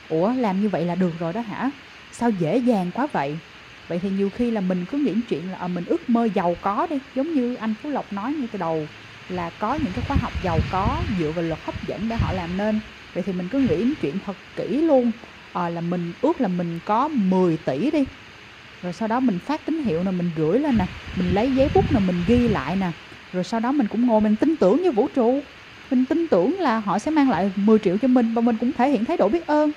Ủa 0.08 0.34
làm 0.34 0.60
như 0.60 0.70
vậy 0.70 0.86
là 0.86 0.96
được 0.96 1.20
rồi 1.20 1.34
đó 1.34 1.42
hả? 1.42 1.72
Sao 2.12 2.30
dễ 2.30 2.58
dàng 2.58 2.92
quá 2.92 3.08
vậy? 3.14 3.40
Vậy 3.88 4.00
thì 4.00 4.10
nhiều 4.12 4.30
khi 4.30 4.52
là 4.52 4.62
mình 4.62 4.86
cứ 4.86 4.98
nghĩ 4.98 5.22
chuyện 5.28 5.50
là 5.52 5.58
à, 5.58 5.68
mình 5.68 5.86
ước 5.86 6.10
mơ 6.10 6.26
giàu 6.26 6.56
có 6.56 6.88
đi. 6.88 7.02
Giống 7.14 7.34
như 7.34 7.56
anh 7.56 7.76
phú 7.76 7.90
lộc 7.90 8.14
nói 8.14 8.34
như 8.34 8.48
từ 8.48 8.58
đầu 8.58 8.90
là 9.28 9.50
có 9.50 9.76
những 9.76 9.94
cái 9.94 10.02
khóa 10.02 10.18
học 10.18 10.42
giàu 10.42 10.62
có 10.62 11.06
dựa 11.10 11.32
vào 11.32 11.44
luật 11.44 11.60
hấp 11.64 11.84
dẫn 11.84 12.08
để 12.08 12.16
họ 12.16 12.32
làm 12.34 12.58
nên. 12.58 12.82
Vậy 13.14 13.24
thì 13.24 13.34
mình 13.34 13.50
cứ 13.50 13.60
nghĩ 13.60 13.78
đến 13.78 13.94
chuyện 14.02 14.20
thật 14.20 14.56
kỹ 14.56 14.82
luôn. 14.82 15.12
À, 15.54 15.70
là 15.70 15.82
mình 15.82 16.14
ước 16.22 16.42
là 16.42 16.48
mình 16.48 16.80
có 16.80 17.08
10 17.08 17.58
tỷ 17.58 17.92
đi 17.92 18.06
rồi 18.88 18.94
sau 18.94 19.08
đó 19.08 19.20
mình 19.20 19.40
phát 19.40 19.66
tín 19.66 19.84
hiệu 19.84 20.04
nè 20.04 20.12
mình 20.12 20.32
gửi 20.36 20.60
lên 20.60 20.78
nè 20.78 20.86
mình 21.16 21.36
lấy 21.36 21.52
giấy 21.52 21.70
bút 21.74 21.92
nè 21.92 22.00
mình 22.00 22.24
ghi 22.28 22.48
lại 22.48 22.76
nè. 22.76 22.92
Rồi 23.34 23.44
sau 23.44 23.60
đó 23.60 23.72
mình 23.72 23.88
cũng 23.88 24.08
ngồi 24.08 24.22
mình 24.22 24.36
tin 24.36 24.56
tưởng 24.56 24.82
như 24.82 24.92
vũ 24.92 25.08
trụ. 25.08 25.44
Mình 25.90 26.06
tin 26.06 26.28
tưởng 26.28 26.60
là 26.60 26.80
họ 26.80 27.00
sẽ 27.00 27.12
mang 27.12 27.30
lại 27.30 27.52
10 27.56 27.80
triệu 27.80 27.98
cho 27.98 28.08
mình 28.08 28.34
và 28.34 28.42
mình 28.42 28.58
cũng 28.58 28.72
thể 28.74 28.90
hiện 28.90 29.06
thái 29.06 29.18
độ 29.18 29.30
biết 29.30 29.48
ơn. 29.48 29.72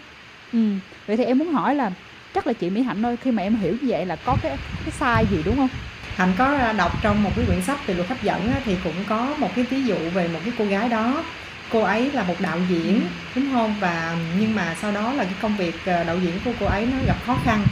Ừ. 0.52 0.58
vậy 1.06 1.16
thì 1.16 1.24
em 1.24 1.38
muốn 1.38 1.52
hỏi 1.52 1.74
là 1.74 1.90
chắc 2.34 2.46
là 2.46 2.52
chị 2.52 2.70
Mỹ 2.70 2.82
Hạnh 2.82 3.06
ơi 3.06 3.16
khi 3.20 3.30
mà 3.30 3.42
em 3.42 3.54
hiểu 3.54 3.72
như 3.72 3.86
vậy 3.88 4.06
là 4.06 4.16
có 4.16 4.36
cái 4.42 4.56
cái 4.84 4.92
sai 4.92 5.26
gì 5.30 5.42
đúng 5.44 5.56
không? 5.56 5.68
Hạnh 6.16 6.32
có 6.38 6.72
đọc 6.72 6.92
trong 7.02 7.22
một 7.22 7.30
cái 7.36 7.46
quyển 7.46 7.62
sách 7.62 7.86
về 7.86 7.94
luật 7.94 8.08
hấp 8.08 8.22
dẫn 8.22 8.52
thì 8.64 8.76
cũng 8.84 8.94
có 9.08 9.34
một 9.38 9.48
cái 9.56 9.64
ví 9.70 9.84
dụ 9.84 9.96
về 10.14 10.28
một 10.28 10.40
cái 10.44 10.52
cô 10.58 10.64
gái 10.64 10.88
đó. 10.88 11.24
Cô 11.72 11.80
ấy 11.80 12.10
là 12.12 12.22
một 12.24 12.36
đạo 12.40 12.58
diễn 12.70 13.00
đúng 13.36 13.44
không? 13.52 13.74
Và 13.80 14.16
nhưng 14.40 14.54
mà 14.54 14.76
sau 14.82 14.92
đó 14.92 15.12
là 15.12 15.24
cái 15.24 15.34
công 15.42 15.56
việc 15.56 15.74
ờ, 15.86 16.04
đạo 16.04 16.16
diễn 16.24 16.34
của 16.44 16.52
cô 16.60 16.66
ấy 16.66 16.86
nó 16.86 16.96
gặp 17.06 17.16
khó 17.26 17.36
khăn 17.44 17.64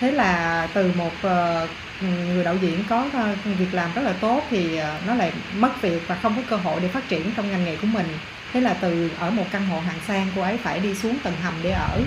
thế 0.00 0.12
là 0.12 0.68
từ 0.74 0.92
một 0.96 1.12
ờ, 1.22 1.68
người 2.00 2.44
đạo 2.44 2.56
diễn 2.60 2.84
có 2.88 3.06
ờ, 3.12 3.34
việc 3.58 3.74
làm 3.74 3.90
rất 3.94 4.02
là 4.02 4.12
tốt 4.12 4.42
thì 4.50 4.76
ờ, 4.76 4.98
nó 5.06 5.14
lại 5.14 5.32
mất 5.56 5.82
việc 5.82 6.02
và 6.06 6.14
không 6.22 6.34
có 6.36 6.42
cơ 6.50 6.56
hội 6.56 6.80
để 6.80 6.88
phát 6.88 7.08
triển 7.08 7.30
trong 7.36 7.50
ngành 7.50 7.64
nghề 7.64 7.76
của 7.76 7.86
mình. 7.86 8.06
Thế 8.52 8.60
là 8.60 8.74
từ 8.74 9.10
ở 9.18 9.30
một 9.30 9.44
căn 9.52 9.66
hộ 9.66 9.80
hạng 9.80 10.00
sang, 10.06 10.28
cô 10.36 10.42
ấy 10.42 10.56
phải 10.56 10.80
đi 10.80 10.94
xuống 10.94 11.16
tầng 11.22 11.34
hầm 11.42 11.54
để 11.62 11.70
ở. 11.70 12.00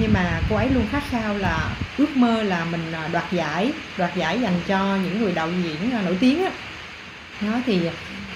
Nhưng 0.00 0.12
mà 0.12 0.40
cô 0.50 0.56
ấy 0.56 0.68
luôn 0.68 0.86
khát 0.92 1.02
khao 1.10 1.38
là 1.38 1.70
ước 1.98 2.16
mơ 2.16 2.42
là 2.42 2.64
mình 2.64 2.92
đoạt 3.12 3.32
giải 3.32 3.72
đoạt 3.98 4.16
giải 4.16 4.40
dành 4.40 4.60
cho 4.66 4.96
những 5.04 5.22
người 5.22 5.32
đạo 5.32 5.48
diễn 5.62 5.90
nổi 6.04 6.16
tiếng 6.20 6.44
á. 6.44 6.50
Đó 7.40 7.58
thì 7.66 7.80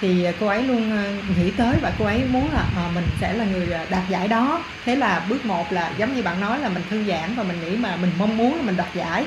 thì 0.01 0.27
cô 0.39 0.47
ấy 0.47 0.63
luôn 0.63 0.91
ờ, 0.91 1.11
nghĩ 1.37 1.51
tới 1.51 1.75
và 1.81 1.91
cô 1.99 2.05
ấy 2.05 2.23
muốn 2.25 2.51
là 2.53 2.65
à, 2.75 2.89
mình 2.95 3.03
sẽ 3.21 3.33
là 3.33 3.45
người 3.45 3.71
ờ, 3.71 3.85
đạt 3.89 4.09
giải 4.09 4.27
đó. 4.27 4.63
Thế 4.85 4.95
là 4.95 5.25
bước 5.29 5.45
một 5.45 5.73
là 5.73 5.91
giống 5.97 6.15
như 6.15 6.23
bạn 6.23 6.41
nói 6.41 6.59
là 6.59 6.69
mình 6.69 6.83
thư 6.89 7.03
giãn 7.03 7.35
và 7.35 7.43
mình 7.43 7.61
nghĩ 7.61 7.77
mà 7.77 7.95
mình 7.95 8.11
mong 8.17 8.37
muốn 8.37 8.55
là 8.55 8.61
mình 8.61 8.77
đoạt 8.77 8.89
giải. 8.95 9.25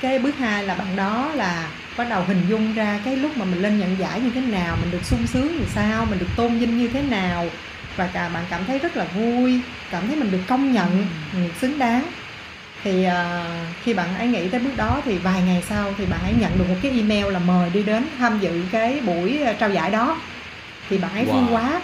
Cái 0.00 0.18
bước 0.18 0.38
hai 0.38 0.64
là 0.64 0.74
bạn 0.74 0.96
đó 0.96 1.30
là 1.34 1.68
bắt 1.96 2.06
đầu 2.10 2.24
hình 2.24 2.46
dung 2.48 2.74
ra 2.74 3.00
cái 3.04 3.16
lúc 3.16 3.36
mà 3.36 3.44
mình 3.44 3.62
lên 3.62 3.78
nhận 3.78 3.98
giải 3.98 4.20
như 4.20 4.30
thế 4.34 4.40
nào 4.40 4.76
mình 4.80 4.90
được 4.90 5.04
sung 5.04 5.26
sướng 5.26 5.58
như 5.58 5.64
sao 5.74 6.06
mình 6.10 6.18
được 6.18 6.36
tôn 6.36 6.58
vinh 6.58 6.78
như 6.78 6.88
thế 6.88 7.02
nào. 7.02 7.46
Và 7.96 8.06
cả 8.06 8.28
bạn 8.28 8.44
cảm 8.50 8.64
thấy 8.66 8.78
rất 8.78 8.96
là 8.96 9.04
vui 9.04 9.60
cảm 9.90 10.06
thấy 10.06 10.16
mình 10.16 10.30
được 10.30 10.42
công 10.48 10.72
nhận 10.72 11.06
mình 11.32 11.44
được 11.44 11.54
xứng 11.60 11.78
đáng 11.78 12.04
thì 12.84 13.06
uh, 13.06 13.12
khi 13.84 13.94
bạn 13.94 14.16
ấy 14.18 14.26
nghĩ 14.26 14.48
tới 14.48 14.60
bước 14.60 14.76
đó 14.76 15.00
thì 15.04 15.18
vài 15.18 15.42
ngày 15.46 15.62
sau 15.68 15.92
thì 15.98 16.06
bạn 16.06 16.20
ấy 16.22 16.32
nhận 16.40 16.58
được 16.58 16.64
một 16.68 16.74
cái 16.82 16.92
email 16.92 17.32
là 17.32 17.38
mời 17.38 17.70
đi 17.70 17.82
đến 17.82 18.06
tham 18.18 18.38
dự 18.40 18.62
cái 18.72 19.00
buổi 19.00 19.38
ờ, 19.38 19.52
trao 19.52 19.70
giải 19.70 19.90
đó. 19.90 20.16
Thì 20.90 20.98
bạn 20.98 21.10
ấy 21.14 21.24
wow. 21.24 21.32
vui 21.32 21.42
quá. 21.50 21.80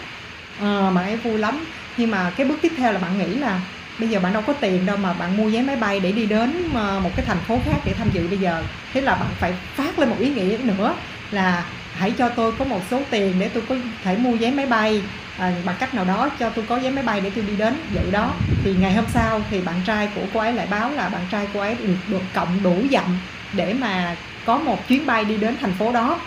Uh, 0.56 0.94
bạn 0.94 1.04
ấy 1.04 1.16
vui 1.16 1.38
lắm. 1.38 1.64
Nhưng 1.96 2.10
mà 2.10 2.32
cái 2.36 2.46
bước 2.46 2.58
tiếp 2.62 2.72
theo 2.76 2.92
là 2.92 2.98
bạn 2.98 3.18
nghĩ 3.18 3.34
là 3.34 3.60
bây 3.98 4.08
giờ 4.08 4.20
bạn 4.20 4.32
đâu 4.32 4.42
có 4.46 4.52
tiền 4.52 4.86
đâu 4.86 4.96
mà 4.96 5.12
bạn 5.12 5.36
mua 5.36 5.48
vé 5.48 5.62
máy 5.62 5.76
bay 5.76 6.00
để 6.00 6.12
đi 6.12 6.26
đến 6.26 6.68
một 6.72 7.10
cái 7.16 7.26
thành 7.26 7.40
phố 7.48 7.58
khác 7.64 7.76
để 7.84 7.92
tham 7.98 8.10
dự 8.12 8.28
bây 8.28 8.38
giờ. 8.38 8.62
Thế 8.92 9.00
là 9.00 9.14
bạn 9.14 9.28
phải 9.38 9.52
phát 9.74 9.98
lên 9.98 10.08
một 10.08 10.16
ý 10.18 10.28
nghĩa 10.30 10.58
nữa 10.62 10.94
là 11.30 11.64
hãy 11.98 12.10
cho 12.18 12.28
tôi 12.28 12.52
có 12.58 12.64
một 12.64 12.80
số 12.90 13.00
tiền 13.10 13.34
để 13.38 13.48
tôi 13.48 13.62
có 13.68 13.74
thể 14.04 14.16
mua 14.16 14.32
vé 14.32 14.50
máy 14.50 14.66
bay. 14.66 15.02
À, 15.38 15.52
bằng 15.64 15.76
cách 15.78 15.94
nào 15.94 16.04
đó 16.04 16.28
cho 16.38 16.50
tôi 16.50 16.64
có 16.68 16.78
vé 16.78 16.90
máy 16.90 17.04
bay 17.04 17.20
để 17.20 17.30
tôi 17.34 17.44
đi 17.44 17.56
đến 17.56 17.74
dự 17.94 18.10
đó. 18.10 18.32
Thì 18.64 18.74
ngày 18.80 18.92
hôm 18.92 19.04
sau 19.14 19.40
thì 19.50 19.60
bạn 19.60 19.80
trai 19.86 20.08
của 20.14 20.22
cô 20.34 20.40
ấy 20.40 20.52
lại 20.52 20.66
báo 20.70 20.90
là 20.90 21.08
bạn 21.08 21.22
trai 21.30 21.46
cô 21.54 21.60
ấy 21.60 21.74
được 21.74 21.94
được 22.08 22.22
cộng 22.34 22.62
đủ 22.62 22.82
dặm 22.90 23.18
để 23.52 23.74
mà 23.74 24.16
có 24.44 24.58
một 24.58 24.88
chuyến 24.88 25.06
bay 25.06 25.24
đi 25.24 25.36
đến 25.36 25.56
thành 25.60 25.72
phố 25.72 25.92
đó. 25.92 26.20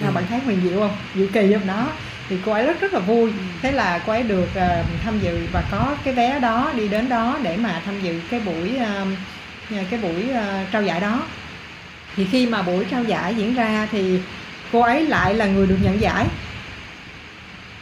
À, 0.00 0.06
ừ. 0.06 0.12
bạn 0.14 0.24
thấy 0.28 0.38
huyền 0.38 0.60
diệu 0.62 0.80
không? 0.80 0.96
Diệu 1.14 1.26
kỳ 1.32 1.52
không? 1.52 1.66
Đó. 1.66 1.88
Thì 2.28 2.36
cô 2.46 2.52
ấy 2.52 2.66
rất 2.66 2.80
rất 2.80 2.92
là 2.92 3.00
vui. 3.00 3.32
Thế 3.62 3.72
là 3.72 4.00
cô 4.06 4.12
ấy 4.12 4.22
được 4.22 4.48
uh, 4.56 4.86
tham 5.04 5.20
dự 5.20 5.46
và 5.52 5.64
có 5.70 5.96
cái 6.04 6.14
vé 6.14 6.38
đó 6.38 6.72
đi 6.76 6.88
đến 6.88 7.08
đó 7.08 7.38
để 7.42 7.56
mà 7.56 7.82
tham 7.84 8.02
dự 8.02 8.20
cái 8.30 8.40
buổi 8.40 8.70
uh, 8.76 9.08
cái 9.90 10.00
buổi 10.02 10.24
uh, 10.30 10.72
trao 10.72 10.82
giải 10.82 11.00
đó. 11.00 11.22
Thì 12.16 12.26
khi 12.32 12.46
mà 12.46 12.62
buổi 12.62 12.84
trao 12.90 13.04
giải 13.04 13.34
diễn 13.34 13.54
ra 13.54 13.88
thì 13.92 14.20
cô 14.72 14.80
ấy 14.80 15.06
lại 15.06 15.34
là 15.34 15.46
người 15.46 15.66
được 15.66 15.78
nhận 15.82 16.00
giải. 16.00 16.26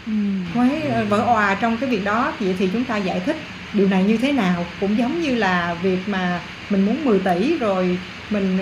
Ừ. 0.07 0.13
cô 0.55 0.61
ấy 0.61 0.83
ờ, 0.83 1.05
vỡ 1.05 1.19
òa 1.19 1.55
trong 1.55 1.77
cái 1.77 1.91
việc 1.91 2.05
đó 2.05 2.33
vậy 2.41 2.55
thì 2.59 2.69
chúng 2.73 2.85
ta 2.85 2.97
giải 2.97 3.21
thích 3.27 3.37
điều 3.73 3.89
này 3.89 4.05
như 4.05 4.17
thế 4.17 4.33
nào? 4.33 4.67
Cũng 4.81 4.99
giống 4.99 5.21
như 5.21 5.35
là 5.35 5.75
việc 5.83 5.99
mà 6.07 6.41
mình 6.71 6.87
muốn 6.87 7.05
10 7.05 7.19
tỷ 7.19 7.59
rồi 7.59 7.99
mình 8.31 8.59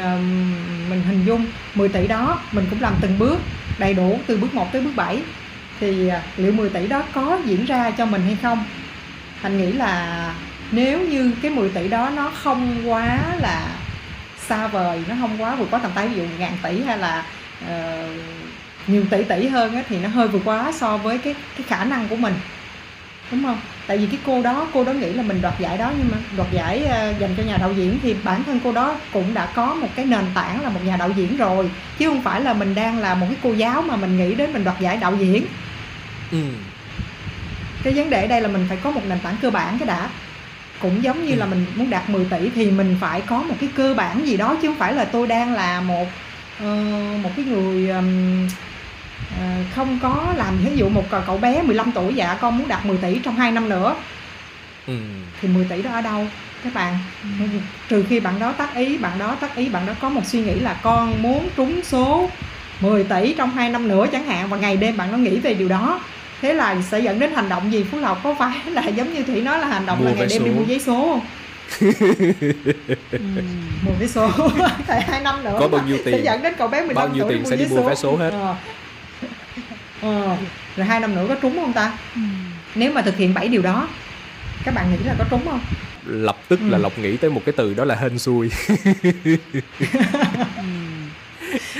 mình 0.91 1.03
hình 1.09 1.25
dung 1.27 1.47
10 1.75 1.89
tỷ 1.89 2.07
đó 2.07 2.41
mình 2.53 2.67
cũng 2.71 2.83
làm 2.83 2.95
từng 3.01 3.19
bước 3.19 3.39
đầy 3.79 3.95
đủ 3.95 4.21
từ 4.27 4.37
bước 4.37 4.55
1 4.55 4.73
tới 4.73 4.83
bước 4.83 4.91
7 4.97 5.23
thì 5.81 6.09
à, 6.09 6.23
liệu 6.37 6.53
10 6.53 6.71
tỷ 6.71 6.87
đó 6.87 7.03
có 7.13 7.39
diễn 7.45 7.65
ra 7.65 7.91
cho 7.91 8.07
mình 8.07 8.23
hay 8.23 8.37
không? 8.43 8.65
Thành 9.43 9.59
nghĩ 9.59 9.73
là 9.73 10.35
nếu 10.71 11.01
như 11.01 11.33
cái 11.43 11.51
10 11.51 11.69
tỷ 11.69 11.89
đó 11.89 12.11
nó 12.17 12.31
không 12.43 12.91
quá 12.91 13.19
là 13.41 13.69
xa 14.49 14.67
vời 14.67 15.03
nó 15.09 15.15
không 15.21 15.43
quá 15.43 15.55
vượt 15.55 15.69
quá 15.71 15.81
tầm 15.83 15.91
tay 15.95 16.09
ví 16.09 16.17
dụ 16.17 16.23
ngàn 16.39 16.53
tỷ 16.63 16.83
hay 16.83 16.99
là 16.99 17.25
uh, 17.65 18.11
nhiều 18.87 19.05
tỷ 19.11 19.25
tỷ 19.25 19.49
hơn 19.49 19.75
á, 19.75 19.83
thì 19.89 19.99
nó 19.99 20.09
hơi 20.09 20.29
vượt 20.29 20.43
quá 20.45 20.73
so 20.73 20.97
với 20.97 21.19
cái 21.19 21.35
cái 21.57 21.67
khả 21.69 21.85
năng 21.85 22.09
của 22.09 22.17
mình 22.17 22.35
đúng 23.31 23.43
không 23.45 23.61
tại 23.87 23.99
vì 23.99 24.07
cái 24.07 24.19
cô 24.27 24.43
đó 24.43 24.67
cô 24.75 24.85
đó 24.85 24.93
nghĩ 24.93 25.13
là 25.13 25.23
mình 25.23 25.41
đoạt 25.43 25.55
giải 25.61 25.79
đó 25.79 25.93
nhưng 25.99 26.09
mà 26.11 26.17
đoạt 26.37 26.53
giải 26.53 26.83
uh, 26.85 27.21
dành 27.21 27.35
cho 27.37 27.43
nhà 27.43 27.57
đạo 27.57 27.73
diễn 27.73 27.99
thì 28.03 28.15
bản 28.25 28.45
thân 28.45 28.61
cô 28.65 28.73
đó 28.73 28.97
cũng 29.13 29.35
đã 29.35 29.47
có 29.55 29.75
một 29.75 29.89
cái 29.97 30.05
nền 30.05 30.25
tảng 30.35 30.63
là 30.63 30.69
một 30.69 30.81
nhà 30.85 30.97
đạo 30.97 31.11
diễn 31.17 31.37
rồi 31.37 31.71
chứ 31.99 32.09
không 32.09 32.23
phải 32.23 32.41
là 32.41 32.53
mình 32.53 32.75
đang 32.75 32.99
là 32.99 33.15
một 33.15 33.27
cái 33.29 33.37
cô 33.43 33.53
giáo 33.53 33.83
mà 33.83 33.97
mình 33.97 34.17
nghĩ 34.17 34.35
đến 34.35 34.53
mình 34.53 34.65
đoạt 34.65 34.81
giải 34.81 34.97
đạo 34.97 35.17
diễn 35.21 35.47
ừ. 36.31 36.43
cái 37.83 37.95
vấn 37.95 38.11
đề 38.11 38.21
ở 38.23 38.27
đây 38.27 38.41
là 38.41 38.49
mình 38.49 38.67
phải 38.69 38.79
có 38.85 38.91
một 38.91 39.03
nền 39.09 39.19
tảng 39.21 39.37
cơ 39.43 39.51
bản 39.51 39.79
cái 39.79 39.87
đã 39.87 40.09
cũng 40.81 41.03
giống 41.03 41.27
như 41.27 41.33
ừ. 41.33 41.39
là 41.39 41.47
mình 41.47 41.67
muốn 41.75 41.91
đạt 41.91 42.11
10 42.11 42.25
tỷ 42.25 42.51
thì 42.55 42.71
mình 42.71 42.97
phải 43.01 43.21
có 43.21 43.43
một 43.43 43.55
cái 43.61 43.69
cơ 43.75 43.95
bản 43.95 44.27
gì 44.27 44.37
đó 44.37 44.57
chứ 44.63 44.69
không 44.69 44.79
phải 44.79 44.93
là 44.93 45.05
tôi 45.05 45.27
đang 45.27 45.55
là 45.55 45.81
một 45.81 46.07
uh, 46.65 47.23
một 47.23 47.31
cái 47.37 47.45
người 47.45 47.89
um, 47.89 48.47
uh, 49.35 49.75
không 49.75 49.99
có 50.03 50.35
làm 50.37 50.59
ví 50.65 50.77
dụ 50.77 50.89
một 50.89 51.05
cậu 51.27 51.39
bé 51.39 51.63
15 51.63 51.93
tuổi 51.93 52.15
dạ 52.15 52.39
con 52.41 52.59
muốn 52.59 52.69
đạt 52.69 52.87
10 52.87 52.97
tỷ 52.97 53.19
trong 53.19 53.37
2 53.37 53.53
năm 53.53 53.69
nữa 53.69 53.95
ừ. 54.87 54.95
thì 55.41 55.49
10 55.49 55.65
tỷ 55.65 55.83
đó 55.83 55.91
ở 55.91 56.01
đâu 56.01 56.27
các 56.65 56.75
bạn 56.75 56.99
ừ. 57.23 57.47
trừ 57.89 58.05
khi 58.09 58.21
bạn 58.21 58.41
đó 58.41 58.53
tác 58.53 58.75
ý 58.75 58.99
bạn 58.99 59.19
đó 59.19 59.37
tác 59.41 59.57
ý 59.57 59.69
bạn 59.69 59.87
đó 59.87 59.93
có 60.01 60.09
một 60.09 60.27
suy 60.27 60.41
nghĩ 60.41 60.55
là 60.55 60.75
con 60.83 61.23
muốn 61.23 61.49
trúng 61.57 61.81
số 61.83 62.31
10 62.81 63.05
tỷ 63.05 63.35
trong 63.39 63.51
2 63.51 63.71
năm 63.71 63.89
nữa 63.89 64.07
chẳng 64.13 64.25
hạn 64.25 64.49
và 64.49 64.57
ngày 64.57 64.77
đêm 64.77 64.97
bạn 64.97 65.13
nó 65.13 65.19
nghĩ 65.19 65.39
về 65.39 65.55
điều 65.55 65.69
đó 65.69 66.01
thế 66.43 66.55
là 66.55 66.77
sẽ 66.83 67.01
dẫn 67.01 67.19
đến 67.19 67.33
hành 67.35 67.49
động 67.49 67.73
gì 67.73 67.85
phú 67.91 67.99
lộc 67.99 68.23
có 68.23 68.35
phải 68.39 68.59
là 68.71 68.89
giống 68.89 69.15
như 69.15 69.23
thủy 69.23 69.41
nói 69.41 69.59
là 69.59 69.67
hành 69.67 69.87
động 69.87 69.99
mua 69.99 70.05
là 70.05 70.13
ngày 70.13 70.27
đêm 70.31 70.39
số. 70.39 70.45
đi 70.45 70.51
mua 70.51 70.65
giấy 70.65 70.81
số 70.81 70.95
không 70.95 71.21
ừ, 71.81 71.93
mua 73.83 73.93
vé 74.01 74.07
số 74.07 74.31
tại 74.87 75.01
hai 75.01 75.21
năm 75.21 75.45
nữa 75.45 75.57
có 75.61 75.69
bao 75.69 75.87
nhiêu 75.87 75.99
tiền 76.05 76.15
sẽ 76.15 76.23
dẫn 76.25 76.43
đến 76.43 76.55
cậu 76.59 76.69
bé 76.69 76.81
15 76.81 76.95
bao 76.95 77.09
nhiêu 77.09 77.25
tuổi 77.25 77.33
tiền 77.33 77.47
sẽ 77.47 77.57
đi 77.57 77.67
mua 77.71 77.83
vé 77.83 77.95
số 77.95 78.17
hết 78.17 78.31
ờ. 78.31 78.55
Ờ. 80.03 80.37
rồi 80.77 80.87
hai 80.87 81.01
năm 81.01 81.15
nữa 81.15 81.27
có 81.29 81.35
trúng 81.35 81.57
không 81.57 81.73
ta 81.73 81.93
ừ. 82.15 82.21
nếu 82.75 82.93
mà 82.93 83.03
thực 83.03 83.17
hiện 83.17 83.35
bảy 83.35 83.49
điều 83.49 83.63
đó 83.63 83.89
các 84.65 84.75
bạn 84.75 84.91
nghĩ 84.91 84.99
là 85.05 85.15
có 85.19 85.25
trúng 85.31 85.45
không 85.45 85.61
lập 86.07 86.37
tức 86.49 86.61
ừ. 86.61 86.69
là 86.69 86.79
lộc 86.79 86.99
nghĩ 86.99 87.17
tới 87.17 87.31
một 87.31 87.43
cái 87.47 87.53
từ 87.57 87.75
đó 87.75 87.85
là 87.85 87.95
hên 87.95 88.19
xui 88.19 88.51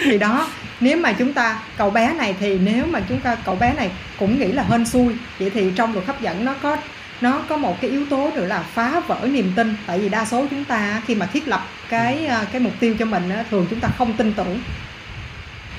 thì 0.05 0.19
đó 0.19 0.49
nếu 0.81 0.97
mà 0.97 1.13
chúng 1.13 1.33
ta 1.33 1.63
cậu 1.77 1.91
bé 1.91 2.15
này 2.15 2.35
thì 2.41 2.59
nếu 2.59 2.87
mà 2.87 3.01
chúng 3.09 3.21
ta 3.21 3.35
cậu 3.35 3.57
bé 3.57 3.75
này 3.77 3.91
cũng 4.19 4.39
nghĩ 4.39 4.53
là 4.53 4.63
hên 4.63 4.87
xui 4.87 5.15
vậy 5.39 5.51
thì 5.55 5.71
trong 5.77 5.93
luật 5.93 6.07
hấp 6.07 6.21
dẫn 6.21 6.45
nó 6.45 6.55
có 6.63 6.77
nó 7.21 7.41
có 7.49 7.57
một 7.57 7.81
cái 7.81 7.91
yếu 7.91 8.07
tố 8.07 8.31
nữa 8.35 8.47
là 8.47 8.63
phá 8.63 9.01
vỡ 9.01 9.29
niềm 9.31 9.53
tin 9.57 9.75
tại 9.87 9.99
vì 9.99 10.09
đa 10.09 10.25
số 10.25 10.47
chúng 10.51 10.65
ta 10.65 11.03
khi 11.07 11.15
mà 11.15 11.27
thiết 11.27 11.49
lập 11.49 11.67
cái 11.89 12.27
ừ. 12.27 12.27
à, 12.27 12.45
cái 12.53 12.61
mục 12.61 12.73
tiêu 12.81 12.95
cho 12.99 13.05
mình 13.05 13.31
thường 13.51 13.67
chúng 13.71 13.81
ta 13.81 13.89
không 13.99 14.13
tin 14.13 14.33
tưởng 14.33 14.61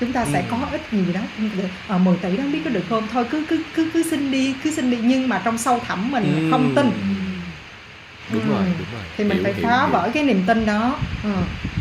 chúng 0.00 0.12
ta 0.12 0.24
sẽ 0.32 0.40
ừ. 0.40 0.44
có 0.50 0.56
ít 0.72 0.80
gì 0.92 1.12
đó 1.12 1.20
ờ, 1.88 1.98
10 1.98 2.16
tỷ 2.16 2.36
đó 2.36 2.42
không 2.42 2.52
biết 2.52 2.60
có 2.64 2.70
được 2.70 2.84
không 2.88 3.08
thôi 3.12 3.24
cứ 3.30 3.44
cứ 3.48 3.62
cứ 3.74 3.90
cứ 3.94 4.02
xin 4.10 4.30
đi 4.30 4.54
cứ 4.64 4.70
xin 4.70 4.90
đi 4.90 4.98
nhưng 5.02 5.28
mà 5.28 5.42
trong 5.44 5.58
sâu 5.58 5.80
thẳm 5.86 6.10
mình 6.10 6.36
ừ. 6.36 6.48
không 6.50 6.72
tin 6.76 6.90
đúng 8.32 8.42
ừ. 8.42 8.48
rồi 8.48 8.64
đúng 8.78 8.88
rồi 8.92 9.02
thì 9.16 9.24
mình 9.24 9.36
hiểu, 9.36 9.44
phải 9.44 9.52
phá 9.62 9.80
hiểu. 9.80 9.88
vỡ 9.92 10.10
cái 10.14 10.22
niềm 10.22 10.42
tin 10.46 10.66
đó 10.66 10.98
ừ. 11.24 11.30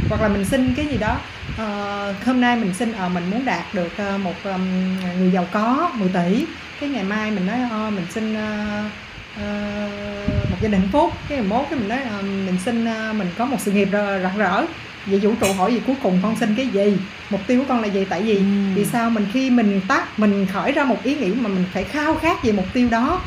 hoặc 0.09 0.21
là 0.21 0.27
mình 0.27 0.45
xin 0.45 0.73
cái 0.75 0.85
gì 0.85 0.97
đó 0.97 1.17
uh, 1.53 2.25
hôm 2.25 2.41
nay 2.41 2.55
mình 2.55 2.73
xin 2.73 2.91
uh, 3.05 3.11
mình 3.11 3.31
muốn 3.31 3.45
đạt 3.45 3.73
được 3.73 3.91
một 4.23 4.35
um, 4.43 4.95
người 5.19 5.31
giàu 5.31 5.47
có 5.51 5.91
10 5.93 6.09
tỷ 6.09 6.45
cái 6.79 6.89
ngày 6.89 7.03
mai 7.03 7.31
mình 7.31 7.45
nói 7.45 7.87
uh, 7.87 7.93
mình 7.93 8.05
xin 8.09 8.33
uh, 8.33 8.91
uh, 9.35 10.49
một 10.49 10.57
gia 10.61 10.69
đình 10.69 10.79
hạnh 10.79 10.89
phúc 10.91 11.13
cái 11.29 11.41
mốt 11.41 11.65
cái 11.69 11.79
mình 11.79 11.89
nói 11.89 11.99
uh, 12.19 12.23
mình 12.23 12.57
xin 12.65 12.83
uh, 12.83 13.15
mình 13.15 13.27
có 13.37 13.45
một 13.45 13.57
sự 13.59 13.71
nghiệp 13.71 13.89
rạng 13.91 14.37
rỡ. 14.37 14.65
Vậy 15.05 15.19
vũ 15.19 15.33
trụ 15.39 15.53
hỏi 15.53 15.73
gì 15.73 15.81
cuối 15.87 15.95
cùng 16.03 16.19
con 16.23 16.35
xin 16.39 16.55
cái 16.55 16.67
gì? 16.67 16.97
Mục 17.29 17.41
tiêu 17.47 17.59
của 17.59 17.65
con 17.67 17.81
là 17.81 17.87
gì? 17.87 18.05
Tại 18.09 18.21
vì 18.21 18.35
ừ. 18.35 18.43
vì 18.75 18.85
sao 18.85 19.09
mình 19.09 19.27
khi 19.33 19.49
mình 19.49 19.81
tắt 19.87 20.19
mình 20.19 20.47
khởi 20.53 20.71
ra 20.71 20.83
một 20.83 21.03
ý 21.03 21.15
nghĩ 21.15 21.31
mà 21.33 21.47
mình 21.47 21.65
phải 21.73 21.83
khao 21.83 22.15
khát 22.15 22.43
về 22.43 22.51
mục 22.51 22.65
tiêu 22.73 22.89
đó. 22.89 23.21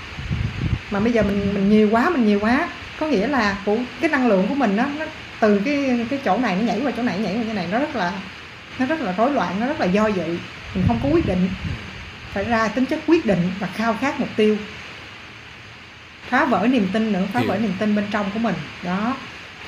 Mà 0.91 1.01
bây 1.01 1.13
giờ 1.13 1.23
mình 1.23 1.55
mình 1.55 1.71
nhiều 1.71 1.89
quá 1.91 2.11
mình 2.11 2.27
nhiều 2.27 2.41
quá. 2.41 2.69
Có 3.01 3.07
nghĩa 3.07 3.27
là 3.27 3.57
của 3.65 3.77
cái 4.01 4.11
năng 4.11 4.29
lượng 4.29 4.47
của 4.49 4.55
mình 4.55 4.77
đó, 4.77 4.85
nó 4.99 5.05
từ 5.41 5.61
cái 5.65 6.07
cái 6.11 6.19
chỗ 6.25 6.39
này 6.39 6.57
nó 6.57 6.63
nhảy 6.63 6.81
qua 6.81 6.93
chỗ 6.97 7.03
này 7.03 7.19
nhảy 7.19 7.35
qua 7.35 7.43
chỗ 7.47 7.53
này 7.53 7.67
nó 7.71 7.79
rất 7.79 7.97
là 7.97 8.13
nó 8.79 8.87
rất 8.87 9.01
là 9.01 9.15
rối 9.17 9.31
loạn 9.31 9.61
nó 9.61 9.67
rất 9.67 9.81
là 9.81 9.87
do 9.87 10.07
dự. 10.07 10.39
Mình 10.75 10.85
không 10.87 10.99
có 11.03 11.09
quyết 11.09 11.27
định. 11.27 11.49
Phải 12.33 12.45
ra 12.45 12.69
tính 12.69 12.87
chất 12.87 13.01
quyết 13.07 13.27
định 13.27 13.51
và 13.61 13.67
khao 13.67 13.97
khát 14.01 14.21
mục 14.21 14.29
tiêu 14.37 14.57
phá 16.33 16.45
vỡ 16.45 16.67
niềm 16.71 16.89
tin 16.93 17.13
nữa 17.13 17.25
phá 17.33 17.41
vỡ 17.47 17.59
niềm 17.59 17.73
tin 17.79 17.95
bên 17.95 18.05
trong 18.11 18.31
của 18.35 18.39
mình. 18.39 18.55
Đó. 18.85 19.17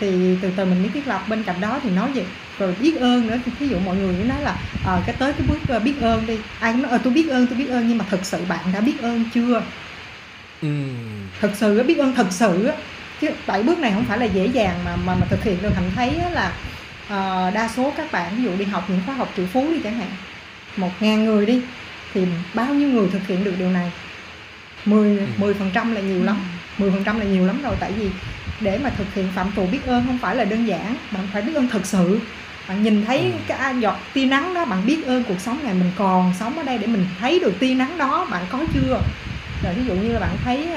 Thì 0.01 0.37
từ 0.43 0.51
từ 0.57 0.65
mình 0.65 0.83
mới 0.83 0.91
thiết 0.95 1.09
lập 1.09 1.25
bên 1.29 1.43
cạnh 1.43 1.61
đó 1.61 1.81
thì 1.83 1.91
nói 1.91 2.13
về 2.13 2.25
rồi 2.59 2.75
biết 2.81 3.01
ơn 3.01 3.27
nữa 3.27 3.37
ví 3.59 3.69
dụ 3.69 3.79
mọi 3.79 3.97
người 3.97 4.15
nói 4.25 4.43
là 4.43 4.57
à, 4.87 5.03
cái 5.07 5.15
tới 5.19 5.33
cái 5.33 5.47
bước 5.49 5.77
uh, 5.77 5.83
biết 5.83 5.95
ơn 6.01 6.27
đi. 6.27 6.39
Ai 6.61 6.73
cũng 6.73 6.83
nói 6.83 6.91
ờ 6.91 6.99
tôi 7.05 7.13
biết 7.13 7.29
ơn 7.31 7.47
tôi 7.47 7.59
biết 7.59 7.69
ơn. 7.71 7.89
Nhưng 7.89 7.99
mà 7.99 8.05
thực 8.11 8.25
sự 8.25 8.39
bạn 8.49 8.65
đã 8.73 8.81
biết 8.81 9.03
ơn 9.03 9.25
chưa? 9.35 9.63
Ừ. 10.63 10.69
thực 11.41 11.51
sự 11.55 11.83
biết 11.83 11.99
ơn 11.99 12.15
thực 12.15 12.33
sự 12.33 12.71
chứ 13.21 13.29
bảy 13.47 13.63
bước 13.63 13.79
này 13.79 13.93
không 13.93 14.05
phải 14.05 14.19
là 14.19 14.25
dễ 14.25 14.47
dàng 14.47 14.79
mà 14.85 14.97
mà, 14.97 15.15
mà 15.15 15.27
thực 15.31 15.45
hiện 15.45 15.63
được. 15.63 15.71
Thành 15.75 15.91
thấy 15.97 16.13
là 16.33 16.53
uh, 17.07 17.55
đa 17.55 17.69
số 17.77 17.93
các 17.97 18.13
bạn 18.13 18.37
ví 18.37 18.43
dụ 18.43 18.57
đi 18.57 18.65
học 18.65 18.85
những 18.89 19.01
khóa 19.07 19.15
học 19.15 19.33
triệu 19.37 19.47
phú 19.47 19.67
đi 19.73 19.81
chẳng 19.85 19.99
hạn 19.99 20.09
một 20.77 20.91
ngàn 21.01 21.25
người 21.25 21.47
đi 21.47 21.63
thì 22.15 22.27
bao 22.55 22.75
nhiêu 22.75 22.89
người 22.89 23.09
thực 23.13 23.27
hiện 23.27 23.45
được 23.45 23.55
điều 23.59 23.71
này? 23.71 23.91
10 24.85 25.29
10 25.37 25.53
ừ. 25.53 25.59
phần 25.59 25.71
trăm 25.75 25.95
là 25.95 26.01
nhiều 26.01 26.25
lắm 26.25 26.37
10 26.79 26.91
phần 26.91 27.05
trăm 27.05 27.21
là 27.21 27.25
nhiều 27.25 27.47
lắm 27.47 27.63
rồi. 27.63 27.75
Tại 27.81 27.93
vì 27.93 28.11
để 28.61 28.79
mà 28.79 28.91
thực 28.91 29.15
hiện 29.15 29.29
phạm 29.35 29.51
trù 29.57 29.67
biết 29.67 29.87
ơn 29.87 30.05
không 30.07 30.19
phải 30.19 30.37
là 30.37 30.45
đơn 30.45 30.67
giản 30.67 30.97
bạn 31.11 31.29
phải 31.33 31.43
biết 31.43 31.55
ơn 31.55 31.69
thực 31.69 31.87
sự. 31.87 32.21
Bạn 32.69 32.83
nhìn 32.83 33.05
thấy 33.07 33.19
ừ. 33.19 33.31
cái 33.47 33.75
giọt 33.81 33.97
tia 34.13 34.25
nắng 34.25 34.55
đó 34.55 34.65
bạn 34.65 34.87
biết 34.87 35.07
ơn 35.07 35.25
cuộc 35.25 35.41
sống 35.41 35.59
này 35.65 35.75
mình 35.75 35.91
còn 35.97 36.33
sống 36.39 36.59
ở 36.59 36.63
đây 36.63 36.79
để 36.79 36.87
mình 36.87 37.07
thấy 37.21 37.41
được 37.41 37.55
tia 37.59 37.75
nắng 37.75 37.99
đó 37.99 38.27
bạn 38.31 38.43
có 38.51 38.59
chưa? 38.75 39.01
Rồi 39.63 39.75
ví 39.75 39.83
dụ 39.89 39.95
như 39.95 40.13
là 40.13 40.21
bạn 40.21 40.37
thấy 40.45 40.69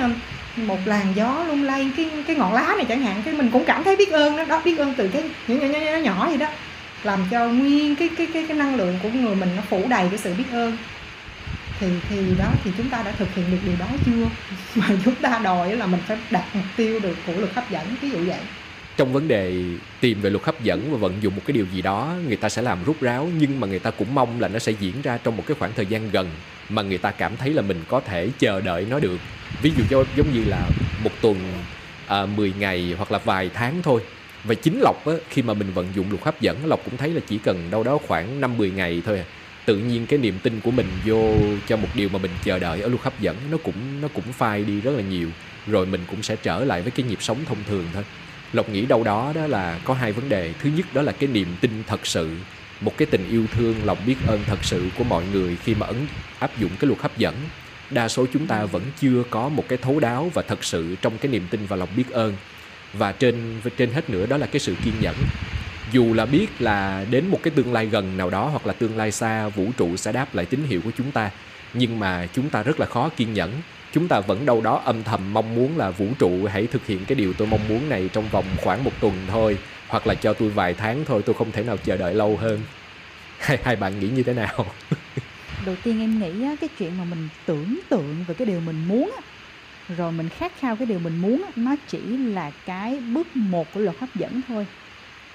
một 0.55 0.79
làn 0.85 1.05
gió 1.15 1.43
lung 1.47 1.63
lay 1.63 1.91
cái 1.97 2.09
cái 2.27 2.35
ngọn 2.35 2.53
lá 2.53 2.73
này 2.77 2.85
chẳng 2.89 3.01
hạn 3.01 3.21
cái 3.25 3.33
mình 3.33 3.49
cũng 3.51 3.65
cảm 3.65 3.83
thấy 3.83 3.95
biết 3.95 4.11
ơn 4.11 4.37
đó 4.37 4.43
đó 4.45 4.61
biết 4.65 4.77
ơn 4.77 4.93
từ 4.97 5.07
cái 5.07 5.23
nhỏ 5.47 5.55
nhỏ 5.55 5.67
nhỏ, 5.67 5.79
nhỏ, 5.79 5.97
nhỏ 5.97 6.27
vậy 6.27 6.37
đó. 6.37 6.47
Làm 7.03 7.19
cho 7.31 7.47
nguyên 7.47 7.95
cái 7.95 8.09
cái 8.17 8.27
cái 8.33 8.45
cái 8.47 8.57
năng 8.57 8.75
lượng 8.75 8.99
của 9.03 9.09
người 9.09 9.35
mình 9.35 9.49
nó 9.55 9.61
phủ 9.69 9.87
đầy 9.89 10.07
cái 10.09 10.17
sự 10.17 10.33
biết 10.33 10.51
ơn 10.51 10.77
thì 11.79 11.87
thì 12.09 12.17
đó 12.37 12.51
thì 12.63 12.71
chúng 12.77 12.89
ta 12.89 13.03
đã 13.03 13.11
thực 13.11 13.33
hiện 13.35 13.51
được 13.51 13.57
điều 13.65 13.75
đó 13.79 13.87
chưa? 14.05 14.29
Mà 14.75 14.87
chúng 15.05 15.15
ta 15.15 15.41
đòi 15.43 15.75
là 15.75 15.85
mình 15.85 15.99
phải 16.07 16.17
đạt 16.31 16.43
mục 16.53 16.65
tiêu 16.77 16.99
được 16.99 17.15
của 17.27 17.33
luật 17.33 17.53
hấp 17.53 17.71
dẫn 17.71 17.95
ví 18.01 18.09
dụ 18.09 18.17
vậy. 18.25 18.39
Trong 18.97 19.13
vấn 19.13 19.27
đề 19.27 19.63
tìm 19.99 20.21
về 20.21 20.29
luật 20.29 20.43
hấp 20.43 20.63
dẫn 20.63 20.91
và 20.91 20.97
vận 20.97 21.23
dụng 21.23 21.35
một 21.35 21.41
cái 21.45 21.53
điều 21.53 21.65
gì 21.73 21.81
đó 21.81 22.13
người 22.27 22.35
ta 22.37 22.49
sẽ 22.49 22.61
làm 22.61 22.83
rút 22.85 23.01
ráo 23.01 23.29
nhưng 23.39 23.59
mà 23.59 23.67
người 23.67 23.79
ta 23.79 23.91
cũng 23.91 24.15
mong 24.15 24.41
là 24.41 24.47
nó 24.47 24.59
sẽ 24.59 24.71
diễn 24.79 25.01
ra 25.01 25.17
trong 25.23 25.37
một 25.37 25.43
cái 25.47 25.57
khoảng 25.59 25.71
thời 25.75 25.85
gian 25.85 26.11
gần 26.11 26.27
mà 26.69 26.81
người 26.81 26.97
ta 26.97 27.11
cảm 27.11 27.37
thấy 27.37 27.53
là 27.53 27.61
mình 27.61 27.83
có 27.87 27.99
thể 27.99 28.29
chờ 28.39 28.61
đợi 28.61 28.85
nó 28.89 28.99
được. 28.99 29.19
Ví 29.61 29.71
dụ 29.77 30.03
giống 30.17 30.33
như 30.33 30.43
là 30.45 30.69
một 31.03 31.11
tuần 31.21 31.37
à, 32.07 32.25
10 32.25 32.53
ngày 32.59 32.93
hoặc 32.97 33.11
là 33.11 33.19
vài 33.25 33.49
tháng 33.53 33.81
thôi. 33.83 34.01
Và 34.43 34.55
chính 34.55 34.79
lọc 34.79 35.05
á, 35.05 35.13
khi 35.29 35.41
mà 35.41 35.53
mình 35.53 35.73
vận 35.73 35.87
dụng 35.95 36.09
luật 36.09 36.23
hấp 36.23 36.41
dẫn 36.41 36.65
lộc 36.65 36.79
cũng 36.85 36.97
thấy 36.97 37.09
là 37.09 37.21
chỉ 37.27 37.37
cần 37.37 37.69
đâu 37.71 37.83
đó 37.83 37.97
khoảng 38.07 38.41
năm 38.41 38.57
10 38.57 38.71
ngày 38.71 39.01
thôi 39.05 39.19
à 39.19 39.25
tự 39.67 39.77
nhiên 39.77 40.05
cái 40.05 40.19
niềm 40.19 40.39
tin 40.43 40.59
của 40.63 40.71
mình 40.71 40.87
vô 41.05 41.35
cho 41.67 41.77
một 41.77 41.87
điều 41.95 42.09
mà 42.09 42.19
mình 42.19 42.31
chờ 42.43 42.59
đợi 42.59 42.81
ở 42.81 42.89
luật 42.89 43.01
hấp 43.01 43.19
dẫn, 43.19 43.35
nó 43.51 43.57
cũng 43.57 44.01
nó 44.01 44.07
cũng 44.07 44.33
phai 44.33 44.63
đi 44.63 44.81
rất 44.81 44.91
là 44.91 45.01
nhiều. 45.01 45.29
Rồi 45.67 45.85
mình 45.85 46.01
cũng 46.07 46.23
sẽ 46.23 46.35
trở 46.35 46.65
lại 46.65 46.81
với 46.81 46.91
cái 46.91 47.05
nhịp 47.05 47.21
sống 47.21 47.37
thông 47.45 47.57
thường 47.67 47.85
thôi. 47.93 48.03
Lộc 48.53 48.69
nghĩ 48.69 48.85
đâu 48.85 49.03
đó 49.03 49.31
đó 49.35 49.47
là 49.47 49.79
có 49.83 49.93
hai 49.93 50.11
vấn 50.11 50.29
đề. 50.29 50.53
Thứ 50.59 50.69
nhất 50.75 50.85
đó 50.93 51.01
là 51.01 51.11
cái 51.11 51.29
niềm 51.29 51.47
tin 51.61 51.71
thật 51.87 52.07
sự, 52.07 52.29
một 52.81 52.97
cái 52.97 53.05
tình 53.05 53.29
yêu 53.29 53.45
thương, 53.53 53.75
lòng 53.85 53.97
biết 54.05 54.15
ơn 54.27 54.39
thật 54.45 54.59
sự 54.61 54.89
của 54.97 55.03
mọi 55.03 55.23
người 55.33 55.55
khi 55.55 55.75
mà 55.75 55.85
ấn, 55.85 56.07
áp 56.39 56.59
dụng 56.59 56.71
cái 56.79 56.87
luật 56.87 57.01
hấp 57.01 57.17
dẫn. 57.17 57.35
Đa 57.89 58.07
số 58.07 58.25
chúng 58.33 58.47
ta 58.47 58.65
vẫn 58.65 58.83
chưa 58.99 59.23
có 59.29 59.49
một 59.49 59.65
cái 59.67 59.77
thấu 59.77 59.99
đáo 59.99 60.31
và 60.33 60.41
thật 60.41 60.63
sự 60.63 60.95
trong 61.01 61.17
cái 61.17 61.31
niềm 61.31 61.47
tin 61.49 61.65
và 61.65 61.75
lòng 61.75 61.89
biết 61.95 62.11
ơn. 62.11 62.33
Và 62.93 63.11
trên 63.11 63.61
trên 63.77 63.91
hết 63.91 64.09
nữa 64.09 64.25
đó 64.25 64.37
là 64.37 64.47
cái 64.47 64.59
sự 64.59 64.75
kiên 64.83 64.93
nhẫn 65.01 65.15
dù 65.91 66.13
là 66.13 66.25
biết 66.25 66.47
là 66.59 67.05
đến 67.11 67.27
một 67.27 67.39
cái 67.43 67.51
tương 67.55 67.73
lai 67.73 67.85
gần 67.85 68.17
nào 68.17 68.29
đó 68.29 68.47
hoặc 68.47 68.67
là 68.67 68.73
tương 68.73 68.97
lai 68.97 69.11
xa 69.11 69.47
vũ 69.47 69.65
trụ 69.77 69.97
sẽ 69.97 70.11
đáp 70.11 70.35
lại 70.35 70.45
tín 70.45 70.59
hiệu 70.67 70.81
của 70.83 70.91
chúng 70.97 71.11
ta. 71.11 71.31
Nhưng 71.73 71.99
mà 71.99 72.27
chúng 72.33 72.49
ta 72.49 72.63
rất 72.63 72.79
là 72.79 72.85
khó 72.85 73.09
kiên 73.09 73.33
nhẫn. 73.33 73.51
Chúng 73.93 74.07
ta 74.07 74.19
vẫn 74.19 74.45
đâu 74.45 74.61
đó 74.61 74.81
âm 74.85 75.03
thầm 75.03 75.33
mong 75.33 75.55
muốn 75.55 75.77
là 75.77 75.89
vũ 75.89 76.07
trụ 76.19 76.45
hãy 76.45 76.67
thực 76.67 76.85
hiện 76.85 77.05
cái 77.05 77.15
điều 77.15 77.33
tôi 77.33 77.47
mong 77.47 77.67
muốn 77.69 77.89
này 77.89 78.09
trong 78.13 78.29
vòng 78.31 78.45
khoảng 78.57 78.83
một 78.83 78.91
tuần 79.01 79.13
thôi 79.27 79.57
hoặc 79.87 80.07
là 80.07 80.15
cho 80.15 80.33
tôi 80.33 80.49
vài 80.49 80.73
tháng 80.73 81.05
thôi 81.05 81.21
tôi 81.25 81.35
không 81.35 81.51
thể 81.51 81.63
nào 81.63 81.77
chờ 81.77 81.97
đợi 81.97 82.13
lâu 82.13 82.37
hơn. 82.37 82.59
Hai 83.39 83.59
hai 83.63 83.75
bạn 83.75 83.99
nghĩ 83.99 84.07
như 84.07 84.23
thế 84.23 84.33
nào? 84.33 84.65
Đầu 85.65 85.75
tiên 85.83 85.99
em 85.99 86.19
nghĩ 86.19 86.45
á, 86.45 86.55
cái 86.61 86.69
chuyện 86.77 86.97
mà 86.97 87.03
mình 87.03 87.29
tưởng 87.45 87.79
tượng 87.89 88.23
về 88.27 88.33
cái 88.33 88.45
điều 88.45 88.59
mình 88.59 88.87
muốn 88.87 89.11
á, 89.17 89.21
rồi 89.97 90.11
mình 90.11 90.29
khát 90.29 90.51
khao 90.59 90.75
cái 90.75 90.85
điều 90.85 90.99
mình 90.99 91.17
muốn 91.17 91.43
á, 91.43 91.51
nó 91.55 91.75
chỉ 91.87 92.17
là 92.17 92.51
cái 92.65 92.99
bước 92.99 93.35
một 93.35 93.73
của 93.73 93.79
luật 93.79 93.97
hấp 93.99 94.15
dẫn 94.15 94.41
thôi 94.47 94.67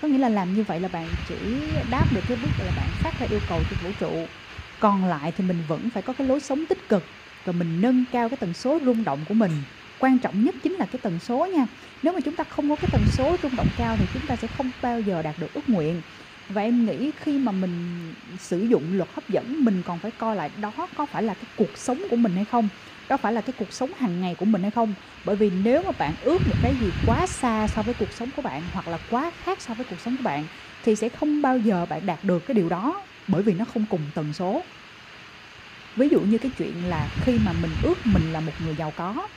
có 0.02 0.08
nghĩa 0.08 0.18
là 0.18 0.28
làm 0.28 0.52
như 0.52 0.64
vậy 0.64 0.80
là 0.80 0.88
bạn 0.88 1.16
chỉ 1.24 1.74
đáp 1.86 2.12
được 2.12 2.20
cái 2.26 2.36
bước 2.36 2.60
là 2.60 2.72
bạn 2.72 2.92
phát 2.92 3.18
ra 3.18 3.26
yêu 3.26 3.40
cầu 3.40 3.64
cho 3.64 3.76
vũ 3.80 3.92
trụ. 3.92 4.30
Còn 4.78 5.04
lại 5.04 5.32
thì 5.32 5.44
mình 5.44 5.62
vẫn 5.66 5.90
phải 5.90 6.02
có 6.02 6.12
cái 6.12 6.26
lối 6.26 6.40
sống 6.40 6.66
tích 6.68 6.88
cực 6.88 7.12
và 7.44 7.52
mình 7.52 7.80
nâng 7.80 8.04
cao 8.06 8.28
cái 8.28 8.36
tần 8.40 8.52
số 8.54 8.80
rung 8.86 9.04
động 9.04 9.24
của 9.24 9.34
mình. 9.34 9.64
Quan 9.98 10.18
trọng 10.18 10.42
nhất 10.42 10.54
chính 10.62 10.72
là 10.72 10.86
cái 10.86 10.98
tần 11.02 11.18
số 11.18 11.46
nha. 11.52 11.66
Nếu 12.02 12.12
mà 12.12 12.20
chúng 12.20 12.36
ta 12.36 12.44
không 12.44 12.70
có 12.70 12.76
cái 12.76 12.88
tần 12.92 13.06
số 13.06 13.36
rung 13.42 13.56
động 13.56 13.72
cao 13.76 13.96
thì 13.96 14.06
chúng 14.06 14.26
ta 14.26 14.36
sẽ 14.36 14.48
không 14.48 14.70
bao 14.80 15.00
giờ 15.00 15.22
đạt 15.22 15.38
được 15.38 15.52
ước 15.54 15.68
nguyện. 15.68 16.02
Và 16.48 16.62
em 16.62 16.84
nghĩ 16.84 17.12
khi 17.16 17.38
mà 17.38 17.52
mình 17.52 18.14
sử 18.38 18.60
dụng 18.62 18.92
luật 18.92 19.08
hấp 19.12 19.28
dẫn, 19.28 19.64
mình 19.64 19.82
còn 19.82 20.00
phải 20.00 20.10
coi 20.10 20.36
lại 20.36 20.48
đó 20.48 20.88
có 20.94 21.06
phải 21.06 21.22
là 21.22 21.34
cái 21.34 21.46
cuộc 21.56 21.78
sống 21.78 22.02
của 22.10 22.16
mình 22.16 22.36
hay 22.36 22.44
không 22.44 22.68
đó 23.08 23.16
phải 23.16 23.32
là 23.32 23.40
cái 23.40 23.52
cuộc 23.56 23.72
sống 23.72 23.92
hàng 23.94 24.20
ngày 24.20 24.34
của 24.34 24.44
mình 24.46 24.62
hay 24.62 24.70
không? 24.70 24.94
Bởi 25.24 25.36
vì 25.36 25.50
nếu 25.50 25.82
mà 25.82 25.92
bạn 25.98 26.14
ước 26.20 26.46
một 26.46 26.56
cái 26.60 26.76
gì 26.76 26.92
quá 27.02 27.26
xa 27.26 27.66
so 27.68 27.82
với 27.82 27.94
cuộc 27.94 28.12
sống 28.12 28.30
của 28.32 28.42
bạn 28.42 28.68
hoặc 28.72 28.88
là 28.88 28.98
quá 29.06 29.32
khác 29.36 29.60
so 29.62 29.74
với 29.74 29.84
cuộc 29.84 30.00
sống 30.00 30.16
của 30.16 30.22
bạn, 30.22 30.48
thì 30.82 30.96
sẽ 30.96 31.08
không 31.08 31.42
bao 31.42 31.58
giờ 31.58 31.86
bạn 31.86 32.06
đạt 32.06 32.24
được 32.24 32.40
cái 32.46 32.54
điều 32.54 32.68
đó, 32.68 33.06
bởi 33.26 33.42
vì 33.42 33.54
nó 33.54 33.64
không 33.64 33.86
cùng 33.86 34.10
tần 34.14 34.32
số. 34.32 34.72
Ví 35.96 36.08
dụ 36.08 36.22
như 36.22 36.38
cái 36.38 36.50
chuyện 36.56 36.84
là 36.84 37.08
khi 37.16 37.38
mà 37.38 37.52
mình 37.52 37.76
ước 37.82 38.06
mình 38.06 38.32
là 38.32 38.40
một 38.40 38.60
người 38.60 38.76
giàu 38.76 38.90
có 38.90 39.28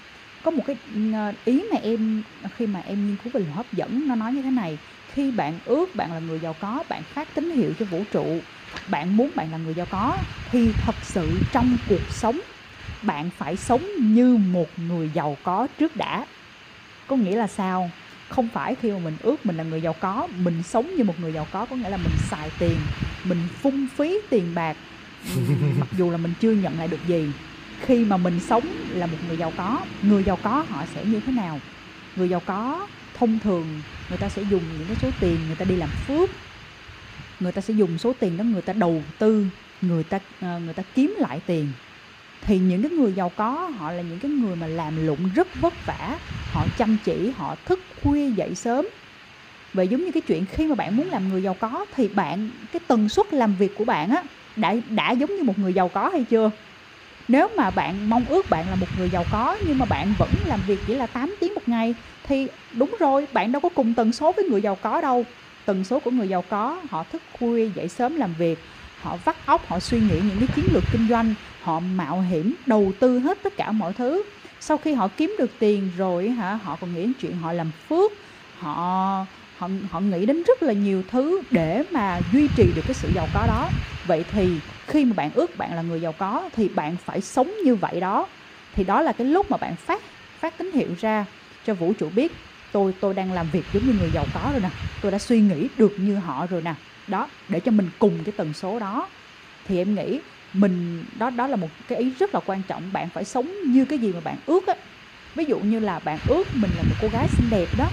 có 0.42 0.52
một 0.52 0.64
cái 0.64 0.76
ờ, 1.14 1.32
ý 1.46 1.64
mà 1.72 1.78
em, 1.78 2.24
khi 2.52 2.68
mà 2.68 2.80
em 2.80 3.06
nghiên 3.06 3.18
cứu 3.18 3.32
về 3.34 3.46
hấp 3.46 3.72
dẫn, 3.74 4.08
nó 4.08 4.16
nói 4.16 4.34
như 4.34 4.42
thế 4.42 4.52
này, 4.52 4.80
khi 5.08 5.32
bạn 5.32 5.60
ước 5.66 5.96
bạn 5.96 6.12
là 6.14 6.20
người 6.20 6.40
giàu 6.40 6.54
có, 6.54 6.84
bạn 6.90 7.04
phát 7.04 7.36
tín 7.36 7.50
hiệu 7.50 7.74
cho 7.78 7.86
vũ 7.86 8.06
trụ, 8.06 8.48
bạn 8.86 9.18
muốn 9.18 9.36
bạn 9.36 9.52
là 9.52 9.58
người 9.58 9.76
giàu 9.76 9.86
có, 9.86 10.24
thì 10.46 10.74
thật 10.80 11.06
sự 11.06 11.40
trong 11.52 11.78
cuộc 11.86 12.12
sống 12.12 12.40
bạn 13.06 13.30
phải 13.38 13.56
sống 13.56 13.84
như 14.00 14.38
một 14.38 14.68
người 14.78 15.12
giàu 15.14 15.38
có 15.44 15.68
trước 15.80 15.96
đã. 15.96 16.26
Có 17.08 17.16
nghĩa 17.16 17.36
là 17.36 17.48
sao? 17.48 17.92
Không 18.30 18.48
phải 18.54 18.76
khi 18.76 18.92
mà 18.92 19.00
mình 19.00 19.18
ước 19.24 19.46
mình 19.46 19.58
là 19.58 19.64
người 19.64 19.82
giàu 19.82 19.96
có 20.00 20.28
mình 20.38 20.64
sống 20.64 20.96
như 20.96 21.04
một 21.04 21.20
người 21.20 21.34
giàu 21.34 21.48
có 21.52 21.66
có 21.66 21.76
nghĩa 21.76 21.90
là 21.90 21.98
mình 21.98 22.14
xài 22.30 22.50
tiền 22.60 22.78
mình 23.24 23.48
phung 23.62 23.88
phí 23.96 24.20
tiền 24.30 24.56
bạc 24.56 24.78
mặc 25.80 25.88
dù 25.98 26.12
là 26.12 26.18
mình 26.18 26.34
chưa 26.40 26.52
nhận 26.52 26.78
lại 26.78 26.88
được 26.88 27.08
gì. 27.08 27.28
Khi 27.82 28.06
mà 28.06 28.18
mình 28.18 28.40
sống 28.40 28.64
là 28.90 29.06
một 29.06 29.18
người 29.28 29.38
giàu 29.38 29.54
có 29.58 29.82
người 30.02 30.24
giàu 30.24 30.38
có 30.44 30.66
họ 30.70 30.84
sẽ 30.96 31.06
như 31.06 31.20
thế 31.20 31.34
nào? 31.34 31.60
Người 32.16 32.30
giàu 32.30 32.42
có 32.46 32.88
thông 33.18 33.40
thường 33.40 33.82
người 34.10 34.18
ta 34.18 34.30
sẽ 34.30 34.42
dùng 34.42 34.64
những 34.78 34.88
cái 34.88 34.98
số 35.02 35.10
tiền 35.20 35.38
người 35.48 35.56
ta 35.56 35.66
đi 35.66 35.76
làm 35.76 35.90
phước 35.90 36.30
người 37.40 37.52
ta 37.52 37.62
sẽ 37.62 37.74
dùng 37.74 37.98
số 37.98 38.14
tiền 38.20 38.38
đó 38.38 38.44
người 38.44 38.62
ta 38.62 38.74
đầu 38.74 39.04
tư 39.20 39.46
người 39.82 40.04
ta 40.04 40.20
ờ, 40.42 40.60
người 40.60 40.74
ta 40.74 40.84
kiếm 40.96 41.16
lại 41.18 41.42
tiền 41.46 41.68
thì 42.46 42.60
những 42.60 42.82
cái 42.82 42.92
người 42.92 43.14
giàu 43.14 43.30
có, 43.30 43.52
họ 43.76 43.92
là 43.92 44.02
những 44.02 44.20
cái 44.20 44.32
người 44.32 44.56
mà 44.56 44.68
làm 44.68 44.96
lụng 44.96 45.24
rất 45.36 45.48
vất 45.56 45.74
vả. 45.86 46.20
Họ 46.48 46.68
chăm 46.68 46.98
chỉ, 46.98 47.30
họ 47.32 47.56
thức 47.66 47.80
khuya 47.96 48.30
dậy 48.30 48.56
sớm. 48.56 48.86
Vậy 49.74 49.88
giống 49.88 50.04
như 50.04 50.12
cái 50.12 50.22
chuyện 50.22 50.46
khi 50.46 50.68
mà 50.68 50.76
bạn 50.76 50.96
muốn 50.96 51.10
làm 51.10 51.30
người 51.30 51.44
giàu 51.44 51.54
có 51.54 51.86
thì 51.96 52.08
bạn, 52.10 52.52
cái 52.72 52.80
tần 52.90 53.10
suất 53.10 53.26
làm 53.34 53.56
việc 53.56 53.76
của 53.76 53.86
bạn 53.86 54.10
á, 54.10 54.24
đã 54.56 54.76
đã 54.90 55.12
giống 55.12 55.36
như 55.36 55.44
một 55.44 55.60
người 55.60 55.74
giàu 55.74 55.90
có 55.90 56.10
hay 56.10 56.24
chưa? 56.24 56.52
Nếu 57.28 57.50
mà 57.58 57.72
bạn 57.72 58.10
mong 58.10 58.26
ước 58.26 58.50
bạn 58.50 58.70
là 58.70 58.76
một 58.76 58.98
người 58.98 59.12
giàu 59.12 59.24
có 59.26 59.58
nhưng 59.68 59.78
mà 59.78 59.86
bạn 59.86 60.16
vẫn 60.16 60.44
làm 60.46 60.64
việc 60.64 60.84
chỉ 60.88 60.96
là 60.96 61.08
8 61.08 61.36
tiếng 61.42 61.54
một 61.56 61.68
ngày 61.68 61.96
thì 62.24 62.50
đúng 62.72 62.96
rồi, 63.00 63.28
bạn 63.34 63.52
đâu 63.52 63.62
có 63.62 63.70
cùng 63.70 63.96
tần 63.96 64.12
số 64.12 64.34
với 64.36 64.46
người 64.46 64.62
giàu 64.62 64.76
có 64.76 65.02
đâu. 65.02 65.26
Tần 65.66 65.84
số 65.84 66.00
của 66.00 66.12
người 66.12 66.30
giàu 66.30 66.42
có, 66.42 66.84
họ 66.90 67.04
thức 67.04 67.24
khuya 67.28 67.68
dậy 67.70 67.90
sớm 67.90 68.16
làm 68.16 68.36
việc 68.36 68.75
họ 69.06 69.18
vắt 69.26 69.36
óc, 69.46 69.68
họ 69.68 69.80
suy 69.80 70.00
nghĩ 70.00 70.16
những 70.16 70.38
cái 70.40 70.48
chiến 70.56 70.66
lược 70.74 70.84
kinh 70.92 71.08
doanh, 71.10 71.34
họ 71.62 71.80
mạo 71.80 72.22
hiểm, 72.22 72.56
đầu 72.66 72.92
tư 73.00 73.20
hết 73.20 73.38
tất 73.44 73.58
cả 73.58 73.72
mọi 73.72 73.94
thứ. 73.94 74.24
Sau 74.60 74.78
khi 74.78 74.94
họ 74.94 75.08
kiếm 75.08 75.36
được 75.40 75.52
tiền 75.60 75.92
rồi 75.98 76.30
hả, 76.30 76.60
họ 76.64 76.78
còn 76.82 76.96
nghĩ 76.96 77.02
đến 77.02 77.14
chuyện 77.22 77.38
họ 77.38 77.54
làm 77.54 77.72
phước. 77.90 78.12
Họ 78.60 79.26
họ 79.58 79.70
họ 79.92 80.00
nghĩ 80.00 80.26
đến 80.26 80.44
rất 80.48 80.64
là 80.64 80.74
nhiều 80.74 81.04
thứ 81.12 81.42
để 81.52 81.84
mà 81.92 82.20
duy 82.34 82.48
trì 82.56 82.64
được 82.76 82.82
cái 82.88 82.94
sự 82.94 83.10
giàu 83.16 83.28
có 83.34 83.48
đó. 83.48 83.70
Vậy 84.08 84.26
thì 84.32 84.50
khi 84.88 85.06
mà 85.06 85.14
bạn 85.14 85.32
ước 85.34 85.58
bạn 85.58 85.76
là 85.76 85.82
người 85.82 86.02
giàu 86.02 86.12
có 86.12 86.50
thì 86.56 86.68
bạn 86.68 86.96
phải 87.06 87.22
sống 87.22 87.52
như 87.66 87.76
vậy 87.76 88.00
đó. 88.00 88.28
Thì 88.76 88.84
đó 88.84 89.02
là 89.02 89.12
cái 89.12 89.28
lúc 89.28 89.52
mà 89.52 89.58
bạn 89.58 89.76
phát 89.76 90.02
phát 90.40 90.58
tín 90.58 90.72
hiệu 90.72 90.90
ra 91.00 91.26
cho 91.66 91.74
vũ 91.74 91.94
trụ 91.94 92.10
biết, 92.16 92.32
tôi 92.72 92.94
tôi 93.00 93.14
đang 93.14 93.34
làm 93.34 93.48
việc 93.52 93.64
giống 93.74 93.88
như 93.88 93.94
người 94.00 94.12
giàu 94.14 94.26
có 94.34 94.50
rồi 94.52 94.62
nè. 94.62 94.70
Tôi 95.02 95.12
đã 95.12 95.20
suy 95.20 95.40
nghĩ 95.42 95.68
được 95.78 95.94
như 95.98 96.16
họ 96.16 96.48
rồi 96.48 96.62
nè 96.62 96.74
đó, 97.08 97.30
để 97.48 97.60
cho 97.60 97.72
mình 97.72 97.90
cùng 98.00 98.24
cái 98.24 98.34
tần 98.38 98.54
số 98.54 98.80
đó. 98.80 99.10
Thì 99.66 99.78
em 99.78 99.96
nghĩ 99.96 100.20
mình, 100.54 101.06
đó 101.18 101.30
đó 101.30 101.48
là 101.48 101.56
một 101.56 101.88
cái 101.88 102.00
ý 102.00 102.10
rất 102.10 102.34
là 102.34 102.40
quan 102.46 102.64
trọng. 102.64 102.94
Bạn 102.94 103.10
phải 103.10 103.26
sống 103.26 103.52
như 103.68 103.86
cái 103.86 104.00
gì 104.00 104.14
mà 104.14 104.22
bạn 104.22 104.38
ước 104.46 104.68
á. 104.68 104.76
Ví 105.36 105.46
dụ 105.46 105.60
như 105.60 105.80
là 105.80 106.00
bạn 106.00 106.20
ước 106.28 106.56
mình 106.56 106.72
là 106.76 106.84
một 106.84 106.96
cô 107.02 107.08
gái 107.10 107.28
xinh 107.28 107.50
đẹp 107.50 107.76
đó, 107.76 107.92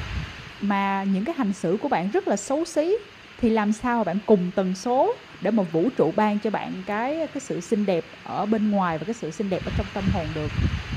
mà 0.61 1.05
những 1.05 1.25
cái 1.25 1.35
hành 1.39 1.53
xử 1.53 1.77
của 1.81 1.89
bạn 1.89 2.11
rất 2.11 2.29
là 2.29 2.37
xấu 2.37 2.65
xí, 2.65 2.97
thì 3.39 3.51
làm 3.51 3.73
sao 3.73 4.05
bạn 4.05 4.19
cùng 4.27 4.51
tần 4.57 4.75
số 4.75 5.27
để 5.41 5.51
mà 5.51 5.63
vũ 5.63 5.91
trụ 5.97 6.13
ban 6.13 6.41
cho 6.41 6.51
bạn 6.51 6.85
cái 6.87 7.27
cái 7.27 7.41
sự 7.41 7.61
xinh 7.61 7.87
đẹp 7.87 8.05
ở 8.23 8.47
bên 8.47 8.71
ngoài 8.71 8.99
và 8.99 9.05
cái 9.05 9.15
sự 9.15 9.31
xinh 9.31 9.51
đẹp 9.51 9.65
ở 9.65 9.71
trong 9.71 9.87
tâm 9.95 10.11
hồn 10.11 10.33
được. 10.35 10.53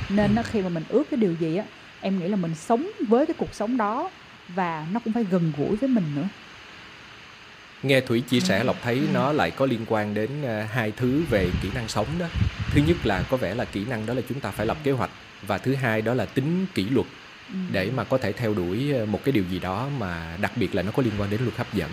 Nên 0.09 0.35
nó 0.35 0.43
khi 0.43 0.61
mà 0.61 0.69
mình 0.69 0.83
ước 0.87 1.03
cái 1.09 1.17
điều 1.17 1.33
gì 1.33 1.55
á, 1.55 1.65
em 1.99 2.19
nghĩ 2.19 2.27
là 2.27 2.35
mình 2.35 2.55
sống 2.55 2.87
với 3.07 3.25
cái 3.25 3.33
cuộc 3.37 3.55
sống 3.55 3.77
đó 3.77 4.11
và 4.47 4.87
nó 4.91 4.99
cũng 4.99 5.13
phải 5.13 5.23
gần 5.23 5.51
gũi 5.57 5.77
với 5.77 5.89
mình 5.89 6.13
nữa 6.15 6.29
nghe 7.87 8.01
thủy 8.01 8.21
chia 8.21 8.39
sẻ 8.39 8.63
lộc 8.63 8.77
thấy 8.83 9.01
nó 9.13 9.31
lại 9.31 9.51
có 9.51 9.65
liên 9.65 9.85
quan 9.87 10.13
đến 10.13 10.29
uh, 10.41 10.71
hai 10.71 10.91
thứ 10.97 11.23
về 11.29 11.49
kỹ 11.61 11.69
năng 11.73 11.87
sống 11.87 12.07
đó 12.19 12.25
thứ 12.71 12.81
nhất 12.87 12.97
là 13.03 13.23
có 13.29 13.37
vẻ 13.37 13.55
là 13.55 13.65
kỹ 13.65 13.85
năng 13.89 14.05
đó 14.05 14.13
là 14.13 14.21
chúng 14.29 14.39
ta 14.39 14.51
phải 14.51 14.65
lập 14.65 14.77
kế 14.83 14.91
hoạch 14.91 15.09
và 15.47 15.57
thứ 15.57 15.75
hai 15.75 16.01
đó 16.01 16.13
là 16.13 16.25
tính 16.25 16.65
kỷ 16.75 16.89
luật 16.89 17.07
ừ. 17.49 17.55
để 17.71 17.91
mà 17.95 18.03
có 18.03 18.17
thể 18.17 18.31
theo 18.31 18.53
đuổi 18.53 18.91
ờ, 18.93 19.05
một 19.05 19.19
cái 19.23 19.31
điều 19.31 19.43
gì 19.43 19.59
đó 19.59 19.89
mà 19.97 20.37
đặc 20.41 20.51
biệt 20.55 20.75
là 20.75 20.81
nó 20.81 20.91
có 20.91 21.03
liên 21.03 21.13
quan 21.17 21.29
đến 21.29 21.41
luật 21.41 21.57
hấp 21.57 21.73
dẫn 21.73 21.89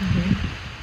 ừ. 0.00 0.22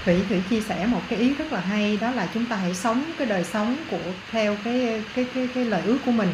Thủy 0.05 0.21
Thủy 0.29 0.41
chia 0.49 0.61
sẻ 0.61 0.85
một 0.85 1.01
cái 1.09 1.19
ý 1.19 1.33
rất 1.33 1.53
là 1.53 1.59
hay 1.59 1.97
đó 2.01 2.11
là 2.11 2.29
chúng 2.33 2.45
ta 2.45 2.55
hãy 2.55 2.73
sống 2.73 3.03
cái 3.17 3.27
đời 3.27 3.43
sống 3.43 3.77
của 3.91 3.99
theo 4.31 4.57
cái 4.63 5.03
cái 5.15 5.25
cái 5.33 5.49
cái 5.55 5.65
lời 5.65 5.81
ước 5.85 5.97
của 6.05 6.11
mình 6.11 6.29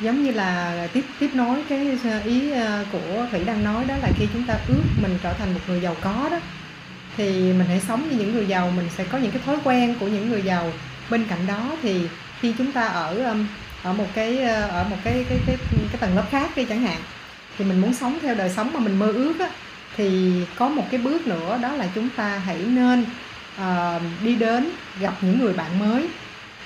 giống 0.00 0.24
như 0.24 0.30
là 0.30 0.88
tiếp 0.92 1.04
tiếp 1.18 1.30
nối 1.34 1.62
cái 1.68 1.98
ờ, 2.04 2.20
ý 2.24 2.50
ờ, 2.50 2.84
của 2.92 3.26
thủy 3.30 3.44
đang 3.44 3.64
nói 3.64 3.84
đó 3.84 3.94
là 4.02 4.08
khi 4.16 4.26
chúng 4.32 4.46
ta 4.46 4.54
ước 4.68 4.82
mình 5.02 5.18
trở 5.22 5.32
thành 5.32 5.54
một 5.54 5.60
người 5.68 5.80
giàu 5.80 5.96
có 6.00 6.28
đó 6.30 6.38
thì 7.16 7.32
mình 7.32 7.66
hãy 7.68 7.80
sống 7.80 8.08
như 8.10 8.16
những 8.16 8.32
người 8.32 8.46
giàu 8.46 8.72
mình 8.76 8.88
sẽ 8.96 9.04
có 9.04 9.18
những 9.18 9.30
cái 9.30 9.42
thói 9.46 9.56
quen 9.64 9.94
của 10.00 10.08
những 10.08 10.28
người 10.28 10.42
giàu. 10.42 10.72
Bên 11.10 11.24
cạnh 11.24 11.46
đó 11.46 11.70
thì 11.82 12.08
khi 12.40 12.54
chúng 12.58 12.72
ta 12.72 12.88
ở 12.88 13.34
ở 13.82 13.92
một 13.92 14.06
cái 14.14 14.42
ờ, 14.42 14.68
ở 14.68 14.84
một 14.84 14.96
cái 15.04 15.24
cái 15.28 15.38
cái 15.46 15.56
cái 15.72 16.00
tầng 16.00 16.16
lớp 16.16 16.24
khác 16.30 16.50
đi 16.56 16.64
chẳng 16.64 16.80
hạn 16.80 16.98
thì 17.58 17.64
mình 17.64 17.80
muốn 17.80 17.94
sống 17.94 18.18
theo 18.22 18.34
đời 18.34 18.50
sống 18.50 18.72
mà 18.72 18.80
mình 18.80 18.98
mơ 18.98 19.06
ước 19.06 19.34
á, 19.40 19.48
thì 19.96 20.32
có 20.56 20.68
một 20.68 20.84
cái 20.90 21.00
bước 21.00 21.26
nữa 21.26 21.58
đó 21.62 21.72
là 21.72 21.86
chúng 21.94 22.08
ta 22.16 22.38
hãy 22.38 22.58
nên 22.58 23.04
uh, 23.60 24.02
đi 24.22 24.34
đến 24.36 24.70
gặp 25.00 25.14
những 25.20 25.38
người 25.38 25.52
bạn 25.52 25.78
mới 25.78 26.08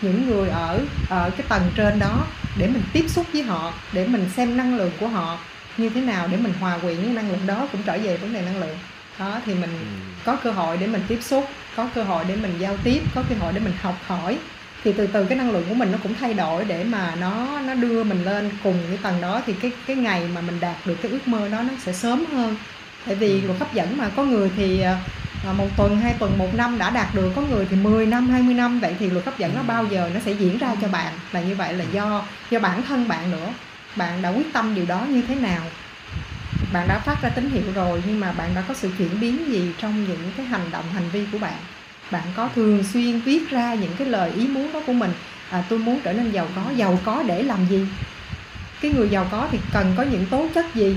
những 0.02 0.26
người 0.26 0.48
ở 0.48 0.80
ở 1.10 1.30
cái 1.30 1.46
tầng 1.48 1.70
trên 1.76 1.98
đó 1.98 2.26
để 2.56 2.66
mình 2.66 2.82
tiếp 2.92 3.04
xúc 3.08 3.26
với 3.32 3.42
họ 3.42 3.72
để 3.92 4.06
mình 4.06 4.26
xem 4.36 4.56
năng 4.56 4.76
lượng 4.76 4.92
của 5.00 5.08
họ 5.08 5.38
như 5.76 5.88
thế 5.88 6.00
nào 6.00 6.28
để 6.30 6.36
mình 6.36 6.52
hòa 6.60 6.78
quyện 6.78 6.96
với 6.96 7.12
năng 7.12 7.30
lượng 7.30 7.46
đó 7.46 7.68
cũng 7.72 7.82
trở 7.82 7.98
về 7.98 8.16
vấn 8.16 8.32
đề 8.32 8.42
năng 8.42 8.60
lượng 8.60 8.76
đó 9.18 9.40
thì 9.46 9.54
mình 9.54 9.70
ừ. 9.70 9.86
có 10.24 10.36
cơ 10.36 10.50
hội 10.50 10.76
để 10.76 10.86
mình 10.86 11.02
tiếp 11.08 11.18
xúc 11.22 11.44
có 11.76 11.88
cơ 11.94 12.02
hội 12.02 12.24
để 12.28 12.36
mình 12.36 12.54
giao 12.58 12.76
tiếp 12.84 13.02
có 13.14 13.22
cơ 13.28 13.34
hội 13.40 13.52
để 13.52 13.60
mình 13.60 13.72
học 13.80 13.94
hỏi 14.06 14.38
thì 14.84 14.92
từ 14.92 15.06
từ 15.06 15.24
cái 15.24 15.38
năng 15.38 15.50
lượng 15.50 15.64
của 15.68 15.74
mình 15.74 15.92
nó 15.92 15.98
cũng 16.02 16.14
thay 16.20 16.34
đổi 16.34 16.64
để 16.64 16.84
mà 16.84 17.14
nó 17.20 17.60
nó 17.60 17.74
đưa 17.74 18.04
mình 18.04 18.24
lên 18.24 18.50
cùng 18.62 18.78
cái 18.88 18.98
tầng 19.02 19.20
đó 19.20 19.42
thì 19.46 19.52
cái 19.52 19.72
cái 19.86 19.96
ngày 19.96 20.28
mà 20.34 20.40
mình 20.40 20.60
đạt 20.60 20.76
được 20.86 20.96
cái 21.02 21.12
ước 21.12 21.28
mơ 21.28 21.48
đó 21.48 21.62
nó 21.62 21.72
sẽ 21.78 21.92
sớm 21.92 22.24
hơn 22.32 22.56
tại 23.06 23.14
vì 23.14 23.40
ừ. 23.40 23.46
luật 23.46 23.58
hấp 23.58 23.74
dẫn 23.74 23.96
mà 23.96 24.08
có 24.16 24.24
người 24.24 24.50
thì 24.56 24.80
ờ, 24.80 24.96
À, 25.46 25.52
một 25.52 25.68
tuần 25.76 26.00
hai 26.00 26.14
tuần 26.18 26.38
một 26.38 26.54
năm 26.54 26.78
đã 26.78 26.90
đạt 26.90 27.14
được. 27.14 27.32
Có 27.36 27.42
người 27.42 27.66
thì 27.70 27.76
10 27.76 28.06
năm 28.06 28.28
20 28.30 28.54
năm. 28.54 28.80
Vậy 28.80 28.94
thì 28.98 29.10
luật 29.10 29.24
hấp 29.24 29.38
dẫn 29.38 29.54
nó 29.54 29.62
bao 29.62 29.86
giờ 29.86 30.10
nó 30.14 30.20
sẽ 30.20 30.32
diễn 30.32 30.58
ra 30.58 30.74
cho 30.82 30.88
bạn? 30.88 31.12
Là 31.32 31.40
như 31.40 31.54
vậy 31.54 31.72
là 31.72 31.84
do 31.92 32.22
do 32.50 32.58
bản 32.58 32.82
thân 32.82 33.08
bạn 33.08 33.30
nữa. 33.30 33.48
Bạn 33.96 34.22
đã 34.22 34.28
quyết 34.28 34.52
tâm 34.52 34.74
điều 34.74 34.86
đó 34.86 35.06
như 35.10 35.22
thế 35.28 35.34
nào? 35.34 35.62
Bạn 36.72 36.88
đã 36.88 36.98
phát 36.98 37.22
ra 37.22 37.28
tín 37.28 37.50
hiệu 37.50 37.72
rồi 37.74 38.02
nhưng 38.06 38.20
mà 38.20 38.32
bạn 38.32 38.50
đã 38.54 38.62
có 38.68 38.74
sự 38.74 38.90
chuyển 38.98 39.20
biến 39.20 39.52
gì 39.52 39.72
trong 39.78 40.04
những 40.04 40.32
cái 40.36 40.46
hành 40.46 40.70
động 40.70 40.84
hành 40.94 41.10
vi 41.12 41.26
của 41.32 41.38
bạn? 41.38 41.58
Bạn 42.10 42.22
có 42.36 42.48
thường 42.54 42.84
xuyên 42.92 43.20
viết 43.20 43.50
ra 43.50 43.74
những 43.74 43.92
cái 43.98 44.08
lời 44.08 44.30
ý 44.36 44.48
muốn 44.48 44.72
đó 44.72 44.80
của 44.86 44.92
mình? 44.92 45.12
À, 45.50 45.64
tôi 45.68 45.78
muốn 45.78 46.00
trở 46.04 46.12
nên 46.12 46.30
giàu 46.30 46.48
có. 46.56 46.62
Giàu 46.76 46.98
có 47.04 47.22
để 47.26 47.42
làm 47.42 47.66
gì? 47.70 47.86
Cái 48.80 48.92
người 48.92 49.08
giàu 49.08 49.26
có 49.30 49.48
thì 49.50 49.58
cần 49.72 49.94
có 49.96 50.02
những 50.02 50.26
tố 50.26 50.46
chất 50.54 50.74
gì? 50.74 50.96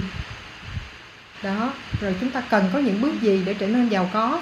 Đó. 1.47 1.73
Rồi 2.01 2.15
chúng 2.19 2.31
ta 2.31 2.41
cần 2.41 2.69
có 2.73 2.79
những 2.79 3.01
bước 3.01 3.21
gì 3.21 3.41
để 3.45 3.53
trở 3.53 3.67
nên 3.67 3.89
giàu 3.89 4.09
có? 4.13 4.41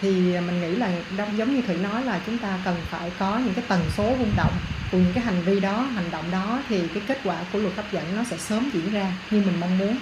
Thì 0.00 0.10
mình 0.40 0.60
nghĩ 0.60 0.76
là 0.76 0.90
giống 1.36 1.54
như 1.54 1.62
thủy 1.62 1.76
nói 1.76 2.04
là 2.04 2.20
chúng 2.26 2.38
ta 2.38 2.58
cần 2.64 2.76
phải 2.90 3.12
có 3.18 3.38
những 3.38 3.54
cái 3.54 3.64
tần 3.68 3.80
số 3.96 4.16
rung 4.18 4.32
động. 4.36 4.52
Của 4.92 4.98
những 4.98 5.12
cái 5.14 5.24
hành 5.24 5.42
vi 5.42 5.60
đó 5.60 5.82
hành 5.82 6.10
động 6.10 6.24
đó 6.32 6.62
thì 6.68 6.88
cái 6.88 7.02
kết 7.06 7.20
quả 7.24 7.36
của 7.52 7.58
luật 7.58 7.74
hấp 7.76 7.92
dẫn 7.92 8.16
nó 8.16 8.24
sẽ 8.24 8.36
sớm 8.36 8.70
diễn 8.72 8.92
ra 8.92 9.12
như 9.30 9.42
mình 9.46 9.60
mong 9.60 9.78
muốn. 9.78 9.96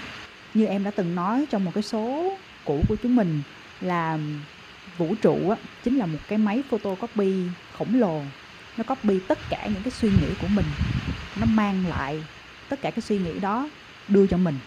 Như 0.54 0.66
em 0.66 0.84
đã 0.84 0.90
từng 0.90 1.14
nói 1.14 1.46
trong 1.50 1.64
một 1.64 1.70
cái 1.74 1.82
số 1.82 2.36
cũ 2.64 2.82
của 2.88 2.96
chúng 3.02 3.16
mình 3.16 3.42
là 3.80 4.18
vũ 4.98 5.14
trụ 5.22 5.50
á, 5.50 5.56
chính 5.84 5.96
là 5.96 6.06
một 6.06 6.18
cái 6.28 6.38
máy 6.38 6.62
photocopy 6.70 7.32
khổng 7.78 8.00
lồ. 8.00 8.22
Nó 8.76 8.84
copy 8.84 9.20
tất 9.28 9.38
cả 9.50 9.66
những 9.66 9.82
cái 9.82 9.90
suy 9.90 10.08
nghĩ 10.08 10.34
của 10.40 10.48
mình. 10.48 10.66
Nó 11.36 11.46
mang 11.46 11.84
lại 11.88 12.24
tất 12.68 12.82
cả 12.82 12.90
cái 12.90 13.00
suy 13.00 13.18
nghĩ 13.18 13.38
đó 13.40 13.68
đưa 14.08 14.26
cho 14.26 14.36
mình 14.36 14.58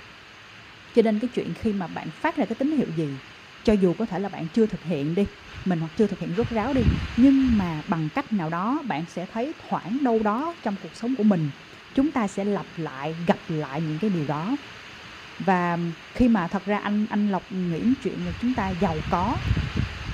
cho 0.94 1.02
nên 1.02 1.20
cái 1.20 1.30
chuyện 1.34 1.54
khi 1.54 1.74
mà 1.74 1.88
bạn 1.88 2.12
phát 2.12 2.36
ra 2.38 2.46
cái 2.46 2.56
tín 2.56 2.72
hiệu 2.72 2.90
gì 2.90 3.22
cho 3.64 3.74
dù 3.74 3.94
có 3.94 4.06
thể 4.06 4.20
là 4.20 4.30
bạn 4.30 4.50
chưa 4.50 4.66
thực 4.66 4.84
hiện 4.84 5.16
đi 5.16 5.28
mình 5.66 5.80
hoặc 5.80 5.92
chưa 5.96 6.08
thực 6.08 6.20
hiện 6.20 6.36
rốt 6.36 6.50
ráo 6.50 6.74
đi 6.74 6.88
nhưng 7.16 7.58
mà 7.58 7.82
bằng 7.86 8.10
cách 8.10 8.34
nào 8.34 8.50
đó 8.50 8.84
bạn 8.88 9.06
sẽ 9.08 9.26
thấy 9.26 9.54
thoảng 9.60 10.04
đâu 10.04 10.24
đó 10.24 10.56
trong 10.64 10.78
cuộc 10.78 10.96
sống 10.96 11.16
của 11.16 11.24
mình 11.24 11.52
chúng 11.94 12.12
ta 12.12 12.28
sẽ 12.28 12.46
lặp 12.46 12.68
lại 12.78 13.18
gặp 13.28 13.50
lại 13.50 13.82
những 13.82 14.00
cái 14.00 14.10
điều 14.10 14.28
đó. 14.28 14.58
Và 15.40 15.78
khi 16.14 16.30
mà 16.30 16.48
thật 16.48 16.66
ra 16.66 16.78
anh 16.78 17.08
anh 17.10 17.28
lộc 17.28 17.52
nghĩ 17.52 17.96
chuyện 18.02 18.26
là 18.26 18.32
chúng 18.40 18.56
ta 18.56 18.70
giàu 18.70 19.02
có 19.10 19.40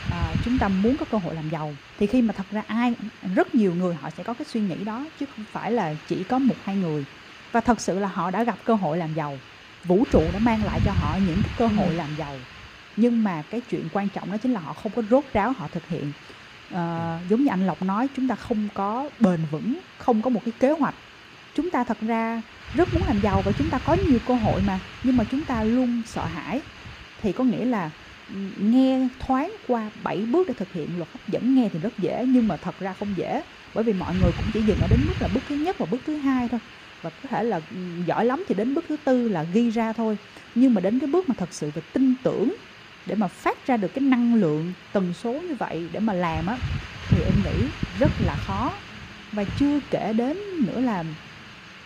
à, 0.08 0.36
chúng 0.42 0.60
ta 0.60 0.70
muốn 0.70 0.98
có 0.98 1.06
cơ 1.06 1.18
hội 1.18 1.36
làm 1.36 1.50
giàu 1.50 1.78
thì 1.98 2.08
khi 2.08 2.22
mà 2.22 2.34
thật 2.34 2.50
ra 2.50 2.62
ai 2.68 2.96
rất 3.36 3.56
nhiều 3.56 3.76
người 3.76 3.96
họ 3.96 4.10
sẽ 4.10 4.24
có 4.24 4.34
cái 4.34 4.46
suy 4.46 4.62
nghĩ 4.62 4.84
đó 4.84 5.10
chứ 5.18 5.26
không 5.26 5.46
phải 5.46 5.72
là 5.72 5.96
chỉ 6.08 6.24
có 6.24 6.40
một 6.40 6.58
hai 6.62 6.76
người. 6.76 7.06
Và 7.52 7.62
thật 7.62 7.82
sự 7.82 8.00
là 8.00 8.08
họ 8.08 8.32
đã 8.32 8.44
gặp 8.44 8.66
cơ 8.66 8.76
hội 8.76 8.98
làm 8.98 9.14
giàu 9.14 9.42
vũ 9.84 10.06
trụ 10.06 10.32
đã 10.32 10.40
mang 10.40 10.64
lại 10.64 10.82
cho 10.82 10.92
họ 10.92 11.16
những 11.16 11.44
cái 11.44 11.52
cơ 11.56 11.68
hội 11.68 11.96
làm 11.96 12.16
giàu. 12.16 12.48
Nhưng 12.96 13.24
mà 13.24 13.42
cái 13.42 13.62
chuyện 13.62 13.90
quan 13.92 14.10
trọng 14.10 14.32
đó 14.32 14.38
chính 14.38 14.52
là 14.52 14.60
họ 14.60 14.74
không 14.74 14.92
có 14.92 15.02
rốt 15.10 15.26
ráo 15.34 15.52
họ 15.52 15.68
thực 15.68 15.88
hiện. 15.88 16.14
À, 16.70 17.20
giống 17.28 17.44
như 17.44 17.50
anh 17.50 17.68
lộc 17.68 17.82
nói 17.82 18.10
chúng 18.14 18.28
ta 18.28 18.36
không 18.36 18.70
có 18.70 19.10
bền 19.20 19.46
vững 19.46 19.82
không 19.98 20.22
có 20.22 20.30
một 20.30 20.42
cái 20.46 20.52
kế 20.60 20.72
hoạch. 20.72 20.96
Chúng 21.54 21.72
ta 21.72 21.84
thật 21.84 22.00
ra 22.00 22.42
rất 22.74 22.94
muốn 22.94 23.04
làm 23.04 23.20
giàu 23.20 23.42
và 23.42 23.52
chúng 23.52 23.70
ta 23.70 23.80
có 23.80 23.94
nhiều 23.94 24.20
cơ 24.20 24.34
hội 24.34 24.62
mà 24.62 24.80
nhưng 25.04 25.18
mà 25.18 25.24
chúng 25.24 25.46
ta 25.46 25.64
luôn 25.64 26.04
sợ 26.06 26.26
hãi. 26.26 26.64
Thì 27.18 27.34
có 27.34 27.44
nghĩa 27.44 27.66
là 27.66 27.92
nghe 28.58 29.10
thoáng 29.20 29.56
qua 29.68 29.92
7 29.96 30.26
bước 30.26 30.48
để 30.48 30.54
thực 30.54 30.72
hiện 30.72 30.98
luật 30.98 31.10
hấp 31.12 31.28
dẫn 31.28 31.54
nghe 31.54 31.70
thì 31.74 31.80
rất 31.80 31.98
dễ 31.98 32.26
nhưng 32.28 32.48
mà 32.48 32.58
thật 32.58 32.80
ra 32.80 32.94
không 32.94 33.18
dễ. 33.18 33.44
Bởi 33.74 33.84
vì 33.84 33.94
mọi 33.94 34.16
người 34.16 34.32
cũng 34.32 34.52
chỉ 34.52 34.64
dừng 34.64 34.80
ở 34.80 34.88
đến 34.88 35.06
mức 35.08 35.22
là 35.22 35.28
bước 35.28 35.46
thứ 35.46 35.56
nhất 35.56 35.76
và 35.80 35.86
bước 35.86 36.02
thứ 36.06 36.18
hai 36.18 36.50
thôi 36.50 36.60
và 37.02 37.10
có 37.10 37.30
thể 37.30 37.44
là 37.44 37.62
ừ, 37.70 37.78
giỏi 38.06 38.26
lắm 38.26 38.44
thì 38.48 38.56
đến 38.56 38.74
bước 38.74 38.86
thứ 38.90 38.98
tư 38.98 39.28
là 39.28 39.44
ghi 39.44 39.70
ra 39.70 39.94
thôi. 39.94 40.18
Nhưng 40.56 40.74
mà 40.74 40.82
đến 40.82 41.00
cái 41.00 41.08
bước 41.08 41.30
mà 41.30 41.36
thật 41.38 41.54
sự 41.54 41.72
về 41.72 41.82
tin 41.94 42.16
tưởng, 42.24 42.56
để 43.06 43.16
mà 43.16 43.28
phát 43.28 43.66
ra 43.66 43.78
được 43.78 43.94
cái 43.94 44.02
năng 44.02 44.34
lượng 44.36 44.74
tần 44.92 45.14
số 45.14 45.44
như 45.48 45.56
vậy 45.56 45.90
để 45.94 46.00
mà 46.00 46.14
làm 46.14 46.46
á, 46.46 46.62
thì 47.08 47.22
em 47.24 47.44
nghĩ 47.44 47.74
rất 47.90 48.22
là 48.22 48.36
khó. 48.36 48.84
Và 49.32 49.44
chưa 49.44 49.80
kể 49.92 50.14
đến 50.14 50.38
nữa 50.66 50.80
là 50.82 51.04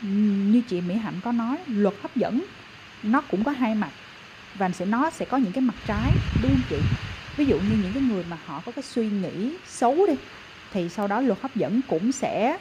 ừ, 0.01 0.07
như 0.47 0.61
chị 0.67 0.81
Mỹ 0.81 0.95
Hạnh 0.95 1.21
có 1.21 1.31
nói, 1.31 1.63
luật 1.67 1.93
hấp 2.01 2.15
dẫn, 2.15 2.45
nó 3.01 3.21
cũng 3.21 3.43
có 3.43 3.51
hai 3.51 3.75
mặt. 3.75 3.93
Và 4.53 4.71
sẽ, 4.71 4.85
nó 4.85 5.09
sẽ 5.11 5.25
có 5.25 5.37
những 5.37 5.53
cái 5.53 5.61
mặt 5.61 5.75
trái, 5.85 6.19
đúng 6.37 6.53
không 6.53 6.63
chị? 6.67 6.89
Ví 7.37 7.45
dụ 7.45 7.59
như 7.61 7.75
những 7.77 7.93
cái 7.93 8.01
người 8.03 8.23
mà 8.23 8.39
họ 8.43 8.61
có 8.61 8.71
cái 8.71 8.83
suy 8.83 9.09
nghĩ 9.11 9.61
xấu 9.65 10.05
đi, 10.07 10.15
thì 10.71 10.89
sau 10.89 11.07
đó 11.07 11.21
luật 11.21 11.39
hấp 11.41 11.55
dẫn 11.55 11.81
cũng 11.81 12.11
sẽ 12.11 12.59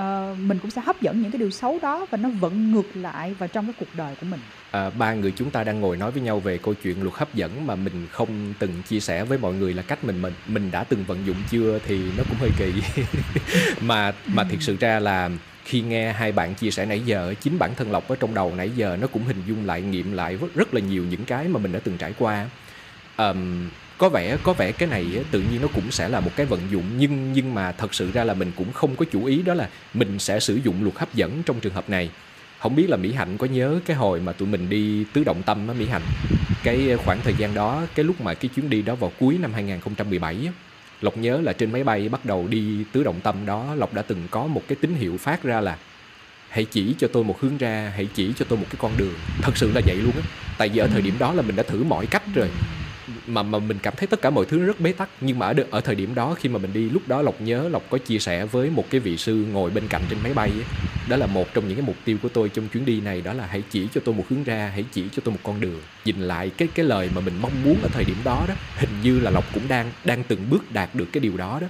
uh, 0.00 0.38
mình 0.38 0.58
cũng 0.58 0.70
sẽ 0.70 0.82
hấp 0.84 1.00
dẫn 1.00 1.22
những 1.22 1.30
cái 1.30 1.38
điều 1.38 1.50
xấu 1.50 1.78
đó 1.82 2.06
và 2.10 2.18
nó 2.18 2.28
vẫn 2.28 2.72
ngược 2.72 2.96
lại 2.96 3.34
vào 3.34 3.48
trong 3.48 3.66
cái 3.66 3.74
cuộc 3.78 3.96
đời 3.96 4.14
của 4.20 4.26
mình. 4.26 4.40
À, 4.70 4.90
ba 4.90 5.14
người 5.14 5.32
chúng 5.36 5.50
ta 5.50 5.64
đang 5.64 5.80
ngồi 5.80 5.96
nói 5.96 6.10
với 6.10 6.22
nhau 6.22 6.40
về 6.40 6.58
câu 6.58 6.74
chuyện 6.74 7.02
luật 7.02 7.14
hấp 7.14 7.34
dẫn 7.34 7.66
mà 7.66 7.74
mình 7.74 8.06
không 8.10 8.54
từng 8.58 8.82
chia 8.82 9.00
sẻ 9.00 9.24
với 9.24 9.38
mọi 9.38 9.54
người 9.54 9.74
là 9.74 9.82
cách 9.82 10.04
mình 10.04 10.22
mình 10.22 10.32
mình 10.46 10.70
đã 10.70 10.84
từng 10.84 11.04
vận 11.04 11.26
dụng 11.26 11.36
chưa 11.50 11.78
thì 11.86 12.00
nó 12.16 12.24
cũng 12.28 12.38
hơi 12.38 12.50
kỳ. 12.58 12.72
Mà 13.80 14.12
mà 14.26 14.44
thiệt 14.44 14.58
sự 14.62 14.76
ra 14.80 15.00
là 15.00 15.30
khi 15.64 15.80
nghe 15.80 16.12
hai 16.12 16.32
bạn 16.32 16.54
chia 16.54 16.70
sẻ 16.70 16.86
nãy 16.86 17.00
giờ 17.04 17.34
chính 17.40 17.58
bản 17.58 17.74
thân 17.74 17.90
lộc 17.90 18.08
ở 18.08 18.16
trong 18.20 18.34
đầu 18.34 18.52
nãy 18.56 18.70
giờ 18.76 18.96
nó 19.00 19.06
cũng 19.06 19.24
hình 19.24 19.42
dung 19.46 19.66
lại 19.66 19.82
nghiệm 19.82 20.12
lại 20.12 20.38
rất 20.54 20.74
là 20.74 20.80
nhiều 20.80 21.04
những 21.10 21.24
cái 21.24 21.48
mà 21.48 21.58
mình 21.58 21.72
đã 21.72 21.80
từng 21.84 21.98
trải 21.98 22.14
qua. 22.18 22.46
Um, 23.16 23.68
có 23.98 24.08
vẻ 24.08 24.36
có 24.42 24.52
vẻ 24.52 24.72
cái 24.72 24.88
này 24.88 25.06
tự 25.30 25.40
nhiên 25.40 25.62
nó 25.62 25.68
cũng 25.74 25.90
sẽ 25.90 26.08
là 26.08 26.20
một 26.20 26.30
cái 26.36 26.46
vận 26.46 26.60
dụng, 26.70 26.84
nhưng 26.98 27.32
nhưng 27.32 27.54
mà 27.54 27.72
thật 27.72 27.94
sự 27.94 28.10
ra 28.12 28.24
là 28.24 28.34
mình 28.34 28.52
cũng 28.56 28.72
không 28.72 28.96
có 28.96 29.04
chủ 29.12 29.24
ý 29.24 29.42
đó 29.42 29.54
là 29.54 29.68
mình 29.94 30.18
sẽ 30.18 30.40
sử 30.40 30.60
dụng 30.64 30.82
luật 30.82 30.96
hấp 30.96 31.14
dẫn 31.14 31.42
trong 31.46 31.60
trường 31.60 31.74
hợp 31.74 31.90
này. 31.90 32.10
Không 32.58 32.76
biết 32.76 32.90
là 32.90 32.96
mỹ 32.96 33.12
hạnh 33.12 33.36
có 33.36 33.46
nhớ 33.46 33.80
cái 33.86 33.96
hồi 33.96 34.20
mà 34.20 34.32
tụi 34.32 34.48
mình 34.48 34.68
đi 34.68 35.04
tứ 35.12 35.24
động 35.24 35.42
tâm 35.42 35.68
á, 35.68 35.74
mỹ 35.78 35.86
hạnh? 35.86 36.02
Cái 36.62 36.96
khoảng 37.04 37.20
thời 37.24 37.34
gian 37.38 37.54
đó, 37.54 37.82
cái 37.94 38.04
lúc 38.04 38.20
mà 38.20 38.34
cái 38.34 38.48
chuyến 38.54 38.70
đi 38.70 38.82
đó 38.82 38.94
vào 38.94 39.12
cuối 39.20 39.38
năm 39.40 39.52
2017 39.52 40.36
á, 40.46 40.52
lộc 41.00 41.16
nhớ 41.16 41.40
là 41.42 41.52
trên 41.52 41.72
máy 41.72 41.84
bay 41.84 42.08
bắt 42.08 42.24
đầu 42.24 42.48
đi 42.48 42.84
tứ 42.92 43.04
động 43.04 43.20
tâm 43.22 43.46
đó, 43.46 43.74
lộc 43.74 43.94
đã 43.94 44.02
từng 44.02 44.22
có 44.30 44.46
một 44.46 44.62
cái 44.68 44.76
tín 44.80 44.94
hiệu 44.94 45.16
phát 45.16 45.42
ra 45.42 45.60
là, 45.60 45.76
hãy 46.48 46.64
chỉ 46.64 46.94
cho 46.98 47.08
tôi 47.12 47.24
một 47.24 47.40
hướng 47.40 47.58
ra, 47.58 47.92
hãy 47.96 48.08
chỉ 48.14 48.32
cho 48.38 48.44
tôi 48.48 48.58
một 48.58 48.66
cái 48.70 48.76
con 48.78 48.92
đường. 48.96 49.14
Thật 49.42 49.56
sự 49.56 49.72
là 49.74 49.80
vậy 49.86 49.96
luôn 49.96 50.12
á. 50.12 50.22
Tại 50.58 50.68
vì 50.68 50.78
ở 50.78 50.86
thời 50.86 51.02
điểm 51.02 51.14
đó 51.18 51.32
là 51.32 51.42
mình 51.42 51.56
đã 51.56 51.62
thử 51.62 51.84
mọi 51.84 52.06
cách 52.06 52.22
rồi 52.34 52.48
mà 53.26 53.42
mà 53.42 53.58
mình 53.58 53.78
cảm 53.82 53.94
thấy 53.96 54.06
tất 54.06 54.22
cả 54.22 54.30
mọi 54.30 54.44
thứ 54.44 54.64
rất 54.66 54.80
bế 54.80 54.92
tắc. 54.92 55.08
Nhưng 55.20 55.38
mà 55.38 55.46
ở 55.46 55.54
ở 55.70 55.80
thời 55.80 55.94
điểm 55.94 56.14
đó 56.14 56.34
khi 56.34 56.48
mà 56.48 56.58
mình 56.58 56.72
đi, 56.72 56.90
lúc 56.90 57.02
đó 57.06 57.22
lộc 57.22 57.40
nhớ, 57.40 57.68
lộc 57.68 57.90
có 57.90 57.98
chia 57.98 58.18
sẻ 58.18 58.44
với 58.44 58.70
một 58.70 58.84
cái 58.90 59.00
vị 59.00 59.16
sư 59.16 59.46
ngồi 59.52 59.70
bên 59.70 59.88
cạnh 59.88 60.02
trên 60.10 60.18
máy 60.22 60.34
bay 60.34 60.50
ấy. 60.50 60.64
đó 61.08 61.16
là 61.16 61.26
một 61.26 61.54
trong 61.54 61.68
những 61.68 61.76
cái 61.76 61.86
mục 61.86 61.96
tiêu 62.04 62.18
của 62.22 62.28
tôi 62.28 62.48
trong 62.48 62.68
chuyến 62.68 62.84
đi 62.84 63.00
này, 63.00 63.20
đó 63.20 63.32
là 63.32 63.46
hãy 63.46 63.62
chỉ 63.70 63.88
cho 63.94 64.00
tôi 64.04 64.14
một 64.14 64.24
hướng 64.28 64.44
ra, 64.44 64.70
hãy 64.74 64.84
chỉ 64.92 65.04
cho 65.16 65.22
tôi 65.24 65.32
một 65.32 65.40
con 65.42 65.60
đường. 65.60 65.80
Nhìn 66.04 66.20
lại 66.20 66.50
cái 66.56 66.68
cái 66.74 66.86
lời 66.86 67.10
mà 67.14 67.20
mình 67.20 67.34
mong 67.42 67.64
muốn 67.64 67.76
ở 67.82 67.88
thời 67.92 68.04
điểm 68.04 68.16
đó 68.24 68.44
đó, 68.48 68.54
hình 68.76 69.00
như 69.02 69.20
là 69.20 69.30
lộc 69.30 69.54
cũng 69.54 69.68
đang 69.68 69.90
đang 70.04 70.22
từng 70.24 70.50
bước 70.50 70.72
đạt 70.72 70.94
được 70.94 71.06
cái 71.12 71.20
điều 71.20 71.36
đó 71.36 71.58
đó. 71.60 71.66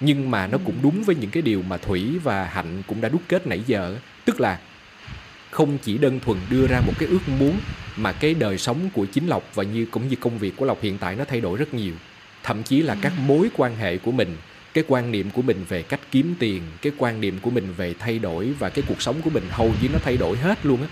Nhưng 0.00 0.30
mà 0.30 0.46
nó 0.46 0.58
cũng 0.64 0.74
đúng 0.82 1.02
với 1.02 1.16
những 1.16 1.30
cái 1.30 1.42
điều 1.42 1.62
mà 1.62 1.76
thủy 1.76 2.18
và 2.22 2.44
hạnh 2.44 2.82
cũng 2.86 3.00
đã 3.00 3.08
đúc 3.08 3.22
kết 3.28 3.46
nãy 3.46 3.62
giờ 3.66 3.96
tức 4.24 4.40
là 4.40 4.58
không 5.56 5.78
chỉ 5.78 5.98
đơn 5.98 6.20
thuần 6.20 6.38
đưa 6.50 6.66
ra 6.66 6.80
một 6.86 6.92
cái 6.98 7.08
ước 7.08 7.28
muốn 7.38 7.58
mà 7.96 8.12
cái 8.12 8.34
đời 8.34 8.58
sống 8.58 8.90
của 8.92 9.06
chính 9.06 9.26
lộc 9.26 9.54
và 9.54 9.62
như 9.62 9.86
cũng 9.90 10.08
như 10.08 10.16
công 10.20 10.38
việc 10.38 10.56
của 10.56 10.66
lộc 10.66 10.82
hiện 10.82 10.98
tại 10.98 11.16
nó 11.16 11.24
thay 11.24 11.40
đổi 11.40 11.58
rất 11.58 11.74
nhiều. 11.74 11.94
Thậm 12.42 12.62
chí 12.62 12.82
là 12.82 12.96
các 13.02 13.12
mối 13.26 13.48
quan 13.56 13.76
hệ 13.76 13.98
của 13.98 14.12
mình 14.12 14.36
cái 14.74 14.84
quan 14.88 15.12
niệm 15.12 15.30
của 15.30 15.42
mình 15.42 15.64
về 15.68 15.82
cách 15.82 16.00
kiếm 16.10 16.34
tiền 16.38 16.62
cái 16.82 16.92
quan 16.98 17.20
niệm 17.20 17.38
của 17.42 17.50
mình 17.50 17.74
về 17.76 17.94
thay 17.98 18.18
đổi 18.18 18.52
và 18.58 18.68
cái 18.68 18.84
cuộc 18.88 19.02
sống 19.02 19.16
của 19.24 19.30
mình 19.30 19.44
hầu 19.50 19.72
như 19.82 19.88
nó 19.92 19.98
thay 20.04 20.16
đổi 20.16 20.36
hết 20.36 20.66
luôn 20.66 20.82
á. 20.82 20.88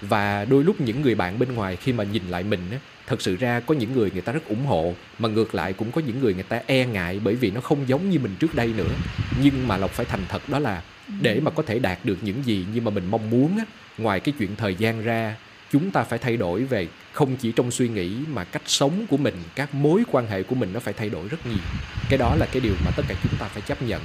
Và 0.00 0.44
đôi 0.44 0.64
lúc 0.64 0.80
những 0.80 1.02
người 1.02 1.14
bạn 1.14 1.38
bên 1.38 1.54
ngoài 1.54 1.76
khi 1.76 1.92
mà 1.92 2.04
nhìn 2.04 2.22
lại 2.28 2.42
mình 2.42 2.60
á 2.70 2.78
thật 3.06 3.22
sự 3.22 3.36
ra 3.36 3.60
có 3.60 3.74
những 3.74 3.92
người 3.92 4.10
người 4.10 4.22
ta 4.22 4.32
rất 4.32 4.48
ủng 4.48 4.66
hộ 4.66 4.94
mà 5.18 5.28
ngược 5.28 5.54
lại 5.54 5.72
cũng 5.72 5.92
có 5.92 6.00
những 6.06 6.20
người 6.20 6.34
người 6.34 6.42
ta 6.42 6.60
e 6.66 6.86
ngại 6.86 7.20
bởi 7.24 7.34
vì 7.34 7.50
nó 7.50 7.60
không 7.60 7.88
giống 7.88 8.10
như 8.10 8.18
mình 8.18 8.34
trước 8.38 8.54
đây 8.54 8.72
nữa. 8.76 8.94
Nhưng 9.42 9.68
mà 9.68 9.76
lộc 9.76 9.90
phải 9.90 10.06
thành 10.06 10.22
thật 10.28 10.48
đó 10.48 10.58
là 10.58 10.82
để 11.20 11.40
mà 11.40 11.50
có 11.50 11.62
thể 11.62 11.78
đạt 11.78 11.98
được 12.04 12.18
những 12.22 12.42
gì 12.44 12.66
như 12.74 12.80
mà 12.80 12.90
mình 12.90 13.06
mong 13.10 13.30
muốn 13.30 13.58
á, 13.58 13.64
ngoài 13.98 14.20
cái 14.20 14.34
chuyện 14.38 14.56
thời 14.56 14.74
gian 14.74 15.02
ra, 15.02 15.36
chúng 15.72 15.90
ta 15.90 16.02
phải 16.02 16.18
thay 16.18 16.36
đổi 16.36 16.64
về 16.64 16.88
không 17.12 17.36
chỉ 17.36 17.52
trong 17.52 17.70
suy 17.70 17.88
nghĩ 17.88 18.12
mà 18.32 18.44
cách 18.44 18.62
sống 18.66 19.06
của 19.10 19.16
mình, 19.16 19.34
các 19.54 19.74
mối 19.74 20.02
quan 20.10 20.26
hệ 20.26 20.42
của 20.42 20.54
mình 20.54 20.72
nó 20.72 20.80
phải 20.80 20.94
thay 20.94 21.08
đổi 21.08 21.28
rất 21.28 21.46
nhiều. 21.46 21.64
Cái 22.08 22.18
đó 22.18 22.36
là 22.36 22.46
cái 22.52 22.60
điều 22.60 22.74
mà 22.84 22.90
tất 22.96 23.02
cả 23.08 23.14
chúng 23.22 23.38
ta 23.38 23.46
phải 23.48 23.62
chấp 23.62 23.82
nhận. 23.82 24.02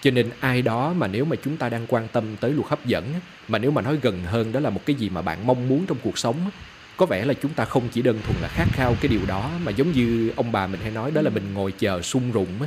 Cho 0.00 0.10
nên 0.10 0.30
ai 0.40 0.62
đó 0.62 0.92
mà 0.92 1.06
nếu 1.06 1.24
mà 1.24 1.36
chúng 1.44 1.56
ta 1.56 1.68
đang 1.68 1.86
quan 1.86 2.08
tâm 2.08 2.24
tới 2.40 2.50
luật 2.50 2.66
hấp 2.68 2.86
dẫn 2.86 3.04
mà 3.48 3.58
nếu 3.58 3.70
mà 3.70 3.82
nói 3.82 3.98
gần 4.02 4.24
hơn 4.24 4.52
đó 4.52 4.60
là 4.60 4.70
một 4.70 4.86
cái 4.86 4.96
gì 4.96 5.08
mà 5.08 5.22
bạn 5.22 5.46
mong 5.46 5.68
muốn 5.68 5.86
trong 5.86 5.98
cuộc 6.02 6.18
sống 6.18 6.50
có 6.96 7.06
vẻ 7.06 7.24
là 7.24 7.34
chúng 7.34 7.54
ta 7.54 7.64
không 7.64 7.88
chỉ 7.88 8.02
đơn 8.02 8.18
thuần 8.24 8.36
là 8.42 8.48
khát 8.48 8.66
khao 8.72 8.94
cái 9.00 9.08
điều 9.08 9.26
đó 9.26 9.50
mà 9.64 9.72
giống 9.72 9.92
như 9.92 10.32
ông 10.36 10.52
bà 10.52 10.66
mình 10.66 10.80
hay 10.80 10.90
nói 10.90 11.10
đó 11.10 11.22
là 11.22 11.30
mình 11.30 11.54
ngồi 11.54 11.72
chờ 11.72 12.02
sung 12.02 12.32
rụng 12.32 12.62
á 12.62 12.66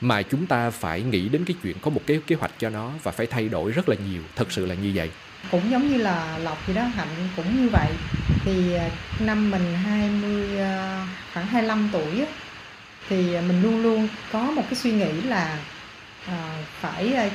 mà 0.00 0.22
chúng 0.22 0.46
ta 0.46 0.70
phải 0.70 1.02
nghĩ 1.02 1.28
đến 1.28 1.44
cái 1.44 1.56
chuyện 1.62 1.76
có 1.82 1.90
một 1.90 2.00
cái 2.06 2.20
kế 2.26 2.36
hoạch 2.36 2.52
cho 2.58 2.70
nó 2.70 2.90
và 3.02 3.12
phải 3.12 3.26
thay 3.26 3.48
đổi 3.48 3.70
rất 3.70 3.88
là 3.88 3.96
nhiều 4.08 4.22
thật 4.36 4.52
sự 4.52 4.66
là 4.66 4.74
như 4.74 4.92
vậy. 4.94 5.10
Cũng 5.50 5.70
giống 5.70 5.88
như 5.88 5.96
là 5.96 6.38
lộc 6.38 6.68
gì 6.68 6.74
đó 6.74 6.82
hạnh 6.82 7.28
cũng 7.36 7.62
như 7.62 7.68
vậy. 7.68 7.88
Thì 8.44 8.74
à, 8.74 8.88
năm 9.20 9.50
mình 9.50 9.74
20 9.74 10.58
à, 10.58 11.06
khoảng 11.34 11.46
25 11.46 11.88
tuổi 11.92 12.20
á, 12.20 12.26
thì 13.08 13.22
mình 13.22 13.62
luôn 13.62 13.82
luôn 13.82 14.08
có 14.32 14.40
một 14.42 14.62
cái 14.70 14.74
suy 14.74 14.92
nghĩ 14.92 15.12
là 15.22 15.58
à, 16.26 16.64
phải 16.80 17.30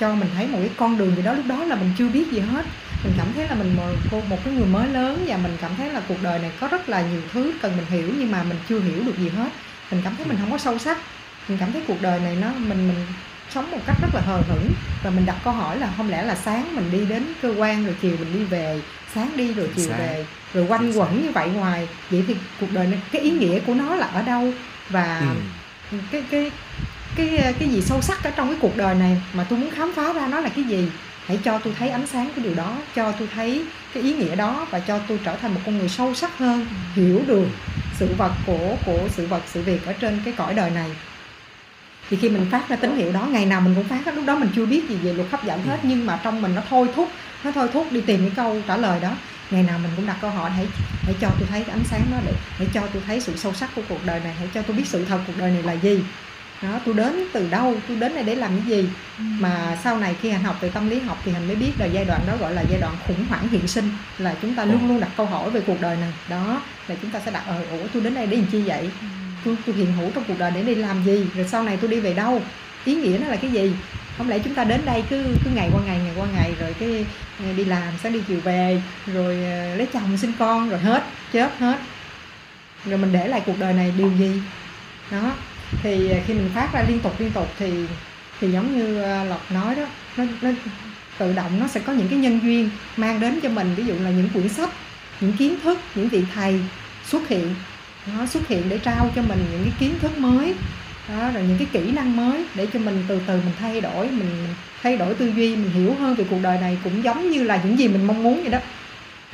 cho 0.00 0.14
mình 0.14 0.28
thấy 0.34 0.46
một 0.46 0.58
cái 0.60 0.70
con 0.76 0.98
đường 0.98 1.16
gì 1.16 1.22
đó. 1.22 1.32
Lúc 1.32 1.44
đó 1.48 1.64
là 1.64 1.76
mình 1.76 1.92
chưa 1.98 2.08
biết 2.08 2.32
gì 2.32 2.40
hết. 2.40 2.66
Mình 3.04 3.12
cảm 3.18 3.26
thấy 3.34 3.48
là 3.48 3.54
mình 3.54 3.76
một, 3.76 4.20
một 4.28 4.38
cái 4.44 4.54
người 4.54 4.66
mới 4.66 4.88
lớn 4.88 5.24
và 5.26 5.36
mình 5.36 5.56
cảm 5.60 5.70
thấy 5.76 5.92
là 5.92 6.02
cuộc 6.08 6.22
đời 6.22 6.38
này 6.38 6.50
có 6.60 6.68
rất 6.68 6.88
là 6.88 7.02
nhiều 7.02 7.20
thứ 7.32 7.52
cần 7.62 7.76
mình 7.76 7.86
hiểu 7.86 8.12
nhưng 8.18 8.30
mà 8.30 8.42
mình 8.42 8.58
chưa 8.68 8.80
hiểu 8.80 9.04
được 9.04 9.18
gì 9.18 9.28
hết. 9.28 9.48
Mình 9.90 10.00
cảm 10.04 10.16
thấy 10.16 10.26
mình 10.26 10.36
không 10.40 10.50
có 10.50 10.58
sâu 10.58 10.78
sắc 10.78 10.98
mình 11.48 11.58
cảm 11.58 11.72
thấy 11.72 11.82
cuộc 11.86 12.02
đời 12.02 12.20
này 12.20 12.36
nó 12.40 12.48
mình 12.58 12.88
mình 12.88 13.06
sống 13.50 13.70
một 13.70 13.78
cách 13.86 13.96
rất 14.02 14.08
là 14.14 14.20
hờ 14.20 14.42
hững. 14.48 14.72
Và 15.02 15.10
mình 15.10 15.26
đặt 15.26 15.36
câu 15.44 15.52
hỏi 15.52 15.78
là 15.78 15.92
không 15.96 16.10
lẽ 16.10 16.22
là 16.22 16.34
sáng 16.34 16.76
mình 16.76 16.90
đi 16.90 17.06
đến 17.06 17.22
cơ 17.42 17.54
quan 17.58 17.84
rồi 17.84 17.94
chiều 18.02 18.16
mình 18.18 18.32
đi 18.32 18.44
về 18.44 18.80
sáng 19.14 19.30
đi 19.36 19.54
rồi 19.54 19.68
chiều 19.76 19.86
Sáng. 19.88 19.98
về 19.98 20.26
rồi 20.54 20.66
quanh 20.68 20.80
Chính 20.80 21.00
quẩn 21.00 21.22
như 21.22 21.30
vậy 21.30 21.48
ngoài 21.48 21.88
vậy 22.10 22.24
thì 22.28 22.36
cuộc 22.60 22.72
đời 22.72 22.86
này 22.86 23.00
cái 23.12 23.22
ý 23.22 23.30
nghĩa 23.30 23.60
của 23.60 23.74
nó 23.74 23.94
là 23.94 24.06
ở 24.06 24.22
đâu? 24.22 24.52
Và 24.90 25.22
ừ. 25.90 25.98
cái 26.12 26.22
cái 26.30 26.50
cái 27.16 27.54
cái 27.58 27.68
gì 27.68 27.82
sâu 27.82 28.00
sắc 28.02 28.24
ở 28.24 28.30
trong 28.30 28.48
cái 28.48 28.58
cuộc 28.60 28.76
đời 28.76 28.94
này 28.94 29.22
mà 29.32 29.44
tôi 29.44 29.58
muốn 29.58 29.70
khám 29.70 29.92
phá 29.96 30.12
ra 30.12 30.26
nó 30.26 30.40
là 30.40 30.48
cái 30.48 30.64
gì? 30.64 30.88
Hãy 31.26 31.38
cho 31.44 31.58
tôi 31.58 31.74
thấy 31.78 31.88
ánh 31.88 32.06
sáng 32.06 32.30
cái 32.36 32.44
điều 32.44 32.54
đó 32.54 32.78
cho 32.96 33.12
tôi 33.12 33.28
thấy 33.34 33.64
cái 33.94 34.02
ý 34.02 34.14
nghĩa 34.14 34.36
đó 34.36 34.66
và 34.70 34.80
cho 34.80 34.98
tôi 34.98 35.18
trở 35.24 35.36
thành 35.36 35.54
một 35.54 35.60
con 35.66 35.78
người 35.78 35.88
sâu 35.88 36.14
sắc 36.14 36.38
hơn 36.38 36.66
hiểu 36.94 37.22
được 37.26 37.46
sự 37.98 38.14
vật 38.18 38.32
của 38.46 38.76
của 38.86 39.08
sự 39.10 39.26
vật 39.26 39.42
sự 39.46 39.62
việc 39.62 39.86
ở 39.86 39.92
trên 39.92 40.20
cái 40.24 40.34
cõi 40.36 40.54
đời 40.54 40.70
này 40.70 40.90
thì 42.10 42.16
khi 42.16 42.28
mình 42.28 42.46
phát 42.50 42.68
ra 42.68 42.76
tín 42.76 42.96
hiệu 42.96 43.12
đó 43.12 43.26
ngày 43.26 43.46
nào 43.46 43.60
mình 43.60 43.74
cũng 43.74 43.84
phát 43.84 44.14
lúc 44.14 44.26
đó 44.26 44.36
mình 44.36 44.48
chưa 44.56 44.66
biết 44.66 44.88
gì 44.88 44.96
về 44.96 45.12
luật 45.12 45.30
hấp 45.30 45.44
dẫn 45.44 45.62
hết 45.62 45.78
nhưng 45.82 46.06
mà 46.06 46.20
trong 46.22 46.42
mình 46.42 46.54
nó 46.54 46.62
thôi 46.70 46.88
thúc 46.94 47.08
nó 47.44 47.52
thôi 47.52 47.68
thúc 47.72 47.86
đi 47.90 48.00
tìm 48.00 48.20
cái 48.20 48.30
câu 48.36 48.62
trả 48.68 48.76
lời 48.76 49.00
đó. 49.00 49.10
Ngày 49.50 49.62
nào 49.62 49.78
mình 49.78 49.90
cũng 49.96 50.06
đặt 50.06 50.16
câu 50.20 50.30
hỏi 50.30 50.50
hãy 50.50 50.66
hãy 51.02 51.14
cho 51.20 51.28
tôi 51.38 51.48
thấy 51.50 51.64
cái 51.64 51.70
ánh 51.70 51.84
sáng 51.84 52.02
đó 52.12 52.18
để 52.26 52.32
hãy 52.58 52.68
cho 52.74 52.82
tôi 52.92 53.02
thấy 53.06 53.20
sự 53.20 53.36
sâu 53.36 53.54
sắc 53.54 53.70
của 53.76 53.82
cuộc 53.88 54.06
đời 54.06 54.20
này 54.20 54.34
hãy 54.38 54.48
cho 54.54 54.62
tôi 54.62 54.76
biết 54.76 54.86
sự 54.86 55.04
thật 55.04 55.18
cuộc 55.26 55.32
đời 55.38 55.50
này 55.50 55.62
là 55.62 55.72
gì. 55.72 56.00
Đó 56.62 56.80
tôi 56.84 56.94
đến 56.94 57.24
từ 57.32 57.48
đâu 57.50 57.74
tôi 57.88 57.96
đến 57.96 58.14
đây 58.14 58.24
để 58.24 58.34
làm 58.34 58.50
cái 58.50 58.66
gì? 58.66 58.88
Mà 59.18 59.78
sau 59.84 59.98
này 59.98 60.14
khi 60.22 60.30
hành 60.30 60.44
học 60.44 60.56
về 60.60 60.68
tâm 60.68 60.90
lý 60.90 61.00
học 61.00 61.18
thì 61.24 61.32
hành 61.32 61.46
mới 61.46 61.56
biết 61.56 61.72
là 61.78 61.86
giai 61.86 62.04
đoạn 62.04 62.20
đó 62.26 62.32
gọi 62.40 62.54
là 62.54 62.62
giai 62.70 62.80
đoạn 62.80 62.94
khủng 63.06 63.24
hoảng 63.28 63.48
hiện 63.48 63.66
sinh 63.66 63.90
là 64.18 64.34
chúng 64.42 64.54
ta 64.54 64.64
luôn 64.64 64.88
luôn 64.88 65.00
đặt 65.00 65.10
câu 65.16 65.26
hỏi 65.26 65.50
về 65.50 65.60
cuộc 65.60 65.80
đời 65.80 65.96
này. 65.96 66.12
Đó 66.28 66.62
là 66.88 66.94
chúng 67.02 67.10
ta 67.10 67.20
sẽ 67.24 67.30
đặt 67.30 67.42
ờ 67.46 67.64
ủa 67.70 67.86
tôi 67.92 68.02
đến 68.02 68.14
đây 68.14 68.26
để 68.26 68.36
làm 68.36 68.46
chi 68.46 68.62
vậy 68.62 68.90
tôi 69.44 69.56
tôi 69.66 69.74
hiện 69.74 69.92
hữu 69.92 70.10
trong 70.14 70.24
cuộc 70.28 70.38
đời 70.38 70.52
để 70.54 70.62
đi 70.62 70.74
làm 70.74 71.04
gì? 71.04 71.26
Rồi 71.34 71.46
sau 71.48 71.62
này 71.62 71.76
tôi 71.80 71.90
đi 71.90 72.00
về 72.00 72.14
đâu? 72.14 72.42
Ý 72.84 72.94
nghĩa 72.94 73.18
nó 73.18 73.28
là 73.28 73.36
cái 73.36 73.50
gì? 73.50 73.72
Không 74.18 74.28
lẽ 74.28 74.38
chúng 74.38 74.54
ta 74.54 74.64
đến 74.64 74.80
đây 74.84 75.02
cứ 75.10 75.24
cứ 75.44 75.50
ngày 75.54 75.70
qua 75.72 75.80
ngày 75.86 75.98
ngày 75.98 76.12
qua 76.16 76.26
ngày 76.34 76.52
rồi 76.60 76.74
cái 76.78 77.06
ờ, 77.38 77.52
đi 77.56 77.64
làm 77.64 77.92
sáng 78.02 78.12
đi 78.12 78.20
chiều 78.28 78.40
về 78.40 78.82
rồi 79.06 79.34
ờ, 79.44 79.76
lấy 79.76 79.86
chồng 79.92 80.16
sinh 80.16 80.32
con 80.38 80.70
rồi 80.70 80.78
hết 80.78 81.04
chết 81.32 81.50
hết. 81.58 81.78
Rồi 82.84 82.98
mình 82.98 83.12
để 83.12 83.28
lại 83.28 83.42
cuộc 83.46 83.58
đời 83.58 83.72
này 83.72 83.92
điều 83.98 84.12
gì? 84.18 84.32
Đó. 85.10 85.32
Thì 85.82 86.10
ờ, 86.10 86.18
khi 86.26 86.34
mình 86.34 86.50
phát 86.54 86.70
ra 86.72 86.84
liên 86.88 87.00
tục 87.00 87.20
liên 87.20 87.30
tục 87.30 87.48
thì 87.58 87.72
thì 88.40 88.52
giống 88.52 88.78
như 88.78 88.98
lộc 89.24 89.52
nói 89.52 89.74
đó 89.74 89.84
nó, 90.16 90.24
nó 90.42 90.50
tự 91.18 91.32
động 91.32 91.60
nó 91.60 91.68
sẽ 91.68 91.80
có 91.80 91.92
những 91.92 92.08
cái 92.08 92.18
nhân 92.18 92.40
duyên 92.42 92.70
mang 92.96 93.20
đến 93.20 93.40
cho 93.42 93.48
mình. 93.48 93.74
Ví 93.74 93.84
dụ 93.84 93.94
là 93.94 94.10
những 94.10 94.28
quyển 94.28 94.48
sách 94.48 94.70
những 95.20 95.32
kiến 95.32 95.54
thức 95.62 95.78
những 95.94 96.08
vị 96.08 96.24
thầy 96.34 96.60
xuất 97.04 97.28
hiện 97.28 97.54
nó 98.06 98.26
xuất 98.26 98.48
hiện 98.48 98.68
để 98.68 98.78
trao 98.78 99.10
cho 99.16 99.22
mình 99.22 99.38
những 99.50 99.62
cái 99.62 99.72
kiến 99.78 99.98
thức 100.00 100.18
mới 100.18 100.54
đó 101.08 101.30
rồi 101.34 101.42
những 101.42 101.58
cái 101.58 101.66
kỹ 101.72 101.90
năng 101.90 102.16
mới 102.16 102.44
để 102.54 102.66
cho 102.72 102.78
mình 102.78 103.04
từ 103.08 103.20
từ 103.26 103.36
mình 103.36 103.54
thay 103.58 103.80
đổi 103.80 104.08
mình, 104.10 104.48
thay 104.82 104.96
đổi 104.96 105.14
tư 105.14 105.32
duy 105.36 105.56
mình 105.56 105.70
hiểu 105.70 105.94
hơn 105.94 106.14
về 106.14 106.24
cuộc 106.30 106.38
đời 106.42 106.58
này 106.60 106.78
cũng 106.84 107.04
giống 107.04 107.30
như 107.30 107.42
là 107.42 107.60
những 107.64 107.78
gì 107.78 107.88
mình 107.88 108.06
mong 108.06 108.22
muốn 108.22 108.40
vậy 108.40 108.50
đó. 108.50 108.58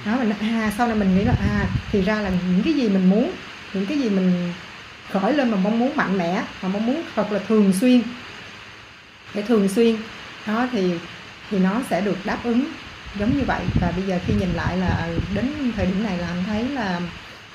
Đó 0.07 0.17
mình 0.17 0.33
à 0.41 0.73
sau 0.79 0.87
này 0.87 0.97
mình 0.97 1.17
nghĩ 1.17 1.25
là 1.25 1.33
à 1.41 1.67
thì 1.93 2.03
ra 2.03 2.21
là 2.21 2.31
những 2.31 2.63
cái 2.65 2.73
gì 2.73 2.89
mình 2.89 3.11
muốn 3.11 3.31
những 3.75 3.87
cái 3.87 3.99
gì 3.99 4.11
mình 4.11 4.53
khởi 5.11 5.33
lên 5.33 5.51
mà 5.51 5.57
mong 5.57 5.79
muốn 5.79 5.97
mạnh 5.97 6.19
mẽ 6.19 6.43
mà 6.63 6.69
mong 6.69 6.87
muốn 6.87 7.03
thật 7.15 7.33
là 7.33 7.41
thường 7.49 7.73
xuyên 7.81 8.03
để 9.35 9.43
thường 9.43 9.69
xuyên. 9.69 9.97
Đó 10.47 10.69
thì 10.73 10.91
thì 11.51 11.59
nó 11.59 11.81
sẽ 11.91 12.01
được 12.01 12.17
đáp 12.25 12.39
ứng 12.45 12.65
giống 13.19 13.39
như 13.39 13.45
vậy. 13.47 13.61
Và 13.81 13.93
bây 13.97 14.07
giờ 14.07 14.19
khi 14.27 14.35
nhìn 14.35 14.53
lại 14.55 14.77
là 14.77 15.07
ừ, 15.09 15.19
đến 15.35 15.73
thời 15.77 15.87
điểm 15.87 16.05
này 16.05 16.19
là 16.19 16.27
anh 16.27 16.45
thấy 16.47 16.69
là 16.69 17.01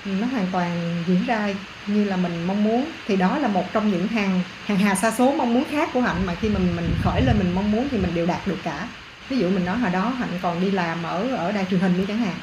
nó 0.05 0.27
hoàn 0.27 0.47
toàn 0.51 1.03
diễn 1.07 1.25
ra 1.25 1.49
như 1.87 2.03
là 2.03 2.17
mình 2.17 2.47
mong 2.47 2.63
muốn. 2.63 2.85
Thì 3.07 3.15
đó 3.15 3.37
là 3.37 3.47
một 3.47 3.73
trong 3.73 3.91
những 3.91 4.07
hàng 4.07 4.41
hàng 4.65 4.77
hà 4.77 4.95
xa 4.95 5.11
số 5.11 5.33
mong 5.37 5.53
muốn 5.53 5.63
khác 5.71 5.89
của 5.93 6.01
hạnh. 6.01 6.25
Mà 6.25 6.35
khi 6.35 6.49
mình 6.49 6.75
mình 6.75 6.89
khởi 7.03 7.21
lên 7.21 7.37
mình 7.39 7.55
mong 7.55 7.71
muốn 7.71 7.87
thì 7.91 7.97
mình 7.97 8.15
đều 8.15 8.25
đạt 8.25 8.47
được 8.47 8.57
cả. 8.63 8.87
Ví 9.29 9.37
dụ 9.37 9.49
mình 9.49 9.65
nói 9.65 9.77
hồi 9.77 9.91
đó 9.91 10.09
hạnh 10.09 10.39
còn 10.41 10.61
đi 10.61 10.71
làm 10.71 11.03
ở 11.03 11.35
ở 11.35 11.51
đài 11.51 11.65
truyền 11.69 11.79
hình 11.79 11.97
đi 11.97 12.05
chẳng 12.07 12.17
hạn. 12.17 12.35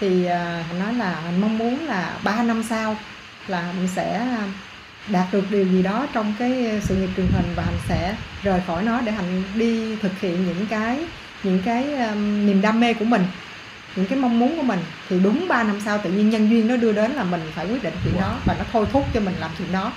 Thì 0.00 0.24
à, 0.24 0.64
hạnh 0.68 0.78
nói 0.78 0.94
là 0.94 1.20
hạnh 1.20 1.40
mong 1.40 1.58
muốn 1.58 1.86
là 1.86 2.18
3 2.24 2.42
năm 2.42 2.62
sau 2.62 2.96
là 3.48 3.72
mình 3.76 3.88
sẽ 3.88 4.26
đạt 5.08 5.26
được 5.32 5.44
điều 5.50 5.64
gì 5.64 5.82
đó 5.82 6.06
trong 6.12 6.34
cái 6.38 6.80
sự 6.82 6.96
nghiệp 6.96 7.10
truyền 7.16 7.26
hình 7.26 7.52
và 7.56 7.62
hạnh 7.62 7.78
sẽ 7.88 8.16
rời 8.42 8.60
khỏi 8.66 8.82
nó 8.82 9.00
để 9.00 9.12
hạnh 9.12 9.42
đi 9.54 9.96
thực 9.96 10.20
hiện 10.20 10.46
những 10.46 10.66
cái 10.66 10.98
những 11.42 11.62
cái 11.64 11.94
um, 11.94 12.46
niềm 12.46 12.62
đam 12.62 12.80
mê 12.80 12.94
của 12.94 13.04
mình 13.04 13.22
những 13.96 14.06
cái 14.06 14.18
mong 14.18 14.38
muốn 14.38 14.56
của 14.56 14.62
mình 14.62 14.78
thì 15.08 15.18
đúng 15.24 15.48
3 15.48 15.62
năm 15.62 15.80
sau 15.84 15.98
tự 15.98 16.10
nhiên 16.10 16.30
nhân 16.30 16.50
duyên 16.50 16.68
nó 16.68 16.76
đưa 16.76 16.92
đến 16.92 17.10
là 17.10 17.24
mình 17.24 17.40
phải 17.54 17.66
quyết 17.66 17.82
định 17.82 17.94
chuyện 18.04 18.20
đó 18.20 18.36
và 18.44 18.54
nó 18.58 18.64
thôi 18.72 18.86
thúc 18.92 19.06
cho 19.14 19.20
mình 19.20 19.34
làm 19.40 19.50
chuyện 19.58 19.72
đó. 19.72 19.92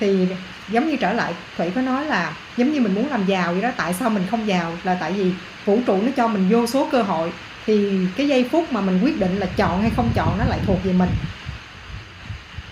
Thì 0.00 0.26
giống 0.68 0.90
như 0.90 0.96
trở 0.96 1.12
lại 1.12 1.34
thủy 1.56 1.70
có 1.74 1.80
nói 1.80 2.04
là 2.04 2.32
giống 2.56 2.72
như 2.72 2.80
mình 2.80 2.94
muốn 2.94 3.10
làm 3.10 3.26
giàu 3.26 3.52
vậy 3.52 3.62
đó 3.62 3.70
tại 3.76 3.94
sao 3.94 4.10
mình 4.10 4.26
không 4.30 4.46
giàu? 4.46 4.76
Là 4.84 4.96
tại 5.00 5.12
vì 5.12 5.32
vũ 5.64 5.80
trụ 5.86 6.02
nó 6.02 6.08
cho 6.16 6.28
mình 6.28 6.48
vô 6.50 6.66
số 6.66 6.88
cơ 6.92 7.02
hội 7.02 7.32
thì 7.66 7.98
cái 8.16 8.28
giây 8.28 8.48
phút 8.52 8.72
mà 8.72 8.80
mình 8.80 9.00
quyết 9.02 9.20
định 9.20 9.36
là 9.36 9.46
chọn 9.56 9.82
hay 9.82 9.90
không 9.96 10.10
chọn 10.14 10.38
nó 10.38 10.44
lại 10.44 10.60
thuộc 10.66 10.84
về 10.84 10.92
mình. 10.92 11.10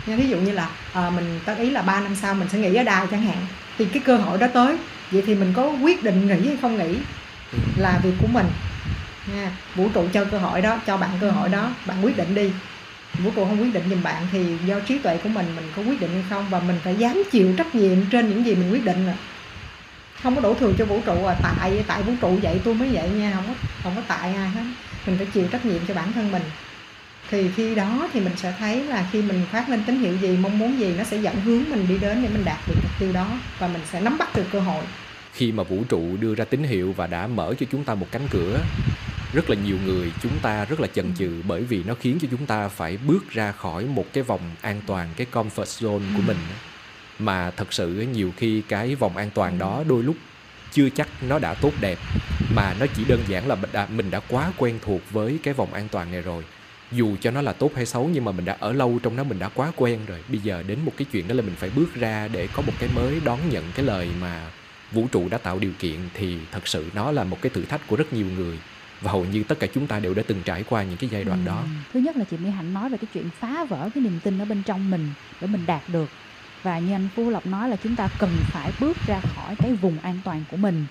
Nha, 0.06 0.16
ví 0.16 0.28
dụ 0.28 0.36
như 0.36 0.52
là 0.52 0.68
à, 0.92 1.10
mình 1.10 1.40
tác 1.44 1.58
ý 1.58 1.70
là 1.70 1.82
3 1.82 2.00
năm 2.00 2.16
sau 2.16 2.34
mình 2.34 2.48
sẽ 2.48 2.58
nghỉ 2.58 2.74
ở 2.74 2.82
đài 2.82 3.06
chẳng 3.10 3.22
hạn 3.22 3.36
thì 3.78 3.84
cái 3.84 4.02
cơ 4.06 4.16
hội 4.16 4.38
đó 4.38 4.46
tới. 4.54 4.76
Vậy 5.10 5.22
thì 5.26 5.34
mình 5.34 5.52
có 5.56 5.72
quyết 5.82 6.02
định 6.02 6.28
nghỉ 6.28 6.48
hay 6.48 6.56
không 6.62 6.78
nghỉ 6.78 6.96
là 7.76 8.00
việc 8.02 8.14
của 8.20 8.26
mình 8.26 8.46
nha 9.26 9.50
vũ 9.74 9.88
trụ 9.94 10.08
cho 10.12 10.24
cơ 10.24 10.38
hội 10.38 10.62
đó 10.62 10.80
cho 10.86 10.96
bạn 10.96 11.10
cơ 11.20 11.30
hội 11.30 11.48
đó. 11.48 11.70
Bạn 11.86 12.04
quyết 12.04 12.16
định 12.16 12.34
đi. 12.34 12.50
Vũ 13.18 13.30
trụ 13.36 13.44
không 13.44 13.62
quyết 13.62 13.74
định 13.74 13.84
giùm 13.90 14.02
bạn 14.02 14.26
thì 14.32 14.56
do 14.66 14.80
trí 14.80 14.98
tuệ 14.98 15.16
của 15.16 15.28
mình 15.28 15.46
mình 15.56 15.64
có 15.76 15.82
quyết 15.82 16.00
định 16.00 16.10
hay 16.12 16.24
không? 16.30 16.46
Và 16.50 16.60
mình 16.60 16.78
phải 16.84 16.94
dám 16.96 17.22
chịu 17.30 17.54
trách 17.58 17.74
nhiệm 17.74 17.98
trên 18.10 18.28
những 18.28 18.46
gì 18.46 18.54
mình 18.54 18.72
quyết 18.72 18.84
định 18.84 19.06
rồi 19.06 19.14
không 20.22 20.34
có 20.34 20.40
đổ 20.40 20.54
thừa 20.54 20.72
cho 20.78 20.84
vũ 20.84 21.00
trụ 21.06 21.24
à. 21.24 21.36
Tại 21.42 21.84
tại 21.86 22.02
vũ 22.02 22.12
trụ 22.20 22.38
vậy 22.42 22.60
tôi 22.64 22.74
mới 22.74 22.88
vậy 22.92 23.10
nha. 23.10 23.32
Không 23.34 23.44
có 23.48 23.54
không 23.82 23.92
có 23.96 24.02
tại 24.08 24.34
ai 24.34 24.48
hết. 24.48 24.62
Mình 25.06 25.16
phải 25.16 25.26
chịu 25.26 25.48
trách 25.48 25.64
nhiệm 25.64 25.86
cho 25.88 25.94
bản 25.94 26.12
thân 26.12 26.32
mình. 26.32 26.42
Thì 27.30 27.50
khi 27.56 27.74
đó 27.74 28.08
thì 28.12 28.20
mình 28.20 28.32
sẽ 28.36 28.54
thấy 28.58 28.84
là 28.84 29.06
khi 29.12 29.22
mình 29.22 29.46
phát 29.52 29.68
lên 29.68 29.82
tín 29.86 29.98
hiệu 29.98 30.16
gì 30.16 30.36
mong 30.36 30.58
muốn 30.58 30.78
gì 30.78 30.94
nó 30.98 31.04
sẽ 31.04 31.16
dẫn 31.16 31.40
hướng 31.40 31.64
mình 31.70 31.86
đi 31.88 31.98
đến 31.98 32.22
để 32.22 32.28
mình 32.28 32.44
đạt 32.44 32.58
được 32.68 32.74
mục 32.82 32.92
tiêu 32.98 33.12
đó. 33.12 33.26
Và 33.58 33.68
mình 33.68 33.82
sẽ 33.92 34.00
nắm 34.00 34.18
bắt 34.18 34.36
được 34.36 34.46
cơ 34.52 34.60
hội. 34.60 34.84
Khi 35.32 35.52
mà 35.52 35.62
vũ 35.62 35.84
trụ 35.88 36.16
đưa 36.20 36.34
ra 36.34 36.44
tín 36.44 36.62
hiệu 36.62 36.94
và 36.96 37.06
đã 37.06 37.26
mở 37.26 37.54
cho 37.60 37.66
chúng 37.72 37.84
ta 37.84 37.94
một 37.94 38.06
cánh 38.10 38.28
cửa 38.30 38.58
rất 39.32 39.50
là 39.50 39.56
nhiều 39.56 39.76
người 39.84 40.12
chúng 40.22 40.38
ta 40.42 40.64
rất 40.64 40.80
là 40.80 40.86
chần 40.86 41.14
chừ 41.18 41.42
bởi 41.48 41.62
vì 41.62 41.82
nó 41.82 41.94
khiến 41.94 42.18
cho 42.22 42.28
chúng 42.30 42.46
ta 42.46 42.68
phải 42.68 42.96
bước 43.06 43.30
ra 43.30 43.52
khỏi 43.52 43.84
một 43.84 44.06
cái 44.12 44.22
vòng 44.22 44.40
an 44.60 44.80
toàn 44.86 45.08
cái 45.16 45.26
comfort 45.32 45.64
zone 45.64 46.16
của 46.16 46.22
mình. 46.26 46.36
Mà 47.18 47.50
thật 47.50 47.72
sự 47.72 48.06
nhiều 48.12 48.32
khi 48.36 48.62
cái 48.68 48.94
vòng 48.94 49.16
an 49.16 49.30
toàn 49.34 49.58
đó 49.58 49.84
đôi 49.88 50.02
lúc 50.02 50.16
chưa 50.72 50.88
chắc 50.88 51.08
nó 51.28 51.38
đã 51.38 51.54
tốt 51.54 51.72
đẹp 51.80 51.98
mà 52.54 52.74
nó 52.80 52.86
chỉ 52.96 53.04
đơn 53.04 53.20
giản 53.28 53.48
là 53.48 53.54
mình 53.54 53.70
đã, 53.72 53.86
mình 53.86 54.10
đã 54.10 54.20
quá 54.28 54.52
quen 54.56 54.78
thuộc 54.84 55.00
với 55.10 55.38
cái 55.42 55.54
vòng 55.54 55.72
an 55.72 55.88
toàn 55.90 56.12
này 56.12 56.22
rồi. 56.22 56.44
Dù 56.92 57.16
cho 57.20 57.30
nó 57.30 57.42
là 57.42 57.52
tốt 57.52 57.70
hay 57.76 57.86
xấu 57.86 58.10
nhưng 58.12 58.24
mà 58.24 58.32
mình 58.32 58.44
đã 58.44 58.56
ở 58.60 58.72
lâu 58.72 58.98
trong 59.02 59.16
nó 59.16 59.24
mình 59.24 59.38
đã 59.38 59.48
quá 59.48 59.72
quen 59.76 60.00
rồi. 60.06 60.18
Bây 60.28 60.38
giờ 60.38 60.62
đến 60.66 60.78
một 60.84 60.92
cái 60.96 61.06
chuyện 61.12 61.28
đó 61.28 61.34
là 61.34 61.42
mình 61.42 61.54
phải 61.58 61.70
bước 61.70 61.94
ra 61.94 62.28
để 62.28 62.48
có 62.52 62.62
một 62.62 62.72
cái 62.78 62.88
mới 62.94 63.20
đón 63.24 63.38
nhận 63.50 63.64
cái 63.74 63.84
lời 63.84 64.08
mà 64.20 64.50
vũ 64.92 65.06
trụ 65.12 65.28
đã 65.28 65.38
tạo 65.38 65.58
điều 65.58 65.72
kiện 65.78 65.96
thì 66.14 66.36
thật 66.52 66.68
sự 66.68 66.86
nó 66.94 67.10
là 67.10 67.24
một 67.24 67.38
cái 67.42 67.50
thử 67.54 67.64
thách 67.64 67.86
của 67.86 67.96
rất 67.96 68.12
nhiều 68.12 68.26
người 68.36 68.58
và 69.02 69.12
hầu 69.12 69.24
như 69.24 69.42
tất 69.42 69.60
cả 69.60 69.66
chúng 69.74 69.86
ta 69.86 69.98
đều 69.98 70.14
đã 70.14 70.22
từng 70.26 70.42
trải 70.44 70.64
qua 70.68 70.82
những 70.82 70.96
cái 70.96 71.10
giai 71.12 71.24
đoạn 71.24 71.38
ừ. 71.44 71.46
đó. 71.46 71.62
Thứ 71.92 72.00
nhất 72.00 72.16
là 72.16 72.24
chị 72.24 72.36
mỹ 72.36 72.50
hạnh 72.50 72.74
nói 72.74 72.90
về 72.90 72.98
cái 72.98 73.08
chuyện 73.14 73.30
phá 73.40 73.64
vỡ 73.64 73.88
cái 73.94 74.02
niềm 74.02 74.20
tin 74.24 74.38
ở 74.38 74.44
bên 74.44 74.62
trong 74.62 74.90
mình 74.90 75.08
để 75.40 75.46
mình 75.46 75.66
đạt 75.66 75.82
được. 75.88 76.08
Và 76.62 76.78
như 76.78 76.92
anh 76.92 77.08
Phú 77.16 77.30
Lộc 77.30 77.46
nói 77.46 77.68
là 77.68 77.76
chúng 77.76 77.96
ta 77.96 78.08
cần 78.18 78.30
phải 78.46 78.72
bước 78.80 78.96
ra 79.06 79.20
khỏi 79.20 79.54
cái 79.58 79.72
vùng 79.72 79.98
an 80.02 80.18
toàn 80.24 80.44
của 80.50 80.56
mình. 80.56 80.86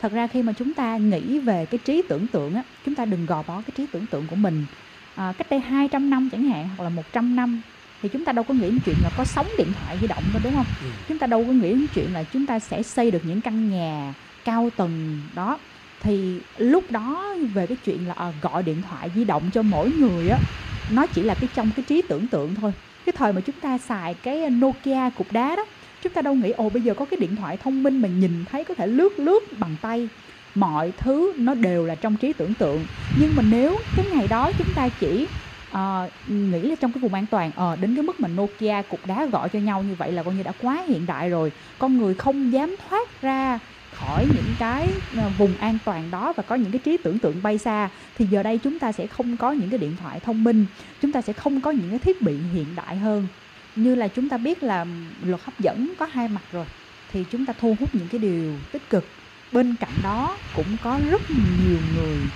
Thật 0.00 0.12
ra 0.12 0.26
khi 0.26 0.42
mà 0.42 0.52
chúng 0.52 0.74
ta 0.74 0.96
nghĩ 0.96 1.38
về 1.38 1.66
cái 1.66 1.78
trí 1.84 2.02
tưởng 2.08 2.26
tượng 2.26 2.54
á 2.54 2.62
chúng 2.86 2.94
ta 2.94 3.04
đừng 3.04 3.26
gò 3.26 3.42
bó 3.42 3.62
cái 3.66 3.70
trí 3.76 3.86
tưởng 3.92 4.06
tượng 4.06 4.26
của 4.26 4.36
mình. 4.36 4.66
À, 5.14 5.32
cách 5.38 5.46
đây 5.50 5.60
200 5.60 6.10
năm 6.10 6.28
chẳng 6.32 6.44
hạn 6.44 6.68
hoặc 6.76 6.84
là 6.84 6.90
100 6.90 7.36
năm 7.36 7.62
thì 8.02 8.08
chúng 8.08 8.24
ta 8.24 8.32
đâu 8.32 8.44
có 8.44 8.54
nghĩ 8.54 8.70
đến 8.70 8.78
chuyện 8.84 8.96
là 9.02 9.10
có 9.16 9.24
sóng 9.24 9.46
điện 9.58 9.72
thoại 9.72 9.98
di 10.00 10.06
động 10.06 10.22
đâu 10.32 10.40
đúng 10.44 10.54
không? 10.54 10.66
Ừ. 10.82 10.86
chúng 11.08 11.18
ta 11.18 11.26
đâu 11.26 11.44
có 11.44 11.52
nghĩ 11.52 11.70
đến 11.70 11.86
chuyện 11.94 12.12
là 12.12 12.24
chúng 12.24 12.46
ta 12.46 12.58
sẽ 12.58 12.82
xây 12.82 13.10
được 13.10 13.24
những 13.24 13.40
căn 13.40 13.70
nhà 13.70 14.14
cao 14.44 14.70
tầng 14.76 15.20
đó 15.34 15.58
thì 16.00 16.44
lúc 16.56 16.90
đó 16.90 17.34
về 17.52 17.66
cái 17.66 17.76
chuyện 17.76 18.08
là 18.08 18.14
ờ, 18.14 18.34
gọi 18.42 18.62
điện 18.62 18.82
thoại 18.82 19.10
di 19.14 19.24
động 19.24 19.50
cho 19.50 19.62
mỗi 19.62 19.90
người 19.92 20.28
á 20.28 20.40
nó 20.88 21.06
chỉ 21.06 21.22
là 21.22 21.34
cái 21.34 21.48
trong 21.52 21.70
cái 21.72 21.84
trí 21.84 22.02
tưởng 22.02 22.28
tượng 22.28 22.54
thôi. 22.54 22.72
Cái 23.04 23.12
thời 23.16 23.32
mà 23.32 23.40
chúng 23.40 23.60
ta 23.60 23.78
xài 23.78 24.14
cái 24.14 24.50
Nokia 24.50 25.10
cục 25.16 25.32
đá 25.32 25.56
đó 25.56 25.64
chúng 26.00 26.12
ta 26.12 26.22
đâu 26.22 26.34
nghĩ 26.34 26.50
ồ 26.50 26.70
bây 26.70 26.82
giờ 26.82 26.94
có 26.94 27.04
cái 27.04 27.18
điện 27.20 27.36
thoại 27.36 27.56
thông 27.56 27.82
minh 27.82 28.00
mà 28.02 28.08
nhìn 28.08 28.44
thấy 28.44 28.64
có 28.64 28.74
thể 28.74 28.86
lướt 28.86 29.18
lướt 29.18 29.40
bằng 29.58 29.76
tay. 29.76 30.08
Mọi 30.54 30.92
thứ 30.96 31.32
nó 31.38 31.54
đều 31.54 31.84
là 31.84 31.94
trong 31.94 32.16
trí 32.16 32.32
tưởng 32.32 32.54
tượng. 32.54 32.86
Nhưng 33.14 33.34
mà 33.36 33.42
nếu 33.42 33.84
cái 33.94 34.06
ngày 34.06 34.28
đó 34.28 34.52
chúng 34.52 34.74
ta 34.74 34.88
chỉ 34.88 35.28
uh, 35.76 35.78
nghĩ 36.26 36.68
là 36.68 36.74
trong 36.80 36.92
cái 36.92 37.00
vùng 37.00 37.14
an 37.14 37.26
toàn 37.26 37.50
ờ 37.54 37.72
uh, 37.72 37.78
đến 37.78 37.94
cái 37.96 38.02
mức 38.02 38.20
mà 38.20 38.28
Nokia 38.28 38.82
cục 38.88 39.06
đá 39.06 39.26
gọi 39.26 39.48
cho 39.48 39.58
nhau 39.58 39.82
như 39.82 39.94
vậy 39.94 40.12
là 40.12 40.22
coi 40.22 40.34
như 40.34 40.42
đã 40.42 40.52
quá 40.52 40.82
hiện 40.88 41.06
đại 41.06 41.28
rồi 41.30 41.52
con 41.78 41.96
người 41.96 42.14
không 42.14 42.52
dám 42.52 42.76
thoát 42.88 43.20
ra 43.20 43.58
khỏi 44.00 44.26
những 44.26 44.56
cái 44.56 45.00
ờ, 45.16 45.30
vùng 45.30 45.56
an 45.56 45.78
toàn 45.84 46.10
đó 46.10 46.32
và 46.36 46.42
có 46.42 46.54
những 46.54 46.72
cái 46.72 46.80
trí 46.80 46.96
tưởng 46.96 47.18
tượng 47.18 47.42
bay 47.42 47.58
xa 47.58 47.90
thì 48.14 48.26
giờ 48.26 48.42
đây 48.42 48.58
chúng 48.58 48.78
ta 48.78 48.92
sẽ 48.92 49.06
không 49.06 49.36
có 49.36 49.52
những 49.52 49.70
cái 49.70 49.78
điện 49.78 49.96
thoại 49.96 50.20
thông 50.20 50.44
minh 50.44 50.66
chúng 51.00 51.12
ta 51.12 51.22
sẽ 51.22 51.32
không 51.32 51.60
có 51.60 51.70
những 51.70 51.90
cái 51.90 51.98
thiết 51.98 52.22
bị 52.22 52.38
hiện 52.38 52.74
đại 52.74 52.96
hơn. 52.98 53.28
Như 53.74 53.94
là 53.94 54.08
chúng 54.08 54.28
ta 54.28 54.38
biết 54.38 54.62
là 54.62 54.86
luật 55.22 55.40
hấp 55.44 55.58
dẫn 55.58 55.94
có 55.98 56.06
hai 56.06 56.28
mặt 56.28 56.44
rồi 56.50 56.66
thì 57.08 57.24
chúng 57.24 57.46
ta 57.46 57.52
thu 57.58 57.76
hút 57.80 57.94
những 57.94 58.08
cái 58.08 58.18
điều 58.18 58.62
tích 58.72 58.90
cực. 58.90 59.16
Bên 59.50 59.76
cạnh 59.76 60.02
đó 60.02 60.40
cũng 60.52 60.78
có 60.78 60.98
rất 60.98 61.30
nhiều 61.30 61.80
người 61.80 62.32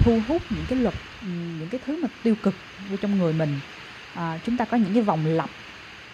thu 0.00 0.20
hút 0.28 0.42
những 0.52 0.66
cái 0.66 0.78
luật 0.78 0.94
ừ, 1.20 1.28
những 1.28 1.68
cái 1.70 1.80
thứ 1.84 1.96
mà 2.02 2.08
tiêu 2.22 2.36
cực 2.36 2.66
vô 2.78 2.96
trong 2.96 3.18
người 3.18 3.32
mình. 3.32 3.60
À, 4.12 4.38
chúng 4.42 4.56
ta 4.56 4.64
có 4.64 4.76
những 4.76 4.94
cái 4.94 5.02
vòng 5.02 5.26
lặp 5.26 5.50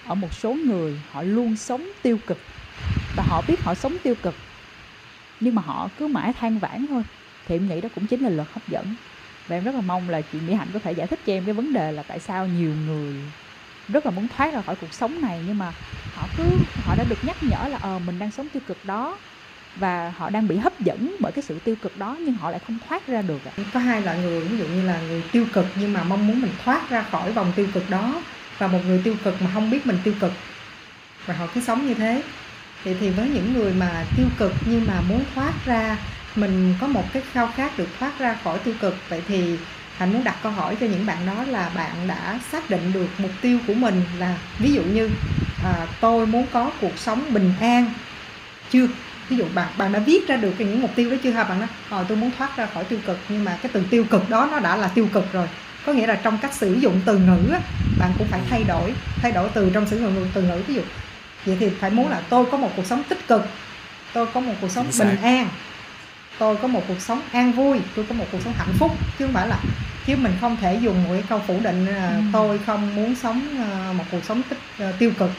ở 0.03 0.14
một 0.14 0.34
số 0.34 0.55
người 0.55 1.03
họ 1.07 1.22
luôn 1.22 1.57
sống 1.57 1.88
tiêu 2.03 2.18
cực 2.18 2.48
và 3.12 3.22
họ 3.22 3.42
biết 3.42 3.62
họ 3.64 3.74
sống 3.74 3.96
tiêu 4.05 4.14
cực 4.14 4.51
nhưng 5.43 5.55
mà 5.55 5.62
họ 5.62 5.88
cứ 5.99 6.07
mãi 6.07 6.32
than 6.32 6.59
vãn 6.59 6.86
thôi. 6.86 7.03
Thì 7.49 7.57
em 7.57 7.68
nghĩ 7.68 7.80
đó 7.80 7.88
cũng 7.95 8.07
chính 8.07 8.20
là 8.20 8.30
luật 8.30 8.49
hấp 8.53 8.68
dẫn. 8.68 8.95
Và 9.49 9.57
em 9.57 9.64
rất 9.64 9.74
là 9.74 9.80
mong 9.80 10.11
là 10.11 10.20
chị 10.20 10.38
Mỹ 10.47 10.55
Hạnh 10.55 10.68
có 10.72 10.78
thể 10.78 10.93
giải 10.93 11.07
thích 11.07 11.20
cho 11.26 11.32
em 11.32 11.45
cái 11.45 11.55
vấn 11.55 11.72
đề 11.72 11.93
là 11.93 12.03
tại 12.03 12.20
sao 12.20 12.47
nhiều 12.47 12.70
người 12.86 13.14
rất 13.88 14.07
là 14.07 14.12
muốn 14.12 14.28
thoát 14.36 14.55
ra 14.55 14.61
khỏi 14.61 14.76
cuộc 14.80 14.95
sống 14.95 15.20
này, 15.22 15.40
nhưng 15.47 15.59
mà 15.59 15.72
họ 16.14 16.26
cứ, 16.36 16.59
họ 16.84 16.95
đã 16.95 17.05
được 17.05 17.24
nhắc 17.24 17.36
nhở 17.43 17.68
là 17.68 17.78
ờ 17.82 17.99
mình 18.07 18.18
đang 18.18 18.30
sống 18.30 18.49
tiêu 18.49 18.62
cực 18.66 18.84
đó 18.84 19.18
và 19.76 20.12
họ 20.16 20.30
đang 20.30 20.49
bị 20.49 20.57
hấp 20.57 20.80
dẫn 20.80 21.16
bởi 21.20 21.32
cái 21.32 21.43
sự 21.43 21.59
tiêu 21.59 21.76
cực 21.82 21.99
đó, 21.99 22.16
nhưng 22.20 22.34
họ 22.34 22.51
lại 22.51 22.61
không 22.66 22.78
thoát 22.88 23.07
ra 23.07 23.22
được 23.22 23.40
có 23.74 23.80
hai 23.80 24.03
loại 24.03 24.18
người, 24.18 24.40
ví 24.40 24.59
dụ 24.59 24.64
như 24.64 24.82
là 24.82 25.01
người 25.01 25.22
tiêu 25.32 25.47
cực 25.53 25.66
nhưng 25.74 25.93
mà 25.93 26.03
mong 26.03 26.26
muốn 26.26 26.40
mình 26.40 26.53
thoát 26.64 26.90
ra 26.90 27.03
khỏi 27.03 27.32
vòng 27.32 27.53
tiêu 27.57 27.66
cực 27.74 27.90
đó 27.90 28.22
và 28.59 28.66
một 28.66 28.78
người 28.86 29.01
tiêu 29.05 29.14
cực 29.24 29.43
mà 29.43 29.51
không 29.55 29.70
biết 29.70 29.86
mình 29.86 29.99
tiêu 30.05 30.14
cực. 30.20 30.32
Và 31.26 31.34
họ 31.34 31.47
cứ 31.55 31.61
sống 31.61 31.86
như 31.86 31.95
thế 31.95 32.22
thì 32.85 32.95
thì 33.01 33.11
với 33.11 33.28
những 33.28 33.53
người 33.53 33.72
mà 33.72 34.05
tiêu 34.16 34.26
cực 34.39 34.53
nhưng 34.64 34.87
mà 34.87 35.01
muốn 35.09 35.24
thoát 35.35 35.53
ra 35.66 35.97
mình 36.37 36.74
có 36.80 36.87
một 36.87 37.05
cái 37.12 37.22
khao 37.33 37.51
khát 37.57 37.78
được 37.78 37.89
thoát 37.99 38.18
ra 38.18 38.37
khỏi 38.45 38.59
tiêu 38.59 38.74
cực. 38.80 38.97
Vậy 39.09 39.22
thì 39.28 39.57
hạnh 39.97 40.12
muốn 40.12 40.24
đặt 40.24 40.37
câu 40.43 40.53
hỏi 40.53 40.76
cho 40.80 40.87
những 40.87 41.07
bạn 41.07 41.26
đó 41.26 41.45
là 41.49 41.70
bạn 41.74 42.09
đã 42.09 42.39
xác 42.53 42.70
định 42.70 42.93
được 42.93 43.09
mục 43.18 43.30
tiêu 43.41 43.59
của 43.66 43.74
mình 43.74 44.03
là 44.18 44.37
ví 44.59 44.72
dụ 44.72 44.83
như 44.83 45.11
à, 45.64 45.87
tôi 46.01 46.26
muốn 46.26 46.47
có 46.53 46.70
cuộc 46.80 46.99
sống 46.99 47.24
bình 47.33 47.53
an 47.61 47.93
chưa? 48.70 48.87
Ví 49.28 49.37
dụ 49.37 49.45
bạn 49.55 49.68
bạn 49.78 49.93
đã 49.93 49.99
viết 49.99 50.28
ra 50.28 50.37
được 50.37 50.55
những 50.59 50.83
mục 50.83 50.91
tiêu 50.95 51.11
đó 51.11 51.16
chưa 51.22 51.30
ha 51.30 51.45
bạn 51.45 51.59
nói 51.59 51.68
ờ 51.91 52.05
tôi 52.09 52.16
muốn 52.16 52.30
thoát 52.39 52.57
ra 52.57 52.66
khỏi 52.66 52.85
tiêu 52.85 52.99
cực 53.07 53.18
nhưng 53.28 53.45
mà 53.45 53.59
cái 53.62 53.70
từ 53.74 53.83
tiêu 53.91 54.05
cực 54.11 54.30
đó 54.30 54.49
nó 54.53 54.59
đã 54.59 54.76
là 54.76 54.89
tiêu 54.89 55.09
cực 55.12 55.33
rồi. 55.33 55.49
Có 55.87 55.93
nghĩa 55.93 56.07
là 56.07 56.14
trong 56.14 56.39
cách 56.39 56.55
sử 56.55 56.74
dụng 56.74 57.01
từ 57.05 57.18
ngữ 57.18 57.53
á, 57.53 57.61
bạn 57.99 58.12
cũng 58.18 58.26
phải 58.26 58.41
thay 58.51 58.64
đổi 58.64 58.95
thay 59.22 59.33
đổi 59.33 59.49
từ 59.55 59.70
trong 59.74 59.87
sử 59.87 60.01
dụng 60.01 60.26
từ 60.35 60.43
ngữ. 60.43 60.62
Ví 60.66 60.74
dụ 60.74 60.83
vậy 61.47 61.57
thì 61.61 61.68
phải 61.80 61.90
muốn 61.90 62.09
là 62.09 62.22
tôi 62.28 62.47
có 62.51 62.57
một 62.57 62.70
cuộc 62.76 62.86
sống 62.86 63.03
tích 63.09 63.28
cực 63.28 63.47
tôi 64.12 64.26
có 64.34 64.40
một 64.40 64.55
cuộc 64.61 64.70
sống 64.70 64.86
bình 64.99 65.16
an 65.22 65.49
tôi 66.38 66.57
có 66.57 66.68
một 66.68 66.82
cuộc 66.88 67.01
sống 67.01 67.20
an 67.32 67.53
vui 67.53 67.80
tôi 67.97 68.05
có 68.09 68.14
một 68.14 68.24
cuộc 68.32 68.38
sống 68.45 68.53
hạnh 68.57 68.74
phúc 68.78 68.90
chứ 69.18 69.24
không 69.24 69.34
phải 69.34 69.49
là 69.49 69.59
chứ 70.07 70.16
mình 70.16 70.32
không 70.40 70.57
thể 70.61 70.74
dùng 70.74 71.05
một 71.05 71.11
cái 71.12 71.24
câu 71.28 71.40
phủ 71.47 71.61
định 71.62 71.86
là 71.86 72.09
ừ. 72.09 72.22
tôi 72.32 72.61
không 72.66 72.95
muốn 72.95 73.14
sống 73.14 73.43
ờ, 73.59 73.93
một 73.93 74.05
cuộc 74.11 74.24
sống 74.24 74.43
tích 74.43 74.59
uh, 74.88 74.99
tiêu 74.99 75.12
cực 75.18 75.30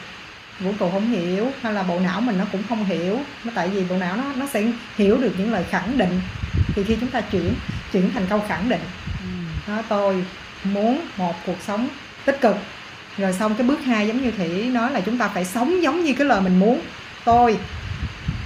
vũ 0.60 0.72
trụ 0.78 0.90
không 0.90 1.10
hiểu 1.10 1.50
hay 1.62 1.72
là 1.72 1.82
bộ 1.82 2.00
não 2.00 2.20
mình 2.20 2.38
nó 2.38 2.44
cũng 2.52 2.62
không 2.68 2.84
hiểu 2.84 3.18
nó 3.44 3.52
tại 3.54 3.68
vì 3.68 3.84
bộ 3.84 3.96
não 3.96 4.16
nó 4.16 4.24
nó 4.36 4.46
sẽ 4.46 4.64
hiểu 4.96 5.16
được 5.16 5.32
những 5.38 5.52
lời 5.52 5.64
khẳng 5.70 5.98
định 5.98 6.20
thì 6.74 6.84
khi 6.84 6.96
chúng 7.00 7.10
ta 7.10 7.20
chuyển 7.20 7.54
chuyển 7.92 8.10
thành 8.14 8.26
câu 8.26 8.42
khẳng 8.48 8.68
định 8.68 8.80
ừ. 9.20 9.28
đó 9.72 9.82
tôi 9.88 10.24
muốn 10.64 11.00
một 11.16 11.34
cuộc 11.46 11.56
sống 11.66 11.88
tích 12.24 12.40
cực 12.40 12.56
rồi 13.18 13.32
xong 13.32 13.54
cái 13.54 13.66
bước 13.66 13.84
hai 13.84 14.08
giống 14.08 14.22
như 14.22 14.30
thủy 14.30 14.48
nói 14.48 14.92
là 14.92 15.00
chúng 15.00 15.18
ta 15.18 15.28
phải 15.28 15.44
sống 15.44 15.82
giống 15.82 16.04
như 16.04 16.12
cái 16.12 16.26
lời 16.26 16.40
mình 16.40 16.58
muốn. 16.58 16.80
Tôi 17.24 17.58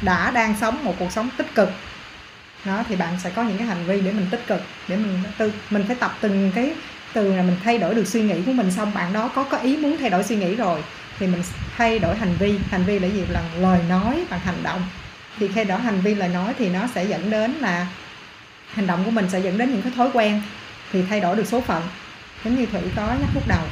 đã 0.02 0.30
đang 0.30 0.54
sống 0.60 0.84
một 0.84 0.94
cuộc 0.98 1.12
sống 1.12 1.28
tích 1.36 1.54
cực. 1.54 1.70
Đó, 2.64 2.84
thì 2.88 2.96
bạn 2.96 3.14
sẽ 3.24 3.30
có 3.30 3.42
những 3.42 3.58
cái 3.58 3.66
hành 3.66 3.84
vi 3.86 4.00
để 4.00 4.12
mình 4.12 4.26
tích 4.30 4.46
cực, 4.46 4.62
để 4.88 4.96
mình 4.96 5.22
tư, 5.38 5.52
mình 5.70 5.84
phải 5.86 5.96
tập 5.96 6.16
từng 6.20 6.52
cái, 6.54 6.72
từ 7.12 7.34
là 7.34 7.42
mình 7.42 7.56
thay 7.64 7.78
đổi 7.78 7.94
được 7.94 8.06
suy 8.06 8.22
nghĩ 8.22 8.42
của 8.46 8.52
mình 8.52 8.70
xong 8.70 8.94
bạn 8.94 9.12
đó 9.12 9.28
có 9.34 9.44
có 9.44 9.58
ý 9.58 9.76
muốn 9.76 9.96
thay 10.00 10.10
đổi 10.10 10.22
suy 10.22 10.36
nghĩ 10.36 10.54
rồi, 10.54 10.82
thì 11.18 11.26
mình 11.26 11.42
thay 11.76 11.98
đổi 11.98 12.16
hành 12.16 12.34
vi. 12.38 12.58
Hành 12.70 12.84
vi 12.84 12.98
là 12.98 13.08
gì? 13.08 13.24
Là 13.28 13.42
lời 13.58 13.80
nói 13.88 14.24
bằng 14.30 14.40
hành 14.40 14.62
động. 14.62 14.82
Thì 15.38 15.48
khi 15.54 15.64
đó 15.64 15.76
hành 15.76 16.00
vi, 16.00 16.14
lời 16.14 16.28
nói 16.28 16.54
thì 16.58 16.68
nó 16.68 16.80
sẽ 16.94 17.04
dẫn 17.04 17.30
đến 17.30 17.52
là 17.52 17.86
hành 18.74 18.86
động 18.86 19.04
của 19.04 19.10
mình 19.10 19.26
sẽ 19.32 19.40
dẫn 19.40 19.58
đến 19.58 19.70
những 19.70 19.82
cái 19.82 19.92
thói 19.96 20.10
quen, 20.12 20.42
thì 20.92 21.02
thay 21.10 21.20
đổi 21.20 21.36
được 21.36 21.46
số 21.46 21.60
phận. 21.60 21.82
Giống 22.44 22.56
như 22.56 22.66
thủy 22.66 22.80
có 22.96 23.06
nhắc 23.06 23.30
lúc 23.34 23.48
đầu 23.48 23.62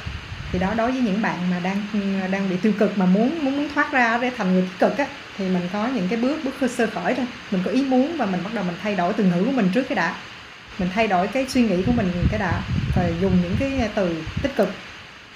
thì 0.53 0.59
đó 0.59 0.75
đối 0.77 0.93
với 0.93 1.01
những 1.01 1.23
bạn 1.23 1.51
mà 1.51 1.61
đang 1.61 1.83
đang 2.31 2.49
bị 2.51 2.57
tiêu 2.57 2.73
cực 2.79 2.99
mà 2.99 3.07
muốn 3.07 3.45
muốn 3.45 3.57
muốn 3.57 3.69
thoát 3.75 3.93
ra 3.93 4.19
để 4.19 4.31
thành 4.37 4.53
người 4.53 4.63
tích 4.63 4.79
cực 4.79 4.99
á 4.99 5.07
thì 5.39 5.49
mình 5.49 5.69
có 5.73 5.87
những 5.87 6.09
cái 6.09 6.19
bước 6.19 6.39
bước 6.45 6.71
sơ 6.71 6.87
khởi 6.87 7.15
thôi. 7.15 7.27
Mình 7.51 7.63
có 7.65 7.71
ý 7.71 7.83
muốn 7.83 8.17
và 8.17 8.27
mình 8.27 8.41
bắt 8.45 8.55
đầu 8.55 8.65
mình 8.65 8.77
thay 8.83 8.95
đổi 8.95 9.13
từ 9.13 9.25
ngữ 9.25 9.45
của 9.45 9.53
mình 9.53 9.69
trước 9.75 9.83
cái 9.89 9.97
đã. 9.97 10.15
Mình 10.79 10.89
thay 10.95 11.09
đổi 11.09 11.27
cái 11.27 11.47
suy 11.49 11.63
nghĩ 11.63 11.83
của 11.83 11.93
mình 11.93 12.13
cái 12.31 12.39
đã 12.39 12.61
và 12.97 13.09
dùng 13.21 13.43
những 13.43 13.57
cái 13.59 13.89
từ 13.95 14.23
tích 14.43 14.57
cực. 14.57 14.69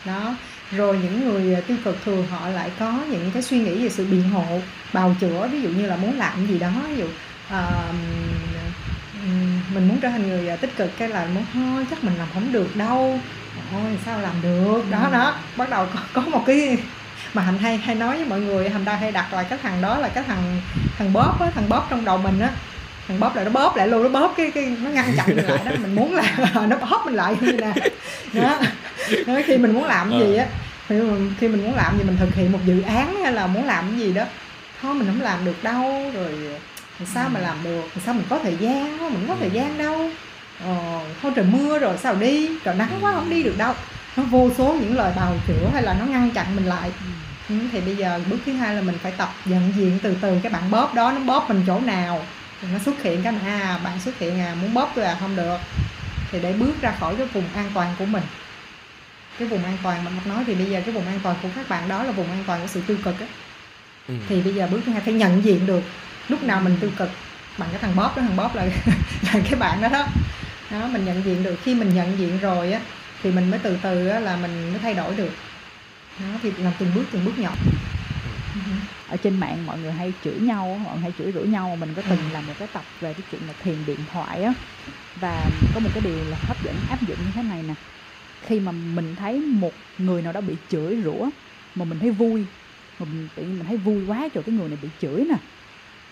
Đó. 0.05 0.35
Rồi 0.71 0.99
những 1.03 1.25
người 1.25 1.63
tiêu 1.67 1.77
cực 1.85 1.99
thường 2.05 2.27
họ 2.31 2.49
lại 2.49 2.71
có 2.79 3.05
những 3.11 3.31
cái 3.35 3.43
suy 3.43 3.59
nghĩ 3.59 3.83
về 3.83 3.89
sự 3.89 4.07
biện 4.07 4.31
hộ 4.31 4.61
bào 4.93 5.17
chữa 5.21 5.49
ví 5.53 5.63
dụ 5.63 5.69
như 5.69 5.87
là 5.87 5.97
muốn 5.97 6.19
làm 6.19 6.47
gì 6.47 6.59
đó 6.59 6.71
ví 6.89 6.97
dụ 6.97 7.07
uh, 7.55 7.95
mình 9.75 9.89
muốn 9.89 10.01
trở 10.01 10.09
thành 10.09 10.29
người 10.29 10.49
ờ, 10.49 10.57
tích 10.57 10.77
cực 10.77 10.91
cái 10.99 11.09
là 11.09 11.27
muốn 11.35 11.45
thôi 11.53 11.87
chắc 11.91 12.05
mình 12.05 12.15
làm 12.19 12.29
không 12.35 12.53
được 12.53 12.77
đâu 12.77 13.21
thôi 13.73 13.99
sao 14.07 14.21
làm 14.21 14.35
được? 14.43 14.83
Đó 14.91 15.05
ừ. 15.05 15.13
đó. 15.13 15.35
Bắt 15.57 15.71
đầu 15.71 15.87
có, 15.95 16.01
có 16.13 16.23
một 16.31 16.43
cái 16.47 16.79
mà 17.35 17.43
hành 17.43 17.59
hay 17.59 17.77
hay 17.77 17.95
nói 17.95 18.17
với 18.17 18.27
mọi 18.27 18.41
người 18.41 18.71
hành 18.71 18.85
ta 18.85 18.97
hay 18.97 19.13
đặt 19.13 19.33
là 19.33 19.43
cái 19.43 19.59
thằng 19.63 19.83
đó 19.83 19.99
là 19.99 20.09
cái 20.09 20.25
thằng 20.27 20.61
thằng 20.99 21.13
bóp 21.13 21.41
á 21.41 21.51
thằng 21.55 21.69
bóp 21.69 21.87
trong 21.91 22.05
đầu 22.05 22.19
mình 22.19 22.41
á. 22.41 22.51
Thằng 23.09 23.21
bóp 23.21 23.37
lại 23.37 23.45
nó 23.45 23.51
bóp 23.51 23.77
lại 23.77 23.89
luôn 23.89 24.03
nó 24.03 24.21
bóp 24.21 24.35
cái 24.37 24.51
cái 24.51 24.77
nó 24.83 24.91
ngăn 24.91 25.13
chặn 25.17 25.27
mình 25.27 25.45
lại 25.45 25.59
đó. 25.65 25.71
Mình 25.81 25.95
muốn 25.95 26.15
là 26.15 26.37
nó 26.69 26.77
bóp 26.77 27.03
mình 27.05 27.15
lại 27.15 27.37
như 27.41 27.53
nè 27.53 27.73
đó. 28.33 28.59
đó 29.27 29.41
khi 29.47 29.57
mình 29.57 29.75
muốn 29.75 29.85
làm 29.85 30.11
gì 30.11 30.37
á 30.37 30.47
khi 30.89 31.01
mình, 31.01 31.35
khi 31.41 31.49
mình 31.49 31.63
muốn 31.63 31.75
làm 31.75 31.99
gì 31.99 32.05
mình 32.05 32.17
thực 32.17 32.35
hiện 32.35 32.53
một 32.53 32.59
dự 32.67 32.83
án 32.83 33.23
hay 33.23 33.33
là 33.33 33.47
muốn 33.47 33.65
làm 33.65 33.85
cái 33.91 33.99
gì 33.99 34.13
đó 34.13 34.25
thôi 34.83 34.95
mình 34.95 35.07
không 35.07 35.21
làm 35.21 35.45
được 35.45 35.63
đâu 35.63 36.11
rồi 36.15 36.35
sao 37.15 37.29
mà 37.29 37.41
làm 37.41 37.57
được? 37.65 37.83
Sao 38.05 38.15
mình 38.15 38.25
có 38.29 38.39
thời 38.43 38.57
gian 38.57 38.99
mình 38.99 39.25
có 39.29 39.37
thời 39.41 39.51
gian 39.51 39.79
đâu 39.79 40.11
ờ, 40.65 41.01
thôi 41.23 41.33
trời 41.37 41.45
mưa 41.45 41.79
rồi 41.79 41.97
sao 41.99 42.15
đi? 42.15 42.51
Trời 42.65 42.75
nắng 42.75 42.99
quá 43.01 43.13
không 43.15 43.31
đi 43.31 43.43
được 43.43 43.59
đâu. 43.59 43.75
Nó 44.17 44.23
vô 44.23 44.51
số 44.59 44.77
những 44.81 44.97
lời 44.97 45.13
bào 45.17 45.35
chữa 45.47 45.69
hay 45.73 45.83
là 45.83 45.95
nó 45.95 46.07
ngăn 46.07 46.31
chặn 46.31 46.57
mình 46.57 46.65
lại. 46.65 46.91
Ừ, 47.49 47.55
thì 47.73 47.81
bây 47.81 47.97
giờ 47.97 48.21
bước 48.31 48.39
thứ 48.47 48.53
hai 48.53 48.75
là 48.75 48.83
mình 48.83 48.99
phải 49.03 49.13
tập 49.13 49.29
nhận 49.45 49.73
diện 49.77 49.99
từ 50.03 50.17
từ 50.21 50.39
cái 50.43 50.53
bạn 50.53 50.71
bóp 50.71 50.95
đó 50.95 51.13
nó 51.13 51.21
bóp 51.21 51.49
mình 51.49 51.65
chỗ 51.67 51.81
nào 51.81 52.23
thì 52.63 52.69
nó 52.73 52.79
xuất 52.79 53.03
hiện 53.03 53.23
cái 53.23 53.35
à 53.45 53.79
bạn 53.85 54.01
xuất 54.01 54.19
hiện 54.19 54.41
à 54.41 54.55
muốn 54.63 54.75
bóp 54.75 54.93
tôi 54.95 55.05
à 55.05 55.17
không 55.21 55.37
được. 55.37 55.59
Thì 56.31 56.41
để 56.41 56.53
bước 56.53 56.73
ra 56.81 56.93
khỏi 57.01 57.17
cái 57.17 57.27
vùng 57.27 57.45
an 57.55 57.71
toàn 57.75 57.95
của 57.99 58.07
mình. 58.07 58.23
Cái 59.39 59.49
vùng 59.49 59.65
an 59.65 59.77
toàn 59.83 60.05
mà 60.05 60.11
Ngọc 60.11 60.27
nói 60.27 60.45
thì 60.47 60.55
bây 60.55 60.67
giờ 60.67 60.81
cái 60.87 60.95
vùng 60.95 61.07
an 61.07 61.21
toàn 61.23 61.37
của 61.43 61.49
các 61.57 61.69
bạn 61.69 61.89
đó 61.89 62.03
là 62.03 62.13
vùng 62.13 62.31
an 62.31 62.45
toàn 62.47 62.61
của 62.61 62.67
sự 62.67 62.83
tiêu 62.87 62.97
cực 63.05 63.21
á. 63.21 63.27
Ừ. 64.09 64.15
thì 64.29 64.41
bây 64.41 64.55
giờ 64.55 64.69
bước 64.71 64.81
thứ 64.87 64.93
hai 64.93 65.01
phải 65.01 65.15
nhận 65.15 65.45
diện 65.45 65.67
được 65.67 65.83
lúc 66.29 66.43
nào 66.43 66.61
mình 66.61 66.77
tiêu 66.81 66.91
cực. 66.97 67.11
Bằng 67.59 67.69
cái 67.73 67.81
thằng 67.81 67.97
bóp 67.97 68.17
đó 68.17 68.23
thằng 68.23 68.37
bóp 68.37 68.55
là 68.55 68.65
là 69.23 69.33
cái 69.33 69.55
bạn 69.59 69.81
đó 69.83 69.89
đó 69.89 70.07
đó 70.71 70.89
mình 70.93 71.05
nhận 71.05 71.25
diện 71.25 71.43
được. 71.43 71.55
Khi 71.63 71.75
mình 71.75 71.89
nhận 71.95 72.19
diện 72.19 72.39
rồi 72.43 72.73
á 72.73 72.81
thì 73.23 73.31
mình 73.31 73.51
mới 73.51 73.61
từ 73.63 73.77
từ 73.83 74.09
á, 74.09 74.21
là 74.21 74.37
mình 74.37 74.51
mới 74.71 74.79
thay 74.83 74.95
đổi 74.95 75.15
được. 75.17 75.31
Đó 76.19 76.39
thì 76.43 76.51
làm 76.51 76.73
từng 76.79 76.89
bước 76.95 77.05
từng 77.13 77.25
bước 77.25 77.39
nhỏ. 77.39 77.53
Ở 79.11 79.17
trên 79.17 79.41
mạng 79.41 79.67
mọi 79.67 79.79
người 79.79 79.93
hay 79.93 80.13
chửi 80.25 80.41
nhau 80.41 80.81
mọi 80.85 80.95
người 80.95 81.03
hay 81.03 81.13
chửi 81.19 81.33
rủa 81.33 81.45
nhau 81.45 81.77
mình 81.77 81.95
có 81.97 82.03
từng 82.03 82.19
ừ. 82.19 82.33
làm 82.33 82.47
một 82.47 82.53
cái 82.59 82.69
tập 82.69 82.85
về 83.01 83.13
cái 83.15 83.23
chuyện 83.31 83.47
là 83.47 83.53
thiền 83.63 83.85
điện 83.87 83.99
thoại 84.07 84.43
á 84.43 84.55
và 85.21 85.51
có 85.75 85.81
một 85.81 85.91
cái 85.95 86.01
điều 86.01 86.25
là 86.25 86.37
hấp 86.37 86.63
dẫn 86.63 86.75
áp 86.91 87.03
dụng 87.03 87.25
như 87.25 87.33
thế 87.35 87.43
này 87.43 87.63
nè. 87.63 87.75
Khi 88.41 88.61
mà 88.61 88.73
mình 88.73 89.17
thấy 89.17 89.41
một 89.41 89.75
người 89.99 90.23
nào 90.23 90.33
đó 90.33 90.41
bị 90.41 90.59
chửi 90.69 91.01
rủa 91.05 91.31
mà 91.75 91.85
mình 91.85 91.99
thấy 91.99 92.11
vui 92.11 92.49
mà 92.99 93.07
mình 93.07 93.29
tự 93.35 93.43
nhiên 93.43 93.59
mình 93.59 93.67
thấy 93.69 93.77
vui 93.77 94.05
quá 94.05 94.29
cho 94.35 94.43
cái 94.43 94.55
người 94.55 94.69
này 94.69 94.77
bị 94.77 94.91
chửi 94.99 95.25
nè 95.25 95.37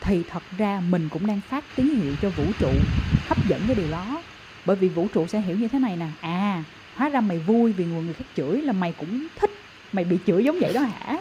thì 0.01 0.25
thật 0.29 0.45
ra 0.59 0.81
mình 0.81 1.09
cũng 1.09 1.27
đang 1.27 1.41
phát 1.41 1.77
tín 1.77 1.91
hiệu 1.91 2.17
cho 2.17 2.31
vũ 2.31 2.53
trụ 2.59 2.87
hấp 3.25 3.45
dẫn 3.45 3.67
cái 3.67 3.75
điều 3.77 3.89
đó 3.89 4.25
bởi 4.69 4.77
vì 4.77 4.89
vũ 4.89 5.07
trụ 5.15 5.27
sẽ 5.27 5.41
hiểu 5.41 5.57
như 5.57 5.69
thế 5.69 5.79
này 5.79 5.97
nè. 5.97 6.07
À 6.21 6.65
hóa 6.97 7.09
ra 7.09 7.21
mày 7.21 7.39
vui 7.39 7.73
vì 7.73 7.85
người 7.85 8.03
người 8.03 8.15
khác 8.15 8.25
chửi 8.37 8.63
là 8.63 8.73
mày 8.73 8.93
cũng 8.93 9.27
thích. 9.41 9.51
Mày 9.93 10.05
bị 10.05 10.19
chửi 10.27 10.45
giống 10.45 10.59
vậy 10.61 10.73
đó 10.73 10.81
hả? 10.81 11.19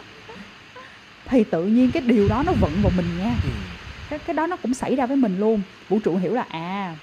Thì 1.26 1.44
tự 1.44 1.64
nhiên 1.64 1.90
cái 1.90 2.02
điều 2.02 2.28
đó 2.28 2.42
nó 2.46 2.52
vận 2.52 2.72
vào 2.82 2.92
mình 2.96 3.06
nha. 3.18 3.34
Ừ. 3.44 3.50
cái 4.10 4.18
cái 4.18 4.34
đó 4.34 4.46
nó 4.46 4.56
cũng 4.56 4.74
xảy 4.74 4.96
ra 4.96 5.06
với 5.06 5.16
mình 5.16 5.40
luôn. 5.40 5.60
Vũ 5.88 5.98
trụ 6.04 6.16
hiểu 6.16 6.34
là 6.34 6.44
à 6.48 6.96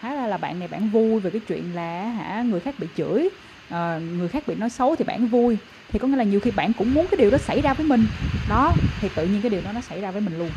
hóa 0.00 0.14
ra 0.14 0.26
là 0.26 0.36
bạn 0.36 0.58
này 0.58 0.68
bạn 0.68 0.90
vui 0.90 1.20
về 1.20 1.30
cái 1.30 1.40
chuyện 1.48 1.74
là 1.74 2.04
hả 2.04 2.42
người 2.42 2.60
khác 2.60 2.74
bị 2.78 2.86
chửi 2.96 3.28
à, 3.68 3.98
người 3.98 4.28
khác 4.28 4.42
bị 4.46 4.54
nói 4.54 4.70
xấu 4.70 4.96
thì 4.96 5.04
bạn 5.04 5.26
vui. 5.26 5.56
Thì 5.92 5.98
có 5.98 6.08
nghĩa 6.08 6.16
là 6.16 6.24
nhiều 6.24 6.40
khi 6.40 6.50
bạn 6.50 6.72
cũng 6.72 6.94
muốn 6.94 7.06
cái 7.10 7.18
điều 7.18 7.30
đó 7.30 7.38
xảy 7.38 7.60
ra 7.60 7.74
với 7.74 7.86
mình. 7.86 8.06
Đó 8.48 8.72
thì 9.00 9.08
tự 9.14 9.26
nhiên 9.26 9.42
cái 9.42 9.50
điều 9.50 9.60
đó 9.60 9.72
nó 9.72 9.80
xảy 9.80 10.00
ra 10.00 10.10
với 10.10 10.20
mình 10.20 10.38
luôn. 10.38 10.50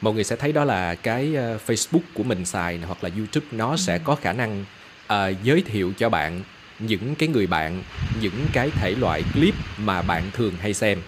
Mọi 0.00 0.14
người 0.14 0.24
sẽ 0.24 0.36
thấy 0.36 0.52
đó 0.52 0.64
là 0.64 0.94
cái 0.94 1.28
uh, 1.28 1.70
Facebook 1.70 2.06
của 2.14 2.22
mình 2.22 2.44
xài 2.44 2.78
hoặc 2.78 3.04
là 3.04 3.10
YouTube 3.16 3.46
nó 3.50 3.70
ừ. 3.70 3.76
sẽ 3.76 3.98
có 3.98 4.14
khả 4.14 4.32
năng 4.32 4.64
uh, 5.12 5.42
giới 5.42 5.62
thiệu 5.62 5.92
cho 5.98 6.08
bạn 6.08 6.42
những 6.80 7.14
cái 7.14 7.28
người 7.28 7.46
bạn 7.46 7.82
những 8.20 8.46
cái 8.52 8.70
thể 8.70 8.90
loại 8.90 9.22
clip 9.34 9.54
mà 9.78 10.02
bạn 10.02 10.22
thường 10.34 10.54
hay 10.60 10.74
xem. 10.74 10.98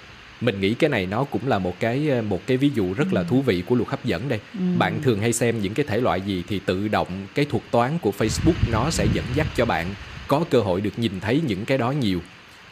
Mình 0.41 0.61
nghĩ 0.61 0.75
cái 0.75 0.91
này 0.91 1.07
nó 1.07 1.25
cũng 1.25 1.49
là 1.49 1.59
một 1.59 1.81
cái 1.81 2.09
ờ, 2.09 2.23
một 2.23 2.47
cái 2.47 2.57
ví 2.57 2.71
dụ 2.75 2.95
rất 2.95 3.13
là 3.13 3.23
thú 3.23 3.43
vị 3.43 3.63
của 3.67 3.75
luật 3.75 3.89
hấp 3.89 4.05
dẫn 4.05 4.29
đây. 4.29 4.41
Ừ. 4.55 4.65
bạn 4.79 5.03
thường 5.03 5.21
hay 5.21 5.33
xem 5.33 5.63
những 5.63 5.75
cái 5.75 5.87
thể 5.89 6.01
loại 6.01 6.21
gì 6.21 6.45
thì 6.49 6.61
tự 6.67 6.89
động 6.89 7.27
cái 7.35 7.45
thuật 7.45 7.63
toán 7.71 7.99
của 7.99 8.13
Facebook 8.19 8.73
nó 8.73 8.91
sẽ 8.91 9.07
dẫn 9.15 9.25
dắt 9.35 9.47
cho 9.57 9.65
bạn 9.65 9.95
có 10.29 10.45
cơ 10.51 10.61
hội 10.61 10.81
được 10.81 10.99
nhìn 10.99 11.21
thấy 11.21 11.41
những 11.47 11.65
cái 11.65 11.79
đó 11.79 11.91
nhiều. 11.91 12.21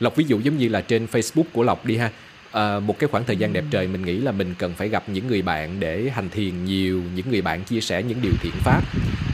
Lộc 0.01 0.16
ví 0.16 0.24
dụ 0.28 0.41
giống 0.41 0.59
như 0.59 0.68
là 0.68 0.81
trên 0.81 1.07
Facebook 1.12 1.45
của 1.53 1.62
lộc 1.62 1.87
đi 1.87 1.97
ha. 1.97 2.11
À, 2.53 2.81
một 2.81 2.99
cái 2.99 3.09
khoảng 3.09 3.24
thời 3.24 3.37
gian 3.37 3.53
đẹp 3.53 3.64
trời 3.70 3.87
mình 3.87 4.03
nghĩ 4.03 4.18
là 4.18 4.33
mình 4.33 4.55
cần 4.59 4.74
phải 4.74 4.89
gặp 4.89 5.09
những 5.09 5.26
người 5.26 5.43
bạn 5.43 5.81
để 5.81 6.11
hành 6.14 6.28
thiền 6.28 6.64
nhiều 6.64 7.03
những 7.14 7.31
người 7.31 7.43
bạn 7.43 7.64
chia 7.64 7.81
sẻ 7.81 8.03
những 8.03 8.18
điều 8.22 8.33
thiện 8.43 8.53
pháp 8.53 8.83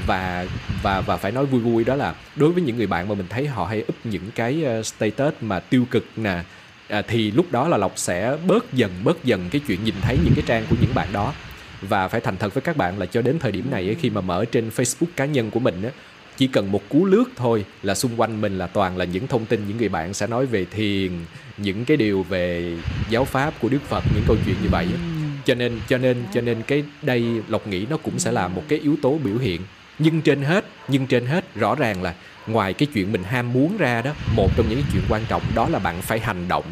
và 0.07 0.47
và 0.83 1.01
và 1.01 1.17
phải 1.17 1.33
nói 1.33 1.47
vui 1.47 1.61
vui 1.61 1.85
đó 1.85 1.95
là 1.95 2.15
đối 2.37 2.53
với 2.53 2.63
những 2.63 2.77
người 2.77 2.87
bạn 2.87 3.09
mà 3.09 3.15
mình 3.15 3.27
thấy 3.29 3.47
họ 3.47 3.65
hay 3.65 3.81
up 3.81 3.97
những 4.05 4.31
cái 4.35 4.65
ờ, 4.65 4.83
status 4.83 5.35
mà 5.41 5.61
tiêu 5.61 5.85
cực 5.91 6.07
nè 6.17 6.43
à, 6.89 7.03
thì 7.03 7.31
lúc 7.31 7.47
đó 7.51 7.69
là 7.69 7.77
lộc 7.77 7.93
sẽ 7.97 8.37
bớt 8.47 8.73
dần 8.73 8.91
bớt 9.05 9.25
dần 9.25 9.49
cái 9.51 9.61
chuyện 9.67 9.85
nhìn 9.85 9.95
thấy 10.03 10.19
những 10.25 10.35
cái 10.35 10.45
trang 10.47 10.65
của 10.71 10.77
những 10.81 10.95
bạn 10.95 11.09
đó. 11.13 11.33
Và 11.83 12.09
phải 12.09 12.21
thành 12.21 12.37
thật 12.37 12.55
với 12.55 12.63
các 12.63 12.77
bạn 12.77 12.99
là 12.99 13.07
cho 13.07 13.23
đến 13.23 13.39
thời 13.39 13.53
điểm 13.53 13.71
này 13.71 13.87
ấy, 13.87 13.95
khi 13.95 14.11
mà 14.11 14.21
mở 14.21 14.45
trên 14.45 14.69
Facebook 14.69 15.07
cá 15.17 15.25
nhân 15.25 15.51
của 15.51 15.61
mình 15.61 15.83
á 15.83 15.91
chỉ 16.37 16.47
cần 16.47 16.73
một 16.73 16.83
cú 16.89 17.05
lướt 17.05 17.25
thôi 17.37 17.65
là 17.83 17.95
xung 17.95 18.21
quanh 18.21 18.41
mình 18.41 18.59
là 18.59 18.67
toàn 18.67 18.97
là 18.97 19.05
những 19.05 19.27
thông 19.27 19.47
tin 19.47 19.69
những 19.69 19.77
người 19.77 19.89
bạn 19.89 20.15
sẽ 20.15 20.27
nói 20.27 20.47
về 20.47 20.65
thiền 20.65 21.11
những 21.59 21.85
cái 21.85 21.97
điều 21.97 22.23
về 22.23 22.77
giáo 23.11 23.25
pháp 23.25 23.55
của 23.61 23.69
đức 23.69 23.83
phật 23.89 24.05
những 24.15 24.25
câu 24.27 24.37
chuyện 24.47 24.57
như 24.63 24.69
vậy 24.71 24.87
cho 25.45 25.55
nên 25.55 25.81
cho 25.89 25.99
nên 25.99 26.17
cho 26.35 26.41
nên 26.41 26.63
cái 26.67 26.85
đây 27.03 27.25
lộc 27.49 27.67
nghĩ 27.67 27.87
nó 27.91 27.97
cũng 27.97 28.19
sẽ 28.19 28.33
là 28.33 28.49
một 28.49 28.63
cái 28.69 28.79
yếu 28.79 28.97
tố 29.03 29.19
biểu 29.25 29.39
hiện 29.39 29.61
nhưng 29.99 30.23
trên 30.23 30.43
hết, 30.43 30.65
nhưng 30.89 31.07
trên 31.07 31.27
hết, 31.27 31.55
rõ 31.55 31.75
ràng 31.75 32.03
là 32.03 32.15
ngoài 32.47 32.75
cái 32.75 32.89
chuyện 32.95 33.13
mình 33.13 33.23
ham 33.23 33.53
muốn 33.53 33.77
ra 33.77 34.03
đó, 34.03 34.13
một 34.37 34.49
trong 34.57 34.69
những 34.69 34.83
chuyện 34.93 35.03
quan 35.09 35.23
trọng 35.29 35.43
đó 35.55 35.69
là 35.69 35.79
bạn 35.79 36.03
phải 36.03 36.21
hành 36.21 36.49
động. 36.49 36.65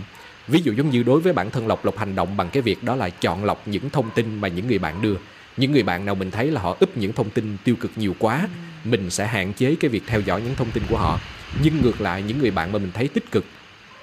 Ví 0.48 0.60
dụ 0.60 0.72
giống 0.72 0.90
như 0.90 1.02
đối 1.02 1.20
với 1.20 1.32
bản 1.32 1.50
thân 1.50 1.66
lộc 1.66 1.84
lộc 1.84 1.98
hành 1.98 2.14
động 2.14 2.36
bằng 2.36 2.50
cái 2.52 2.62
việc 2.62 2.82
đó 2.82 2.96
là 2.96 3.10
chọn 3.10 3.44
lọc 3.44 3.68
những 3.68 3.90
thông 3.90 4.10
tin 4.10 4.40
mà 4.40 4.48
những 4.48 4.66
người 4.66 4.78
bạn 4.78 5.02
đưa. 5.02 5.14
Những 5.56 5.72
người 5.72 5.82
bạn 5.82 6.04
nào 6.04 6.14
mình 6.14 6.30
thấy 6.30 6.50
là 6.50 6.60
họ 6.60 6.76
úp 6.80 6.96
những 6.96 7.12
thông 7.12 7.30
tin 7.30 7.56
tiêu 7.64 7.76
cực 7.80 7.90
nhiều 7.96 8.14
quá, 8.18 8.48
mình 8.84 9.10
sẽ 9.10 9.26
hạn 9.26 9.52
chế 9.52 9.76
cái 9.80 9.88
việc 9.88 10.02
theo 10.06 10.20
dõi 10.20 10.42
những 10.42 10.54
thông 10.54 10.70
tin 10.70 10.82
của 10.88 10.96
họ. 10.98 11.20
Nhưng 11.62 11.80
ngược 11.82 12.00
lại, 12.00 12.22
những 12.22 12.38
người 12.38 12.50
bạn 12.50 12.72
mà 12.72 12.78
mình 12.78 12.90
thấy 12.94 13.08
tích 13.08 13.30
cực 13.30 13.44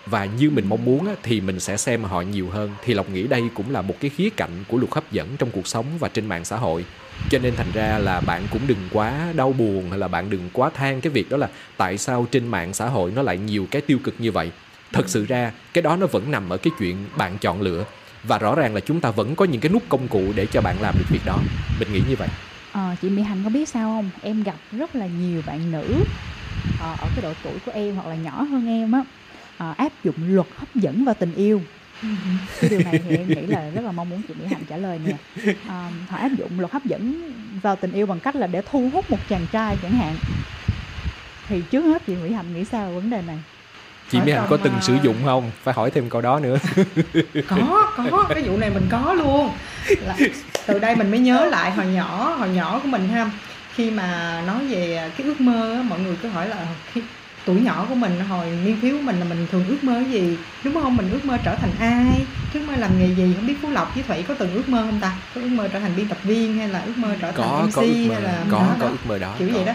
và 0.06 0.26
như 0.26 0.50
mình 0.50 0.66
mong 0.70 0.86
muốn 0.86 1.08
á, 1.08 1.14
thì 1.24 1.42
mình 1.42 1.60
sẽ 1.60 1.78
xem 1.78 2.04
họ 2.04 2.22
nhiều 2.22 2.50
hơn. 2.50 2.72
Thì 2.84 2.94
lộc 2.94 3.10
nghĩ 3.10 3.28
đây 3.28 3.44
cũng 3.54 3.72
là 3.72 3.82
một 3.82 3.96
cái 4.00 4.10
khía 4.10 4.30
cạnh 4.30 4.64
của 4.68 4.78
luật 4.78 4.92
hấp 4.94 5.12
dẫn 5.12 5.28
trong 5.38 5.52
cuộc 5.52 5.68
sống 5.68 5.86
và 6.00 6.08
trên 6.08 6.26
mạng 6.26 6.46
xã 6.46 6.58
hội. 6.58 6.86
Cho 7.30 7.40
nên 7.40 7.56
thành 7.56 7.72
ra 7.74 7.98
là 7.98 8.22
bạn 8.22 8.44
cũng 8.52 8.62
đừng 8.68 8.90
quá 8.92 9.34
đau 9.36 9.54
buồn 9.54 9.90
hay 9.90 10.00
là 10.00 10.08
bạn 10.08 10.30
đừng 10.30 10.50
quá 10.54 10.70
than 10.70 11.02
cái 11.02 11.12
việc 11.12 11.30
đó 11.30 11.38
là 11.38 11.50
tại 11.78 11.98
sao 11.98 12.28
trên 12.32 12.48
mạng 12.48 12.74
xã 12.74 12.90
hội 12.90 13.12
nó 13.16 13.22
lại 13.22 13.38
nhiều 13.38 13.68
cái 13.72 13.82
tiêu 13.82 14.00
cực 14.04 14.16
như 14.20 14.32
vậy. 14.32 14.52
Thật 14.94 15.10
sự 15.10 15.26
ra 15.26 15.52
cái 15.74 15.82
đó 15.82 15.96
nó 15.96 16.08
vẫn 16.08 16.32
nằm 16.32 16.50
ở 16.50 16.58
cái 16.58 16.74
chuyện 16.80 16.96
bạn 17.18 17.38
chọn 17.38 17.62
lựa. 17.62 17.86
Và 18.24 18.38
rõ 18.38 18.56
ràng 18.56 18.74
là 18.74 18.80
chúng 18.80 19.02
ta 19.02 19.12
vẫn 19.12 19.36
có 19.36 19.46
những 19.46 19.62
cái 19.62 19.72
nút 19.72 19.84
công 19.90 20.08
cụ 20.08 20.24
để 20.36 20.46
cho 20.46 20.62
bạn 20.62 20.82
làm 20.82 20.96
được 20.98 21.06
việc 21.10 21.22
đó. 21.26 21.38
Mình 21.80 21.94
nghĩ 21.94 22.02
như 22.10 22.16
vậy. 22.16 22.28
À, 22.72 22.96
chị 23.02 23.10
Mỹ 23.10 23.22
Hạnh 23.22 23.42
có 23.44 23.50
biết 23.50 23.70
sao 23.70 23.90
không? 23.90 24.10
Em 24.22 24.44
gặp 24.44 24.56
rất 24.72 24.96
là 24.96 25.08
nhiều 25.08 25.42
bạn 25.46 25.72
nữ 25.72 26.04
ờ, 26.82 26.96
ở 27.00 27.08
cái 27.16 27.22
độ 27.22 27.34
tuổi 27.44 27.54
của 27.66 27.72
em 27.72 27.96
hoặc 27.96 28.08
là 28.08 28.16
nhỏ 28.16 28.44
hơn 28.44 28.68
em 28.68 28.92
á 28.92 29.04
à, 29.62 29.74
áp 29.78 29.92
dụng 30.04 30.16
luật 30.28 30.48
hấp 30.58 30.76
dẫn 30.76 31.06
vào 31.06 31.16
tình 31.20 31.34
yêu. 31.36 31.62
Cái 32.62 32.70
điều 32.70 32.80
này 32.80 33.02
thì 33.10 33.18
em 33.18 33.28
nghĩ 33.28 33.42
là 33.42 33.70
rất 33.70 33.82
là 33.86 33.92
mong 33.92 34.10
muốn 34.10 34.22
chị 34.28 34.34
Mỹ 34.40 34.46
Hạnh 34.52 34.62
trả 34.70 34.78
lời 34.78 35.00
nè. 35.06 35.14
À, 35.68 35.90
họ 36.10 36.18
áp 36.18 36.30
dụng 36.38 36.60
luật 36.60 36.72
hấp 36.72 36.86
dẫn 36.86 37.32
vào 37.62 37.76
tình 37.76 37.92
yêu 37.92 38.06
bằng 38.06 38.20
cách 38.20 38.36
là 38.36 38.48
để 38.48 38.62
thu 38.72 38.90
hút 38.94 39.12
một 39.12 39.18
chàng 39.30 39.46
trai 39.52 39.78
chẳng 39.82 39.92
hạn. 39.92 40.16
Thì 41.48 41.62
trước 41.72 41.82
hết 41.82 42.02
chị 42.08 42.16
Mỹ 42.16 42.34
Hạnh 42.34 42.54
nghĩ 42.54 42.66
sao 42.66 42.88
về 42.88 42.96
vấn 42.96 43.10
đề 43.10 43.22
này? 43.28 43.40
Chị 44.12 44.20
Mỹ 44.26 44.32
Hạnh 44.32 44.46
có 44.50 44.58
từng 44.58 44.74
sử 44.82 44.98
dụng 45.04 45.16
không? 45.26 45.52
Phải 45.64 45.74
hỏi 45.74 45.92
thêm 45.92 46.10
câu 46.10 46.22
đó 46.22 46.40
nữa. 46.40 46.58
Có 47.48 47.92
có. 48.12 48.26
Cái 48.30 48.44
vụ 48.44 48.58
này 48.58 48.70
mình 48.70 48.88
có 48.90 49.14
luôn. 49.14 49.50
Là, 50.06 50.16
từ 50.66 50.80
đây 50.80 50.96
mình 50.96 51.12
mới 51.12 51.20
nhớ 51.20 51.46
lại 51.46 51.72
hồi 51.72 51.86
nhỏ 51.86 52.36
hồi 52.40 52.50
nhỏ 52.50 52.80
của 52.84 52.88
mình 52.88 53.08
ha. 53.08 53.32
Khi 53.76 53.92
mà 53.92 54.42
nói 54.48 54.68
về 54.68 55.12
cái 55.18 55.28
ước 55.28 55.42
mơ 55.42 55.84
mọi 55.90 56.00
người 56.00 56.16
cứ 56.22 56.30
hỏi 56.30 56.50
là 56.50 56.68
khi 56.94 57.02
tuổi 57.46 57.62
nhỏ 57.62 57.86
của 57.90 57.96
mình 57.96 58.20
hồi 58.20 58.48
niên 58.66 58.82
thiếu 58.82 58.98
của 58.98 59.04
mình 59.04 59.20
là 59.20 59.26
mình 59.26 59.48
thường 59.52 59.66
ước 59.68 59.84
mơ 59.84 60.04
gì? 60.12 60.38
Đúng 60.64 60.74
không? 60.74 60.98
Mình 60.98 61.12
ước 61.12 61.26
mơ 61.26 61.38
trở 61.44 61.56
thành 61.56 61.72
ai? 61.80 62.26
Ước 62.54 62.60
mơ 62.68 62.76
làm 62.76 63.00
nghề 63.00 63.16
gì 63.16 63.34
không 63.36 63.48
biết 63.48 63.56
phú 63.62 63.70
lộc 63.70 63.96
với 63.96 64.04
thủy 64.04 64.24
có 64.28 64.34
từng 64.34 64.54
ước 64.54 64.70
mơ 64.70 64.86
không 64.90 65.00
ta? 65.00 65.14
Có 65.36 65.42
ước 65.42 65.48
mơ 65.48 65.68
trở 65.74 65.80
thành 65.80 65.96
biên 65.96 66.08
tập 66.08 66.18
viên 66.24 66.58
hay 66.58 66.68
là 66.68 66.80
ước 66.80 66.98
mơ 66.98 67.16
trở 67.22 67.32
thành 67.32 67.50
có, 67.50 67.64
mc 67.68 67.74
có 67.74 67.82
ước 67.82 68.06
mơ, 68.08 68.14
hay 68.14 68.22
là 68.22 68.44
có 68.52 68.58
đó, 68.58 68.76
có 68.80 68.86
đó. 68.86 68.88
ước 68.88 69.08
mơ 69.08 69.18
đó 69.18 69.36
kiểu 69.40 69.48
có. 69.50 69.56
vậy 69.56 69.66
đó. 69.66 69.74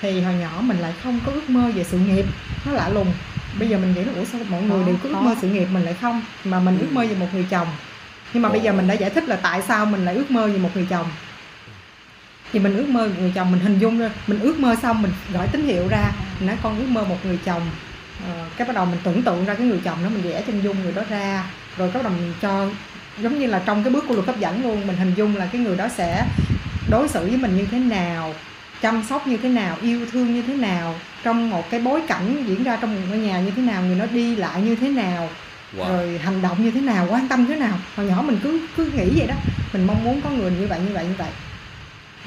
Thì 0.00 0.20
hồi 0.20 0.34
nhỏ 0.34 0.60
mình 0.60 0.78
lại 0.78 0.92
không 1.02 1.20
có 1.26 1.32
ước 1.32 1.50
mơ 1.50 1.70
về 1.74 1.84
sự 1.84 1.98
nghiệp. 1.98 2.24
Nó 2.66 2.72
lạ 2.72 2.88
lùng. 2.88 3.12
Bây 3.58 3.68
giờ 3.68 3.78
mình 3.78 3.94
nghĩ 3.94 4.04
là 4.04 4.12
ủa 4.16 4.24
sao 4.24 4.40
mọi 4.48 4.62
người 4.62 4.84
đều 4.84 4.94
có 5.02 5.08
ước 5.08 5.22
mơ 5.22 5.34
sự 5.40 5.48
nghiệp 5.48 5.66
mình 5.72 5.84
lại 5.84 5.94
không? 6.00 6.22
Mà 6.44 6.60
mình 6.60 6.78
ước 6.78 6.92
mơ 6.92 7.06
về 7.06 7.14
một 7.14 7.28
người 7.32 7.46
chồng. 7.50 7.68
Nhưng 8.32 8.42
mà 8.42 8.48
bây 8.48 8.60
giờ 8.60 8.72
mình 8.72 8.88
đã 8.88 8.94
giải 8.94 9.10
thích 9.10 9.28
là 9.28 9.36
tại 9.36 9.62
sao 9.68 9.86
mình 9.86 10.04
lại 10.04 10.14
ước 10.14 10.30
mơ 10.30 10.46
về 10.46 10.58
một 10.58 10.70
người 10.74 10.86
chồng 10.90 11.06
thì 12.52 12.58
mình 12.58 12.76
ước 12.76 12.88
mơ 12.88 13.08
người 13.18 13.32
chồng 13.34 13.52
mình 13.52 13.60
hình 13.60 13.78
dung 13.78 13.98
ra 13.98 14.10
mình 14.26 14.40
ước 14.40 14.58
mơ 14.58 14.76
xong 14.82 15.02
mình 15.02 15.12
gọi 15.32 15.48
tín 15.48 15.64
hiệu 15.64 15.88
ra 15.88 16.12
mình 16.38 16.46
nói 16.46 16.56
con 16.62 16.78
ước 16.78 16.88
mơ 16.88 17.04
một 17.04 17.16
người 17.24 17.38
chồng. 17.44 17.62
Ờ, 18.28 18.44
cái 18.56 18.66
bắt 18.66 18.74
đầu 18.74 18.86
mình 18.86 18.98
tưởng 19.04 19.22
tượng 19.22 19.44
ra 19.44 19.54
cái 19.54 19.66
người 19.66 19.80
chồng 19.84 19.98
đó 20.02 20.08
mình 20.08 20.22
vẽ 20.22 20.42
chân 20.46 20.62
dung 20.62 20.82
người 20.82 20.92
đó 20.92 21.02
ra 21.10 21.44
rồi 21.76 21.90
bắt 21.94 22.02
đầu 22.02 22.12
mình 22.12 22.32
cho 22.42 22.70
giống 23.22 23.38
như 23.38 23.46
là 23.46 23.62
trong 23.66 23.84
cái 23.84 23.92
bước 23.92 24.04
của 24.08 24.14
luật 24.14 24.26
hấp 24.26 24.40
dẫn 24.40 24.62
luôn 24.62 24.86
mình 24.86 24.96
hình 24.96 25.14
dung 25.16 25.36
là 25.36 25.48
cái 25.52 25.60
người 25.60 25.76
đó 25.76 25.88
sẽ 25.88 26.26
đối 26.90 27.08
xử 27.08 27.20
với 27.20 27.36
mình 27.36 27.56
như 27.56 27.66
thế 27.70 27.78
nào 27.78 28.34
chăm 28.82 29.02
sóc 29.08 29.26
như 29.26 29.36
thế 29.36 29.48
nào 29.48 29.76
yêu 29.82 30.06
thương 30.12 30.34
như 30.34 30.42
thế 30.42 30.54
nào 30.54 30.94
trong 31.22 31.50
một 31.50 31.70
cái 31.70 31.80
bối 31.80 32.02
cảnh 32.08 32.44
diễn 32.46 32.62
ra 32.62 32.78
trong 32.80 32.94
một 32.94 33.00
ngôi 33.08 33.18
nhà 33.18 33.40
như 33.40 33.50
thế 33.56 33.62
nào 33.62 33.82
người 33.82 33.96
nó 33.96 34.06
đi 34.06 34.36
lại 34.36 34.62
như 34.62 34.76
thế 34.76 34.88
nào 34.88 35.28
wow. 35.76 35.88
rồi 35.88 36.18
hành 36.18 36.42
động 36.42 36.64
như 36.64 36.70
thế 36.70 36.80
nào 36.80 37.06
quan 37.10 37.28
tâm 37.28 37.46
thế 37.46 37.56
nào. 37.56 37.78
Hồi 37.96 38.06
nhỏ 38.06 38.22
mình 38.22 38.38
cứ 38.42 38.60
cứ 38.76 38.84
nghĩ 38.84 39.10
vậy 39.16 39.26
đó. 39.26 39.34
Mình 39.72 39.86
mong 39.86 40.04
muốn 40.04 40.20
có 40.20 40.30
người 40.30 40.50
như 40.50 40.66
vậy 40.66 40.78
như 40.88 40.94
vậy 40.94 41.04
như 41.04 41.14
vậy 41.18 41.28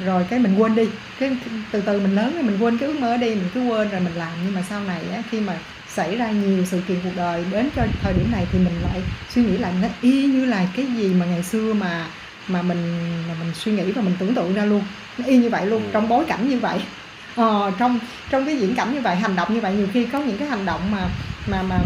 rồi 0.06 0.26
cái 0.30 0.40
mình 0.40 0.56
quên 0.58 0.76
đi. 0.76 0.90
Cái 1.20 1.32
từ 1.72 1.82
từ 1.82 2.00
mình 2.00 2.16
lớn 2.16 2.34
rồi 2.34 2.44
mình 2.44 2.58
quên 2.60 2.78
cái 2.78 2.88
ước 2.90 3.00
mơ 3.00 3.18
đi 3.18 3.30
mình 3.30 3.50
cứ 3.54 3.62
quên 3.62 3.90
rồi 3.90 4.02
mình 4.02 4.14
làm. 4.16 4.30
Nhưng 4.46 4.56
mà 4.56 4.62
sau 4.70 4.82
này 4.84 5.02
á, 5.16 5.22
khi 5.32 5.40
mà 5.40 5.54
xảy 5.90 6.16
ra 6.16 6.32
nhiều 6.32 6.66
sự 6.66 6.80
kiện 6.88 6.98
cuộc 7.04 7.16
đời 7.16 7.44
đến 7.52 7.70
cho 7.76 7.86
thời 8.04 8.14
điểm 8.14 8.32
này 8.32 8.48
thì 8.52 8.60
mình 8.60 8.74
lại 8.82 9.02
suy 9.30 9.44
nghĩ 9.44 9.58
lại 9.58 9.74
nó 9.82 9.88
y 10.02 10.26
như 10.28 10.46
là 10.46 10.66
cái 10.76 10.86
gì 10.86 11.14
mà 11.14 11.26
ngày 11.26 11.44
xưa 11.44 11.74
mà 11.74 12.06
mà 12.48 12.62
mình 12.62 12.98
mà 13.28 13.34
mình 13.44 13.54
suy 13.54 13.72
nghĩ 13.72 13.92
và 13.92 14.02
mình 14.02 14.14
tưởng 14.20 14.36
tượng 14.36 14.54
ra 14.54 14.66
luôn. 14.66 14.82
Nó 15.18 15.26
y 15.26 15.38
như 15.38 15.50
vậy 15.50 15.66
luôn 15.66 15.84
Ừ. 15.84 15.90
trong 15.94 16.10
bối 16.10 16.26
cảnh 16.28 16.50
như 16.50 16.60
vậy. 16.60 16.80
Ờ, 17.36 17.72
trong 17.80 18.00
trong 18.30 18.46
cái 18.46 18.58
diễn 18.58 18.76
cảnh 18.76 18.94
như 18.94 19.02
vậy 19.02 19.16
hành 19.16 19.36
động 19.36 19.54
như 19.54 19.62
vậy 19.62 19.74
nhiều 19.74 19.88
khi 19.94 20.06
có 20.06 20.20
những 20.20 20.38
cái 20.38 20.48
hành 20.48 20.66
động 20.66 20.92
mà 20.92 21.08
mà 21.48 21.62
mà 21.64 21.80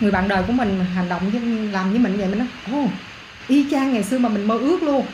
người 0.00 0.10
bạn 0.10 0.28
đời 0.28 0.42
của 0.46 0.52
mình 0.52 0.84
hành 0.94 1.08
động 1.08 1.30
với 1.30 1.40
làm 1.72 1.90
với 1.90 1.98
mình 1.98 2.16
vậy 2.16 2.26
mình 2.28 2.38
nói 2.38 2.48
ồ 2.72 2.88
y 3.48 3.68
chang 3.70 3.92
ngày 3.92 4.04
xưa 4.04 4.18
mà 4.18 4.28
mình 4.28 4.44
mơ 4.44 4.58
ước 4.58 4.82
luôn. 4.82 5.06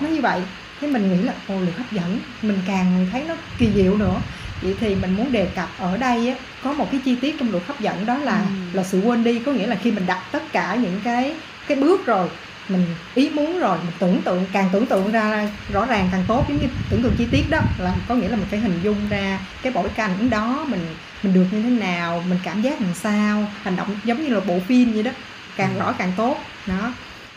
Nó 0.00 0.08
wow. 0.08 0.10
như 0.10 0.20
vậy 0.20 0.40
thế 0.80 0.88
mình 0.88 1.10
nghĩ 1.12 1.22
là 1.22 1.32
ồ 1.48 1.60
lực 1.60 1.76
hấp 1.76 1.92
dẫn. 1.92 2.18
Mình 2.42 2.58
càng 2.66 3.06
thấy 3.12 3.24
nó 3.28 3.34
kỳ 3.58 3.72
diệu 3.74 3.96
nữa. 3.96 4.20
Vậy 4.62 4.74
thì 4.80 4.94
mình 4.94 5.16
muốn 5.16 5.32
đề 5.32 5.46
cập 5.46 5.68
ở 5.78 5.96
đây 5.96 6.28
á, 6.28 6.34
có 6.62 6.72
một 6.72 6.88
cái 6.90 7.00
chi 7.04 7.16
tiết 7.20 7.36
trong 7.38 7.50
luật 7.50 7.62
hấp 7.66 7.80
dẫn 7.80 8.06
đó 8.06 8.16
là 8.18 8.38
Ừ. 8.40 8.46
là 8.76 8.84
sự 8.84 9.00
quên 9.00 9.24
đi. 9.24 9.38
Có 9.38 9.52
nghĩa 9.52 9.66
là 9.66 9.76
khi 9.82 9.90
mình 9.92 10.06
đặt 10.06 10.22
tất 10.32 10.42
cả 10.52 10.74
những 10.82 11.00
cái 11.04 11.34
cái 11.68 11.76
bước 11.78 12.06
rồi 12.06 12.28
mình 12.68 12.86
ý 13.14 13.30
muốn 13.34 13.58
rồi 13.58 13.78
mình 13.78 13.92
tưởng 13.98 14.22
tượng 14.22 14.44
càng 14.52 14.68
tưởng 14.72 14.86
tượng 14.86 15.12
ra 15.12 15.48
rõ 15.72 15.86
ràng 15.86 16.08
càng 16.12 16.24
tốt 16.28 16.44
giống 16.48 16.58
như 16.58 16.66
tưởng 16.90 17.02
tượng 17.02 17.14
chi 17.18 17.26
tiết 17.30 17.50
đó 17.50 17.60
là 17.78 17.94
có 18.08 18.14
nghĩa 18.14 18.28
là 18.28 18.36
mình 18.36 18.46
phải 18.50 18.58
hình 18.60 18.80
dung 18.82 19.08
ra 19.08 19.38
cái 19.62 19.72
bối 19.72 19.88
cảnh 19.96 20.30
đó 20.30 20.64
mình 20.68 20.80
mình 21.22 21.34
được 21.34 21.44
như 21.52 21.62
thế 21.62 21.70
nào 21.70 22.24
mình 22.28 22.38
cảm 22.42 22.62
giác 22.62 22.80
làm 22.82 22.94
sao 22.94 23.52
hành 23.62 23.76
động 23.76 24.00
giống 24.04 24.22
như 24.22 24.28
là 24.28 24.40
bộ 24.40 24.60
phim 24.68 24.92
vậy 24.92 25.02
đó 25.02 25.10
càng 25.56 25.74
Ừ. 25.74 25.80
rõ 25.80 25.92
càng 25.92 26.12
tốt. 26.16 26.36
Đó 26.66 26.92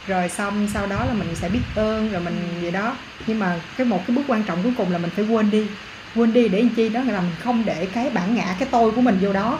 rồi 0.07 0.29
xong 0.29 0.67
sau 0.73 0.87
đó 0.87 1.05
là 1.05 1.13
mình 1.13 1.35
sẽ 1.35 1.49
biết 1.49 1.61
ơn 1.75 2.11
rồi 2.11 2.21
mình 2.21 2.35
vậy 2.61 2.71
đó. 2.71 2.95
Nhưng 3.27 3.39
mà 3.39 3.59
cái 3.77 3.87
một 3.87 4.03
cái 4.07 4.15
bước 4.15 4.23
quan 4.27 4.43
trọng 4.43 4.63
cuối 4.63 4.73
cùng 4.77 4.91
là 4.91 4.97
mình 4.97 5.09
phải 5.15 5.25
quên 5.25 5.51
đi. 5.51 5.67
Quên 6.15 6.33
đi 6.33 6.47
để 6.47 6.61
làm 6.61 6.69
chi 6.69 6.89
đó? 6.89 7.01
Là 7.03 7.21
mình 7.21 7.35
không 7.39 7.65
để 7.65 7.87
cái 7.93 8.09
bản 8.09 8.35
ngã 8.35 8.55
cái 8.59 8.67
tôi 8.71 8.91
của 8.91 9.01
mình 9.01 9.17
vô 9.21 9.33
đó. 9.33 9.59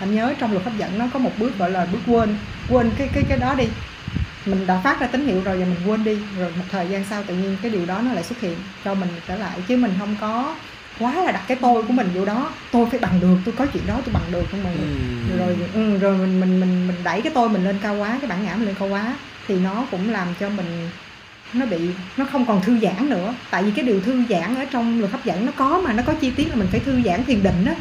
Anh 0.00 0.14
nhớ 0.14 0.34
trong 0.38 0.52
luật 0.52 0.64
hấp 0.64 0.76
dẫn 0.78 0.98
nó 0.98 1.06
có 1.12 1.18
một 1.18 1.32
bước 1.38 1.58
gọi 1.58 1.70
là 1.70 1.86
bước 1.92 1.98
quên. 2.06 2.36
Quên 2.68 2.90
cái 2.98 3.08
cái 3.14 3.22
cái 3.28 3.38
đó 3.38 3.54
đi. 3.54 3.68
Mình 4.46 4.66
đã 4.66 4.80
phát 4.84 5.00
ra 5.00 5.06
tín 5.06 5.26
hiệu 5.26 5.42
rồi 5.44 5.58
và 5.58 5.64
mình 5.64 5.90
quên 5.90 6.04
đi. 6.04 6.18
Rồi 6.38 6.52
một 6.56 6.64
thời 6.70 6.88
gian 6.88 7.04
sau 7.10 7.22
tự 7.22 7.34
nhiên 7.34 7.56
cái 7.62 7.70
điều 7.70 7.86
đó 7.86 8.00
nó 8.02 8.12
lại 8.12 8.24
xuất 8.24 8.40
hiện 8.40 8.56
cho 8.84 8.94
mình 8.94 9.08
trở 9.28 9.36
lại. 9.36 9.58
Chứ 9.68 9.76
mình 9.76 9.92
không 9.98 10.16
có 10.20 10.54
quá 10.98 11.24
là 11.24 11.32
đặt 11.32 11.42
cái 11.48 11.58
tôi 11.60 11.82
của 11.82 11.92
mình 11.92 12.08
vô 12.14 12.24
đó. 12.24 12.50
Tôi 12.72 12.86
phải 12.90 13.00
bằng 13.00 13.20
được 13.20 13.36
tôi 13.44 13.54
có 13.58 13.66
chuyện 13.66 13.86
đó 13.86 14.00
tôi 14.04 14.14
bằng 14.14 14.32
được 14.32 14.44
không 14.50 14.64
bằng 14.64 14.74
được 14.78 14.86
Ừm. 15.28 15.38
rồi 15.38 15.56
ừ, 15.74 15.98
rồi 15.98 16.18
mình 16.18 16.40
mình 16.40 16.60
mình 16.60 16.86
mình 16.86 16.96
đẩy 17.04 17.20
cái 17.20 17.32
tôi 17.34 17.48
mình 17.48 17.64
lên 17.64 17.78
cao 17.82 17.96
quá 17.96 18.18
cái 18.20 18.28
bản 18.30 18.44
ngã 18.44 18.56
mình 18.56 18.66
lên 18.66 18.74
cao 18.78 18.88
quá 18.88 19.14
thì 19.48 19.58
nó 19.58 19.86
cũng 19.90 20.12
làm 20.12 20.28
cho 20.40 20.48
mình 20.48 20.90
nó 21.52 21.66
bị 21.66 21.78
nó 22.16 22.24
không 22.32 22.46
còn 22.46 22.62
thư 22.62 22.78
giãn 22.78 23.08
nữa. 23.10 23.34
Tại 23.50 23.62
vì 23.62 23.70
cái 23.70 23.84
điều 23.84 24.00
thư 24.00 24.22
giãn 24.28 24.54
ở 24.54 24.64
trong 24.64 25.00
luật 25.00 25.12
hấp 25.12 25.24
dẫn 25.24 25.46
nó 25.46 25.52
có 25.56 25.82
mà 25.84 25.92
nó 25.92 26.02
có 26.06 26.12
chi 26.14 26.30
tiết 26.30 26.48
là 26.48 26.56
mình 26.56 26.68
phải 26.70 26.80
thư 26.80 27.02
giãn 27.04 27.24
thiền 27.24 27.42
định 27.42 27.64
đó 27.64 27.72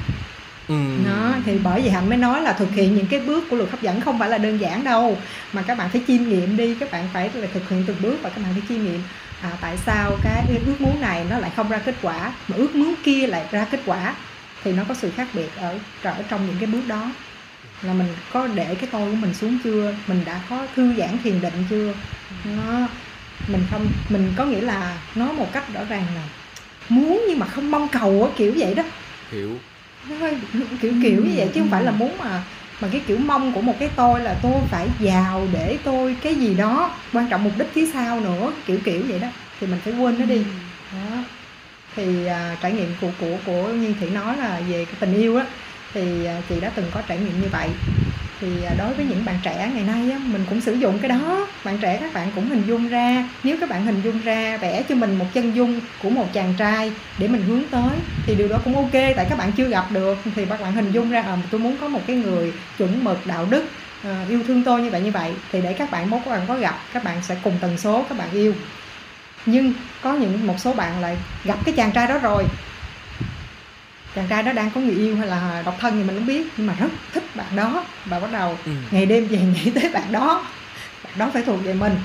Ừm. 0.68 1.06
nó 1.06 1.34
thì 1.46 1.58
bởi 1.64 1.82
vậy 1.82 1.90
hạnh 1.90 2.10
mới 2.10 2.18
nói 2.18 2.42
là 2.42 2.54
thực 2.54 2.72
hiện 2.72 2.96
những 2.96 3.08
cái 3.08 3.20
bước 3.20 3.44
của 3.50 3.56
luật 3.56 3.70
hấp 3.70 3.82
dẫn 3.82 4.02
không 4.02 4.20
phải 4.20 4.30
là 4.30 4.38
đơn 4.38 4.58
giản 4.58 4.84
đâu 4.84 5.18
mà 5.54 5.62
các 5.62 5.78
bạn 5.78 5.90
phải 5.90 6.02
chiêm 6.08 6.30
nghiệm 6.30 6.58
đi 6.58 6.76
các 6.80 6.92
bạn 6.92 7.10
phải 7.14 7.30
là 7.34 7.48
thực 7.54 7.70
hiện 7.70 7.84
từng 7.88 8.02
bước 8.02 8.18
và 8.22 8.30
các 8.30 8.44
bạn 8.44 8.54
phải 8.54 8.62
chiêm 8.70 8.84
nghiệm 8.84 9.02
à, 9.42 9.52
tại 9.62 9.78
sao 9.86 10.18
cái 10.24 10.46
ước 10.66 10.82
muốn 10.82 11.02
này 11.02 11.26
nó 11.30 11.38
lại 11.40 11.52
không 11.56 11.70
ra 11.70 11.78
kết 11.78 11.96
quả 12.02 12.32
mà 12.48 12.56
ước 12.56 12.76
muốn 12.76 12.94
kia 13.04 13.28
lại 13.28 13.46
ra 13.52 13.66
kết 13.72 13.80
quả 13.86 14.16
thì 14.64 14.72
nó 14.72 14.84
có 14.88 14.94
sự 14.94 15.12
khác 15.12 15.28
biệt 15.34 15.50
ở 15.58 15.80
ở 16.04 16.24
trong 16.30 16.46
những 16.48 16.56
cái 16.60 16.68
bước 16.68 16.88
đó? 16.88 17.12
Là 17.82 17.94
mình 17.94 18.08
có 18.34 18.48
để 18.48 18.76
cái 18.76 18.90
tôi 18.92 19.12
của 19.12 19.16
mình 19.16 19.34
xuống 19.34 19.58
chưa? 19.64 19.94
Mình 20.08 20.22
đã 20.26 20.42
có 20.50 20.68
thư 20.76 20.94
giãn 20.98 21.18
thiền 21.24 21.42
định 21.42 21.66
chưa? 21.70 21.94
Nó 22.44 22.88
mình 23.48 23.64
không 23.72 23.88
mình 24.10 24.34
có 24.36 24.46
nghĩa 24.46 24.62
là 24.62 24.98
nói 25.16 25.34
một 25.34 25.54
cách 25.54 25.74
rõ 25.74 25.82
ràng 25.90 26.06
là 26.16 26.24
muốn 26.90 27.26
nhưng 27.30 27.40
mà 27.40 27.46
không 27.46 27.72
mong 27.72 27.88
cầu 27.88 28.32
kiểu 28.38 28.54
vậy 28.58 28.74
đó. 28.74 28.84
Hiểu. 29.32 29.58
Nó 30.10 30.16
hơi 30.16 30.38
kiểu 30.82 30.94
kiểu 31.04 31.24
như 31.26 31.32
vậy 31.36 31.50
chứ 31.54 31.60
không 31.62 31.70
phải 31.70 31.84
là 31.84 31.92
muốn 31.92 32.18
mà 32.18 32.44
mà 32.82 32.88
cái 32.92 33.02
kiểu 33.08 33.18
mong 33.18 33.54
của 33.54 33.62
một 33.62 33.76
cái 33.80 33.90
tôi 33.96 34.20
là 34.20 34.36
tôi 34.42 34.54
phải 34.70 34.88
giàu 35.00 35.48
để 35.54 35.78
tôi 35.84 36.16
cái 36.22 36.36
gì 36.36 36.54
đó. 36.54 36.92
Quan 37.14 37.28
trọng 37.30 37.44
mục 37.44 37.54
đích 37.58 37.68
phía 37.74 37.86
sau 37.94 38.20
nữa 38.20 38.52
kiểu 38.66 38.78
kiểu 38.84 39.02
vậy 39.08 39.20
đó. 39.20 39.28
Thì 39.60 39.68
mình 39.68 39.80
phải 39.84 39.94
quên 39.94 40.20
nó 40.20 40.26
đi. 40.26 40.44
Đó. 40.94 41.18
Thì 41.96 42.26
à, 42.26 42.56
trải 42.62 42.72
nghiệm 42.72 42.90
của 43.02 43.12
của 43.20 43.38
của 43.46 43.68
như 43.68 43.94
thị 44.00 44.10
nói 44.10 44.38
là 44.38 44.62
về 44.70 44.86
cái 44.86 44.96
tình 45.00 45.14
yêu 45.14 45.38
á 45.38 45.46
thì 45.94 46.26
à, 46.26 46.42
chị 46.50 46.60
đã 46.60 46.72
từng 46.76 46.86
có 46.92 47.02
trải 47.08 47.18
nghiệm 47.18 47.42
như 47.42 47.48
vậy 47.52 47.70
thì 48.42 48.64
à, 48.64 48.74
đối 48.78 48.94
với 48.94 49.06
những 49.06 49.26
bạn 49.26 49.36
trẻ 49.44 49.72
ngày 49.74 49.84
nay 49.84 50.12
á, 50.12 50.20
mình 50.26 50.46
cũng 50.50 50.62
sử 50.62 50.74
dụng 50.74 51.00
cái 51.00 51.10
đó. 51.10 51.48
Bạn 51.64 51.78
trẻ 51.78 51.98
các 52.02 52.14
bạn 52.14 52.32
cũng 52.36 52.50
hình 52.50 52.64
dung 52.68 52.90
ra 52.90 53.30
nếu 53.44 53.58
các 53.60 53.70
bạn 53.70 53.86
hình 53.86 54.02
dung 54.02 54.22
ra 54.22 54.58
vẽ 54.58 54.84
cho 54.90 54.96
mình 54.96 55.16
một 55.16 55.26
chân 55.34 55.56
dung 55.56 55.80
của 56.04 56.10
một 56.10 56.34
chàng 56.34 56.54
trai 56.58 56.92
để 57.18 57.28
mình 57.28 57.42
hướng 57.42 57.64
tới 57.72 57.98
thì 58.26 58.36
điều 58.36 58.48
đó 58.48 58.58
cũng 58.64 58.76
ok 58.76 58.92
tại 58.92 59.26
các 59.30 59.38
bạn 59.38 59.52
chưa 59.52 59.68
gặp 59.68 59.86
được 59.92 60.18
thì 60.36 60.46
các 60.46 60.62
bạn 60.62 60.74
hình 60.74 60.92
dung 60.92 61.12
ra 61.12 61.22
à, 61.22 61.38
tôi 61.52 61.60
muốn 61.60 61.78
có 61.82 61.88
một 61.88 62.02
cái 62.08 62.16
người 62.16 62.54
chuẩn 62.78 63.04
mực 63.04 63.28
đạo 63.28 63.48
đức 63.50 63.66
à, 64.04 64.26
yêu 64.30 64.44
thương 64.48 64.64
tôi 64.64 64.82
như 64.82 64.90
vậy 64.90 65.02
như 65.02 65.12
vậy 65.12 65.34
thì 65.52 65.62
để 65.62 65.74
các 65.74 65.92
bạn 65.92 66.10
mốt 66.10 66.22
các 66.26 66.32
bạn 66.32 66.42
có 66.48 66.58
gặp 66.58 66.80
các 66.94 67.04
bạn 67.04 67.18
sẽ 67.24 67.36
cùng 67.44 67.58
tần 67.62 67.78
số 67.78 68.06
các 68.10 68.18
bạn 68.18 68.32
yêu. 68.32 68.54
Nhưng 69.46 69.74
có 70.02 70.14
những 70.14 70.48
một 70.48 70.56
số 70.60 70.74
bạn 70.74 71.02
lại 71.02 71.18
gặp 71.44 71.58
cái 71.66 71.74
chàng 71.78 71.92
trai 71.92 72.08
đó 72.08 72.18
rồi. 72.18 72.44
Chàng 74.16 74.28
trai 74.30 74.44
đó 74.44 74.52
đang 74.52 74.72
có 74.76 74.82
người 74.82 74.96
yêu 74.96 75.18
hay 75.18 75.28
là 75.28 75.64
độc 75.66 75.76
thân 75.80 75.94
thì 75.94 76.04
mình 76.04 76.16
không 76.16 76.28
biết 76.28 76.48
nhưng 76.58 76.68
mà 76.68 76.76
rất 76.80 76.88
thích 77.14 77.19
bạn 77.50 77.56
đó 77.56 77.84
và 78.06 78.20
bắt 78.20 78.32
đầu 78.32 78.58
Ừm. 78.66 78.76
ngày 78.92 79.06
đêm 79.06 79.28
về 79.28 79.38
nghĩ 79.38 79.72
tới 79.72 79.90
bạn 79.90 80.12
đó. 80.12 80.46
Bạn 81.04 81.14
đó 81.20 81.30
phải 81.34 81.44
thuộc 81.44 81.64
về 81.64 81.74
mình. 81.74 81.96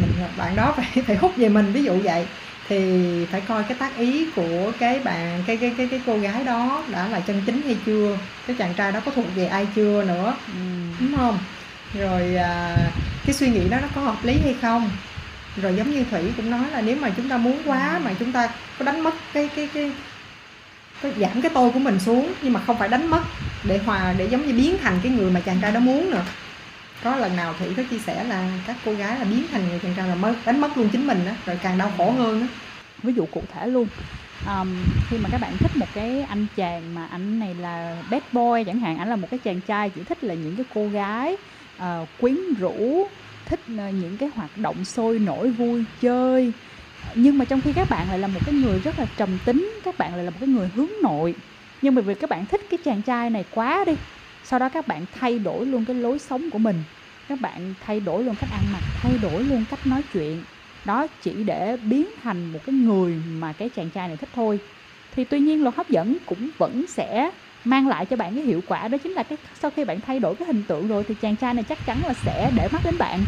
Mình 0.00 0.10
bạn 0.36 0.56
đó 0.56 0.74
phải 0.76 1.02
phải 1.06 1.16
hút 1.16 1.32
về 1.36 1.48
mình 1.48 1.72
ví 1.72 1.84
dụ 1.84 1.98
vậy. 2.02 2.26
Thì 2.68 3.26
phải 3.32 3.40
coi 3.40 3.62
cái 3.62 3.76
tác 3.78 3.96
ý 3.96 4.26
của 4.36 4.72
cái 4.78 5.00
bạn 5.00 5.42
cái 5.46 5.56
cái 5.56 5.74
cái 5.76 5.88
cái 5.90 6.00
cô 6.06 6.18
gái 6.18 6.44
đó 6.44 6.82
đã 6.88 7.08
là 7.08 7.20
chân 7.20 7.42
chính 7.46 7.62
hay 7.62 7.76
chưa? 7.86 8.18
Cái 8.46 8.56
chàng 8.58 8.74
trai 8.74 8.92
đó 8.92 9.00
có 9.04 9.10
thuộc 9.10 9.26
về 9.34 9.46
ai 9.46 9.66
chưa 9.76 10.04
nữa? 10.04 10.34
Ừm. 10.46 10.92
đúng 11.00 11.16
không? 11.16 11.38
Rồi 11.94 12.36
à, 12.36 12.76
cái 13.26 13.34
suy 13.34 13.48
nghĩ 13.48 13.68
đó 13.68 13.78
nó 13.82 13.88
có 13.94 14.00
hợp 14.00 14.24
lý 14.24 14.38
hay 14.44 14.54
không? 14.62 14.90
Rồi 15.62 15.74
giống 15.76 15.90
như 15.90 16.04
thủy 16.10 16.32
cũng 16.36 16.50
nói 16.50 16.64
là 16.72 16.80
nếu 16.80 16.96
mà 16.96 17.10
chúng 17.16 17.28
ta 17.28 17.36
muốn 17.36 17.62
quá 17.64 18.00
mà 18.04 18.10
chúng 18.18 18.32
ta 18.32 18.48
có 18.78 18.84
đánh 18.84 19.00
mất 19.00 19.14
cái 19.32 19.48
cái 19.56 19.68
cái 19.74 19.92
cái 21.02 21.12
giảm 21.18 21.42
cái 21.42 21.50
tôi 21.54 21.70
của 21.70 21.78
mình 21.78 21.98
xuống 22.00 22.32
nhưng 22.42 22.52
mà 22.52 22.60
không 22.60 22.78
phải 22.78 22.88
đánh 22.88 23.10
mất 23.10 23.22
để 23.64 23.78
hòa 23.78 24.14
để 24.18 24.24
giống 24.24 24.46
như 24.46 24.52
biến 24.52 24.76
thành 24.82 25.00
cái 25.02 25.12
người 25.12 25.30
mà 25.30 25.40
chàng 25.40 25.58
trai 25.62 25.72
đó 25.72 25.80
muốn 25.80 26.10
nữa. 26.10 26.24
Có 27.04 27.16
lần 27.16 27.36
nào 27.36 27.54
thủy 27.58 27.68
có 27.76 27.82
chia 27.90 27.98
sẻ 27.98 28.24
là 28.24 28.50
các 28.66 28.76
cô 28.84 28.92
gái 28.92 29.18
là 29.18 29.24
biến 29.24 29.42
thành 29.52 29.68
người 29.68 29.78
chàng 29.78 29.94
trai 29.96 30.08
là 30.08 30.14
mất 30.14 30.34
đánh 30.46 30.60
mất 30.60 30.76
luôn 30.76 30.88
chính 30.88 31.06
mình 31.06 31.18
đó 31.26 31.32
rồi 31.46 31.58
càng 31.62 31.78
đau 31.78 31.92
khổ 31.96 32.10
hơn 32.10 32.40
đó 32.40 32.46
ví 33.02 33.12
dụ 33.12 33.26
cụ 33.26 33.42
thể 33.54 33.66
luôn. 33.66 33.86
Um, 34.46 34.84
khi 35.10 35.16
mà 35.18 35.28
các 35.32 35.40
bạn 35.40 35.56
thích 35.58 35.76
một 35.76 35.86
cái 35.94 36.26
anh 36.28 36.46
chàng 36.56 36.94
mà 36.94 37.06
anh 37.06 37.38
này 37.38 37.54
là 37.54 38.02
bad 38.10 38.22
boy 38.32 38.64
chẳng 38.66 38.80
hạn 38.80 38.98
anh 38.98 39.08
là 39.08 39.16
một 39.16 39.28
cái 39.30 39.38
chàng 39.38 39.60
trai 39.60 39.90
chỉ 39.90 40.02
thích 40.04 40.24
là 40.24 40.34
những 40.34 40.56
cái 40.56 40.64
cô 40.74 40.88
gái 40.88 41.36
uh, 41.76 42.08
quyến 42.20 42.36
rũ 42.58 43.06
thích 43.46 43.60
uh, 43.74 43.94
những 43.94 44.16
cái 44.18 44.30
hoạt 44.34 44.58
động 44.58 44.84
sôi 44.84 45.18
nổi 45.18 45.50
vui 45.50 45.84
chơi 46.00 46.52
nhưng 47.14 47.38
mà 47.38 47.44
trong 47.44 47.60
khi 47.60 47.72
các 47.72 47.88
bạn 47.88 48.08
lại 48.08 48.18
là 48.18 48.28
một 48.28 48.40
cái 48.40 48.54
người 48.54 48.80
rất 48.80 48.98
là 48.98 49.06
trầm 49.06 49.38
tính, 49.38 49.72
các 49.82 49.98
bạn 49.98 50.14
lại 50.14 50.24
là 50.24 50.30
một 50.30 50.38
cái 50.40 50.48
người 50.48 50.68
hướng 50.68 50.90
nội. 51.02 51.36
Nhưng 51.80 51.94
mà 51.94 52.02
vì 52.02 52.14
các 52.14 52.30
bạn 52.30 52.46
thích 52.46 52.60
cái 52.70 52.78
chàng 52.84 53.02
trai 53.02 53.30
này 53.30 53.44
quá 53.50 53.84
đi, 53.86 53.96
sau 54.42 54.58
đó 54.58 54.68
các 54.68 54.86
bạn 54.86 55.04
thay 55.12 55.38
đổi 55.38 55.66
luôn 55.66 55.84
cái 55.84 55.96
lối 55.96 56.18
sống 56.18 56.50
của 56.50 56.58
mình. 56.58 56.84
Các 57.28 57.40
bạn 57.40 57.74
thay 57.80 58.00
đổi 58.00 58.24
luôn 58.24 58.36
cách 58.36 58.50
ăn 58.50 58.72
mặc, 58.72 58.84
thay 58.94 59.18
đổi 59.18 59.44
luôn 59.44 59.64
cách 59.64 59.86
nói 59.86 60.02
chuyện. 60.02 60.44
Đó 60.84 61.06
chỉ 61.06 61.44
để 61.44 61.76
biến 61.76 62.08
thành 62.18 62.46
một 62.52 62.58
cái 62.64 62.74
người 62.74 63.18
mà 63.26 63.52
cái 63.52 63.68
chàng 63.68 63.90
trai 63.90 64.08
này 64.08 64.16
thích 64.16 64.30
thôi. 64.32 64.60
Thì 65.10 65.24
tuy 65.24 65.40
nhiên 65.40 65.62
luật 65.62 65.74
hấp 65.74 65.88
dẫn 65.90 66.18
cũng 66.26 66.50
vẫn 66.58 66.86
sẽ 66.86 67.30
mang 67.64 67.88
lại 67.88 68.06
cho 68.06 68.16
bạn 68.16 68.34
cái 68.34 68.44
hiệu 68.44 68.62
quả, 68.66 68.88
đó 68.88 68.98
chính 68.98 69.12
là 69.12 69.22
cái 69.22 69.38
sau 69.54 69.70
khi 69.70 69.84
bạn 69.84 70.00
thay 70.00 70.20
đổi 70.20 70.36
cái 70.36 70.46
hình 70.46 70.64
tượng 70.64 70.88
rồi 70.88 71.04
thì 71.06 71.14
chàng 71.14 71.36
trai 71.36 71.54
này 71.54 71.64
chắc 71.64 71.84
chắn 71.86 72.04
là 72.04 72.14
sẽ 72.14 72.50
để 72.50 72.68
mắt 72.68 72.84
đến 72.84 72.98
bạn. 72.98 73.26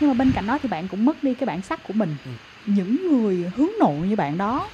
Nhưng 0.00 0.10
mà 0.10 0.14
bên 0.14 0.32
cạnh 0.32 0.46
đó 0.46 0.58
thì 0.62 0.68
bạn 0.68 0.88
cũng 0.88 1.04
mất 1.04 1.22
đi 1.22 1.34
cái 1.34 1.46
bản 1.46 1.62
sắc 1.62 1.82
của 1.82 1.92
mình. 1.94 2.16
Ừ 2.24 2.30
những 2.66 3.08
người 3.08 3.50
hướng 3.56 3.70
nội 3.80 4.08
như 4.08 4.16
bạn 4.16 4.38
đó 4.38 4.66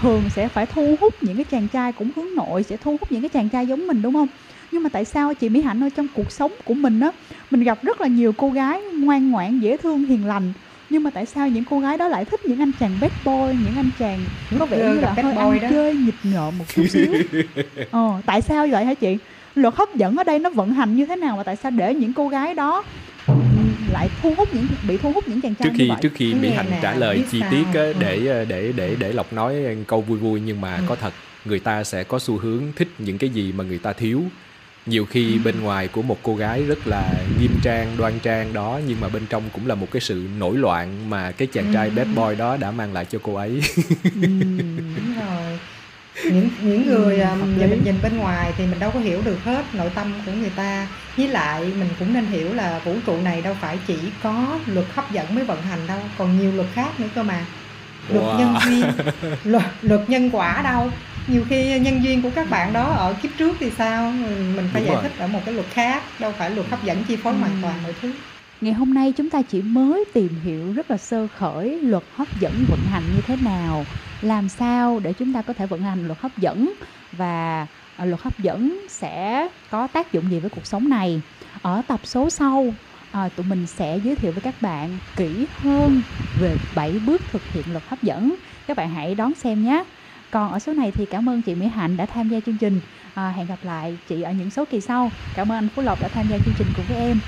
thường 0.00 0.22
sẽ 0.34 0.48
phải 0.48 0.66
thu 0.66 0.96
hút 1.00 1.14
những 1.20 1.36
cái 1.36 1.44
chàng 1.44 1.68
trai 1.68 1.92
cũng 1.92 2.10
hướng 2.16 2.34
nội 2.34 2.62
sẽ 2.62 2.76
thu 2.76 2.90
hút 2.90 3.12
những 3.12 3.22
cái 3.22 3.28
chàng 3.28 3.48
trai 3.48 3.66
giống 3.66 3.86
mình 3.86 4.02
đúng 4.02 4.14
không? 4.14 4.28
Nhưng 4.72 4.82
mà 4.82 4.88
tại 4.88 5.04
sao 5.04 5.34
chị 5.34 5.48
Mỹ 5.48 5.60
Hạnh 5.60 5.82
ơi 5.82 5.90
trong 5.96 6.06
cuộc 6.14 6.32
sống 6.32 6.52
của 6.64 6.74
mình 6.74 7.00
á 7.00 7.10
mình 7.50 7.62
gặp 7.62 7.78
rất 7.82 8.00
là 8.00 8.06
nhiều 8.06 8.32
cô 8.32 8.50
gái 8.50 8.82
ngoan 8.82 9.30
ngoãn 9.30 9.60
dễ 9.60 9.76
thương 9.76 10.04
hiền 10.04 10.26
lành 10.26 10.52
nhưng 10.90 11.02
mà 11.02 11.10
tại 11.10 11.26
sao 11.26 11.48
những 11.48 11.64
cô 11.70 11.80
gái 11.80 11.98
đó 11.98 12.08
lại 12.08 12.24
thích 12.24 12.40
những 12.44 12.58
anh 12.58 12.72
chàng 12.80 12.98
bad 13.00 13.12
boy 13.24 13.56
những 13.64 13.76
anh 13.76 13.90
chàng 13.98 14.20
có 14.58 14.66
vẻ 14.66 14.76
như 14.76 15.00
là 15.00 15.12
hơi 15.12 15.32
ăn 15.34 15.60
đó. 15.60 15.68
chơi 15.70 15.94
nghịch 15.94 16.14
ngợm 16.22 16.58
một 16.58 16.64
chút 16.74 16.86
xíu? 16.90 17.06
Ờ, 17.90 18.20
tại 18.26 18.42
sao 18.42 18.66
vậy 18.70 18.84
hả 18.84 18.94
chị? 18.94 19.18
Luật 19.54 19.74
hấp 19.74 19.94
dẫn 19.94 20.16
ở 20.16 20.24
đây 20.24 20.38
nó 20.38 20.50
vận 20.50 20.72
hành 20.72 20.96
như 20.96 21.06
thế 21.06 21.16
nào 21.16 21.36
và 21.36 21.42
tại 21.42 21.56
sao 21.56 21.70
để 21.70 21.94
những 21.94 22.12
cô 22.12 22.28
gái 22.28 22.54
đó 22.54 22.84
lại 23.90 24.10
thu 24.22 24.34
hút 24.34 24.48
những 24.52 24.66
bị 24.82 24.98
thu 24.98 25.12
hút 25.12 25.24
những 25.28 25.40
chàng 25.40 25.54
trai 25.54 25.64
trước 25.68 25.70
như 25.70 25.84
khi 25.84 25.88
vậy 25.88 25.98
trước 26.02 26.12
khi 26.14 26.34
mỹ 26.34 26.50
hạnh 26.50 26.70
nè, 26.70 26.78
trả 26.82 26.94
lời 26.94 27.24
chi 27.30 27.42
tiết 27.50 27.64
không? 27.74 27.98
để 27.98 28.44
để 28.48 28.72
để 28.72 28.96
để 28.96 29.12
lộc 29.12 29.32
nói 29.32 29.54
câu 29.88 30.02
vui 30.02 30.18
vui 30.18 30.40
nhưng 30.40 30.60
mà 30.60 30.76
Ừ. 30.76 30.82
có 30.86 30.96
thật 30.96 31.14
người 31.44 31.60
ta 31.60 31.84
sẽ 31.84 32.04
có 32.04 32.18
xu 32.18 32.38
hướng 32.38 32.72
thích 32.76 32.94
những 32.98 33.18
cái 33.18 33.30
gì 33.30 33.52
mà 33.52 33.64
người 33.64 33.78
ta 33.78 33.92
thiếu 33.92 34.32
nhiều 34.86 35.06
khi 35.06 35.36
Ừ. 35.36 35.42
bên 35.42 35.60
ngoài 35.60 35.88
của 35.88 36.02
một 36.02 36.20
cô 36.22 36.36
gái 36.36 36.64
rất 36.64 36.86
là 36.86 37.24
nghiêm 37.38 37.58
trang 37.62 37.96
đoan 37.96 38.20
trang 38.20 38.52
đó 38.52 38.80
nhưng 38.84 39.00
mà 39.00 39.08
bên 39.08 39.26
trong 39.26 39.50
cũng 39.50 39.66
là 39.66 39.74
một 39.74 39.90
cái 39.90 40.00
sự 40.00 40.26
nổi 40.38 40.58
loạn 40.58 41.10
mà 41.10 41.32
cái 41.32 41.48
chàng 41.52 41.70
trai 41.70 41.88
Ừ. 41.90 41.94
bad 41.94 42.08
boy 42.10 42.34
đó 42.38 42.56
đã 42.56 42.70
mang 42.70 42.92
lại 42.92 43.04
cho 43.04 43.18
cô 43.22 43.34
ấy 43.34 43.60
rồi 43.60 45.04
những 46.26 46.56
những 46.60 46.86
người 46.86 47.20
Ừm, 47.20 47.20
à, 47.20 47.34
hợp 47.34 47.56
nhìn 47.56 47.70
lý. 47.70 47.70
mình 47.70 47.82
nhìn 47.82 48.00
bên 48.02 48.16
ngoài 48.16 48.54
thì 48.56 48.66
mình 48.66 48.78
đâu 48.78 48.90
có 48.92 48.98
hiểu 49.00 49.22
được 49.22 49.40
hết 49.44 49.74
nội 49.74 49.90
tâm 49.94 50.24
của 50.24 50.32
người 50.32 50.50
ta 50.50 50.96
với 51.16 51.28
lại 51.28 51.72
mình 51.74 51.94
cũng 51.98 52.12
nên 52.12 52.26
hiểu 52.26 52.52
là 52.52 52.80
vũ 52.84 53.00
trụ 53.00 53.20
này 53.20 53.42
đâu 53.42 53.54
phải 53.60 53.78
chỉ 53.84 54.18
có 54.20 54.62
luật 54.66 54.86
hấp 54.92 55.10
dẫn 55.12 55.34
mới 55.34 55.44
vận 55.44 55.62
hành 55.62 55.86
đâu 55.86 56.10
còn 56.16 56.36
nhiều 56.36 56.52
luật 56.52 56.68
khác 56.72 57.00
nữa 57.00 57.08
cơ 57.14 57.22
mà 57.22 57.46
luật 58.08 58.24
Wow. 58.24 58.32
nhân 58.32 58.62
duyên 58.62 59.02
luật 59.42 59.62
luật 59.80 60.00
nhân 60.08 60.30
quả 60.32 60.62
đâu 60.64 60.90
nhiều 61.26 61.44
khi 61.50 61.80
nhân 61.80 62.02
duyên 62.04 62.22
của 62.22 62.30
các 62.30 62.50
bạn 62.50 62.72
đó 62.72 62.92
ở 62.92 63.18
kiếp 63.22 63.30
trước 63.38 63.56
thì 63.60 63.70
sao 63.70 64.12
mình 64.56 64.70
phải 64.72 64.82
Đúng 64.82 64.86
giải 64.86 64.96
rồi. 64.96 65.04
thích 65.04 65.12
ở 65.18 65.28
một 65.28 65.42
cái 65.46 65.54
luật 65.54 65.66
khác 65.70 66.20
đâu 66.20 66.32
phải 66.38 66.50
luật 66.50 66.68
hấp 66.70 66.82
dẫn 66.82 67.04
chi 67.04 67.16
phối 67.24 67.34
hoàn 67.34 67.56
Ừm. 67.56 67.62
toàn 67.62 67.82
mọi 67.82 67.92
thứ 67.96 68.20
Ngày 68.60 68.72
hôm 68.74 68.90
nay 68.94 69.12
chúng 69.16 69.30
ta 69.30 69.42
chỉ 69.42 69.62
mới 69.62 70.04
tìm 70.14 70.36
hiểu 70.36 70.72
rất 70.72 70.90
là 70.90 70.96
sơ 70.98 71.28
khởi 71.28 71.80
luật 71.82 72.04
hấp 72.10 72.36
dẫn 72.36 72.66
vận 72.66 72.84
hành 72.86 73.10
như 73.10 73.22
thế 73.22 73.36
nào, 73.36 73.88
làm 74.20 74.48
sao 74.48 75.00
để 75.00 75.12
chúng 75.12 75.32
ta 75.32 75.42
có 75.42 75.52
thể 75.54 75.66
vận 75.66 75.82
hành 75.82 76.06
luật 76.06 76.18
hấp 76.20 76.36
dẫn 76.36 76.74
và 77.12 77.66
ờ, 77.96 78.04
luật 78.04 78.20
hấp 78.22 78.38
dẫn 78.38 78.86
sẽ 78.88 79.48
có 79.68 79.86
tác 79.86 80.12
dụng 80.12 80.30
gì 80.30 80.40
với 80.40 80.50
cuộc 80.50 80.66
sống 80.66 80.88
này. 80.88 81.22
Ở 81.62 81.82
tập 81.88 82.00
số 82.04 82.30
sau, 82.30 82.76
à, 83.10 83.28
tụi 83.28 83.46
mình 83.46 83.66
sẽ 83.66 83.96
giới 83.96 84.16
thiệu 84.16 84.32
với 84.32 84.42
các 84.42 84.60
bạn 84.60 84.98
kỹ 85.16 85.48
hơn 85.52 86.02
về 86.34 86.58
7 86.70 86.98
bước 86.98 87.24
thực 87.28 87.48
hiện 87.48 87.72
luật 87.72 87.84
hấp 87.86 88.02
dẫn. 88.02 88.34
Các 88.66 88.76
bạn 88.76 88.90
hãy 88.90 89.14
đón 89.14 89.34
xem 89.34 89.62
nhé. 89.62 89.84
Còn 90.30 90.52
ở 90.52 90.58
số 90.58 90.72
này 90.74 90.92
thì 90.92 91.06
cảm 91.06 91.28
ơn 91.28 91.42
chị 91.42 91.54
Mỹ 91.54 91.66
Hạnh 91.66 91.96
đã 91.96 92.06
tham 92.06 92.28
gia 92.28 92.40
chương 92.40 92.58
trình. 92.58 92.80
À, 93.14 93.30
hẹn 93.30 93.46
gặp 93.46 93.64
lại 93.64 93.98
chị 94.06 94.22
ở 94.22 94.32
những 94.32 94.50
số 94.50 94.64
kỳ 94.64 94.80
sau. 94.80 95.12
Cảm 95.34 95.52
ơn 95.52 95.58
anh 95.58 95.68
Phú 95.68 95.82
Lộc 95.82 96.00
đã 96.00 96.08
tham 96.08 96.28
gia 96.28 96.38
chương 96.38 96.54
trình 96.54 96.72
cùng 96.72 96.86
với 96.86 96.96
em. 96.96 97.20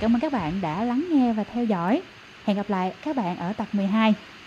Cảm 0.00 0.16
ơn 0.16 0.20
các 0.20 0.32
bạn 0.32 0.60
đã 0.60 0.84
lắng 0.84 1.06
nghe 1.10 1.32
và 1.32 1.44
theo 1.44 1.64
dõi. 1.64 2.02
Hẹn 2.42 2.56
gặp 2.56 2.70
lại 2.70 2.94
các 3.02 3.16
bạn 3.16 3.36
ở 3.36 3.52
tập 3.52 3.68
12. 3.72 4.14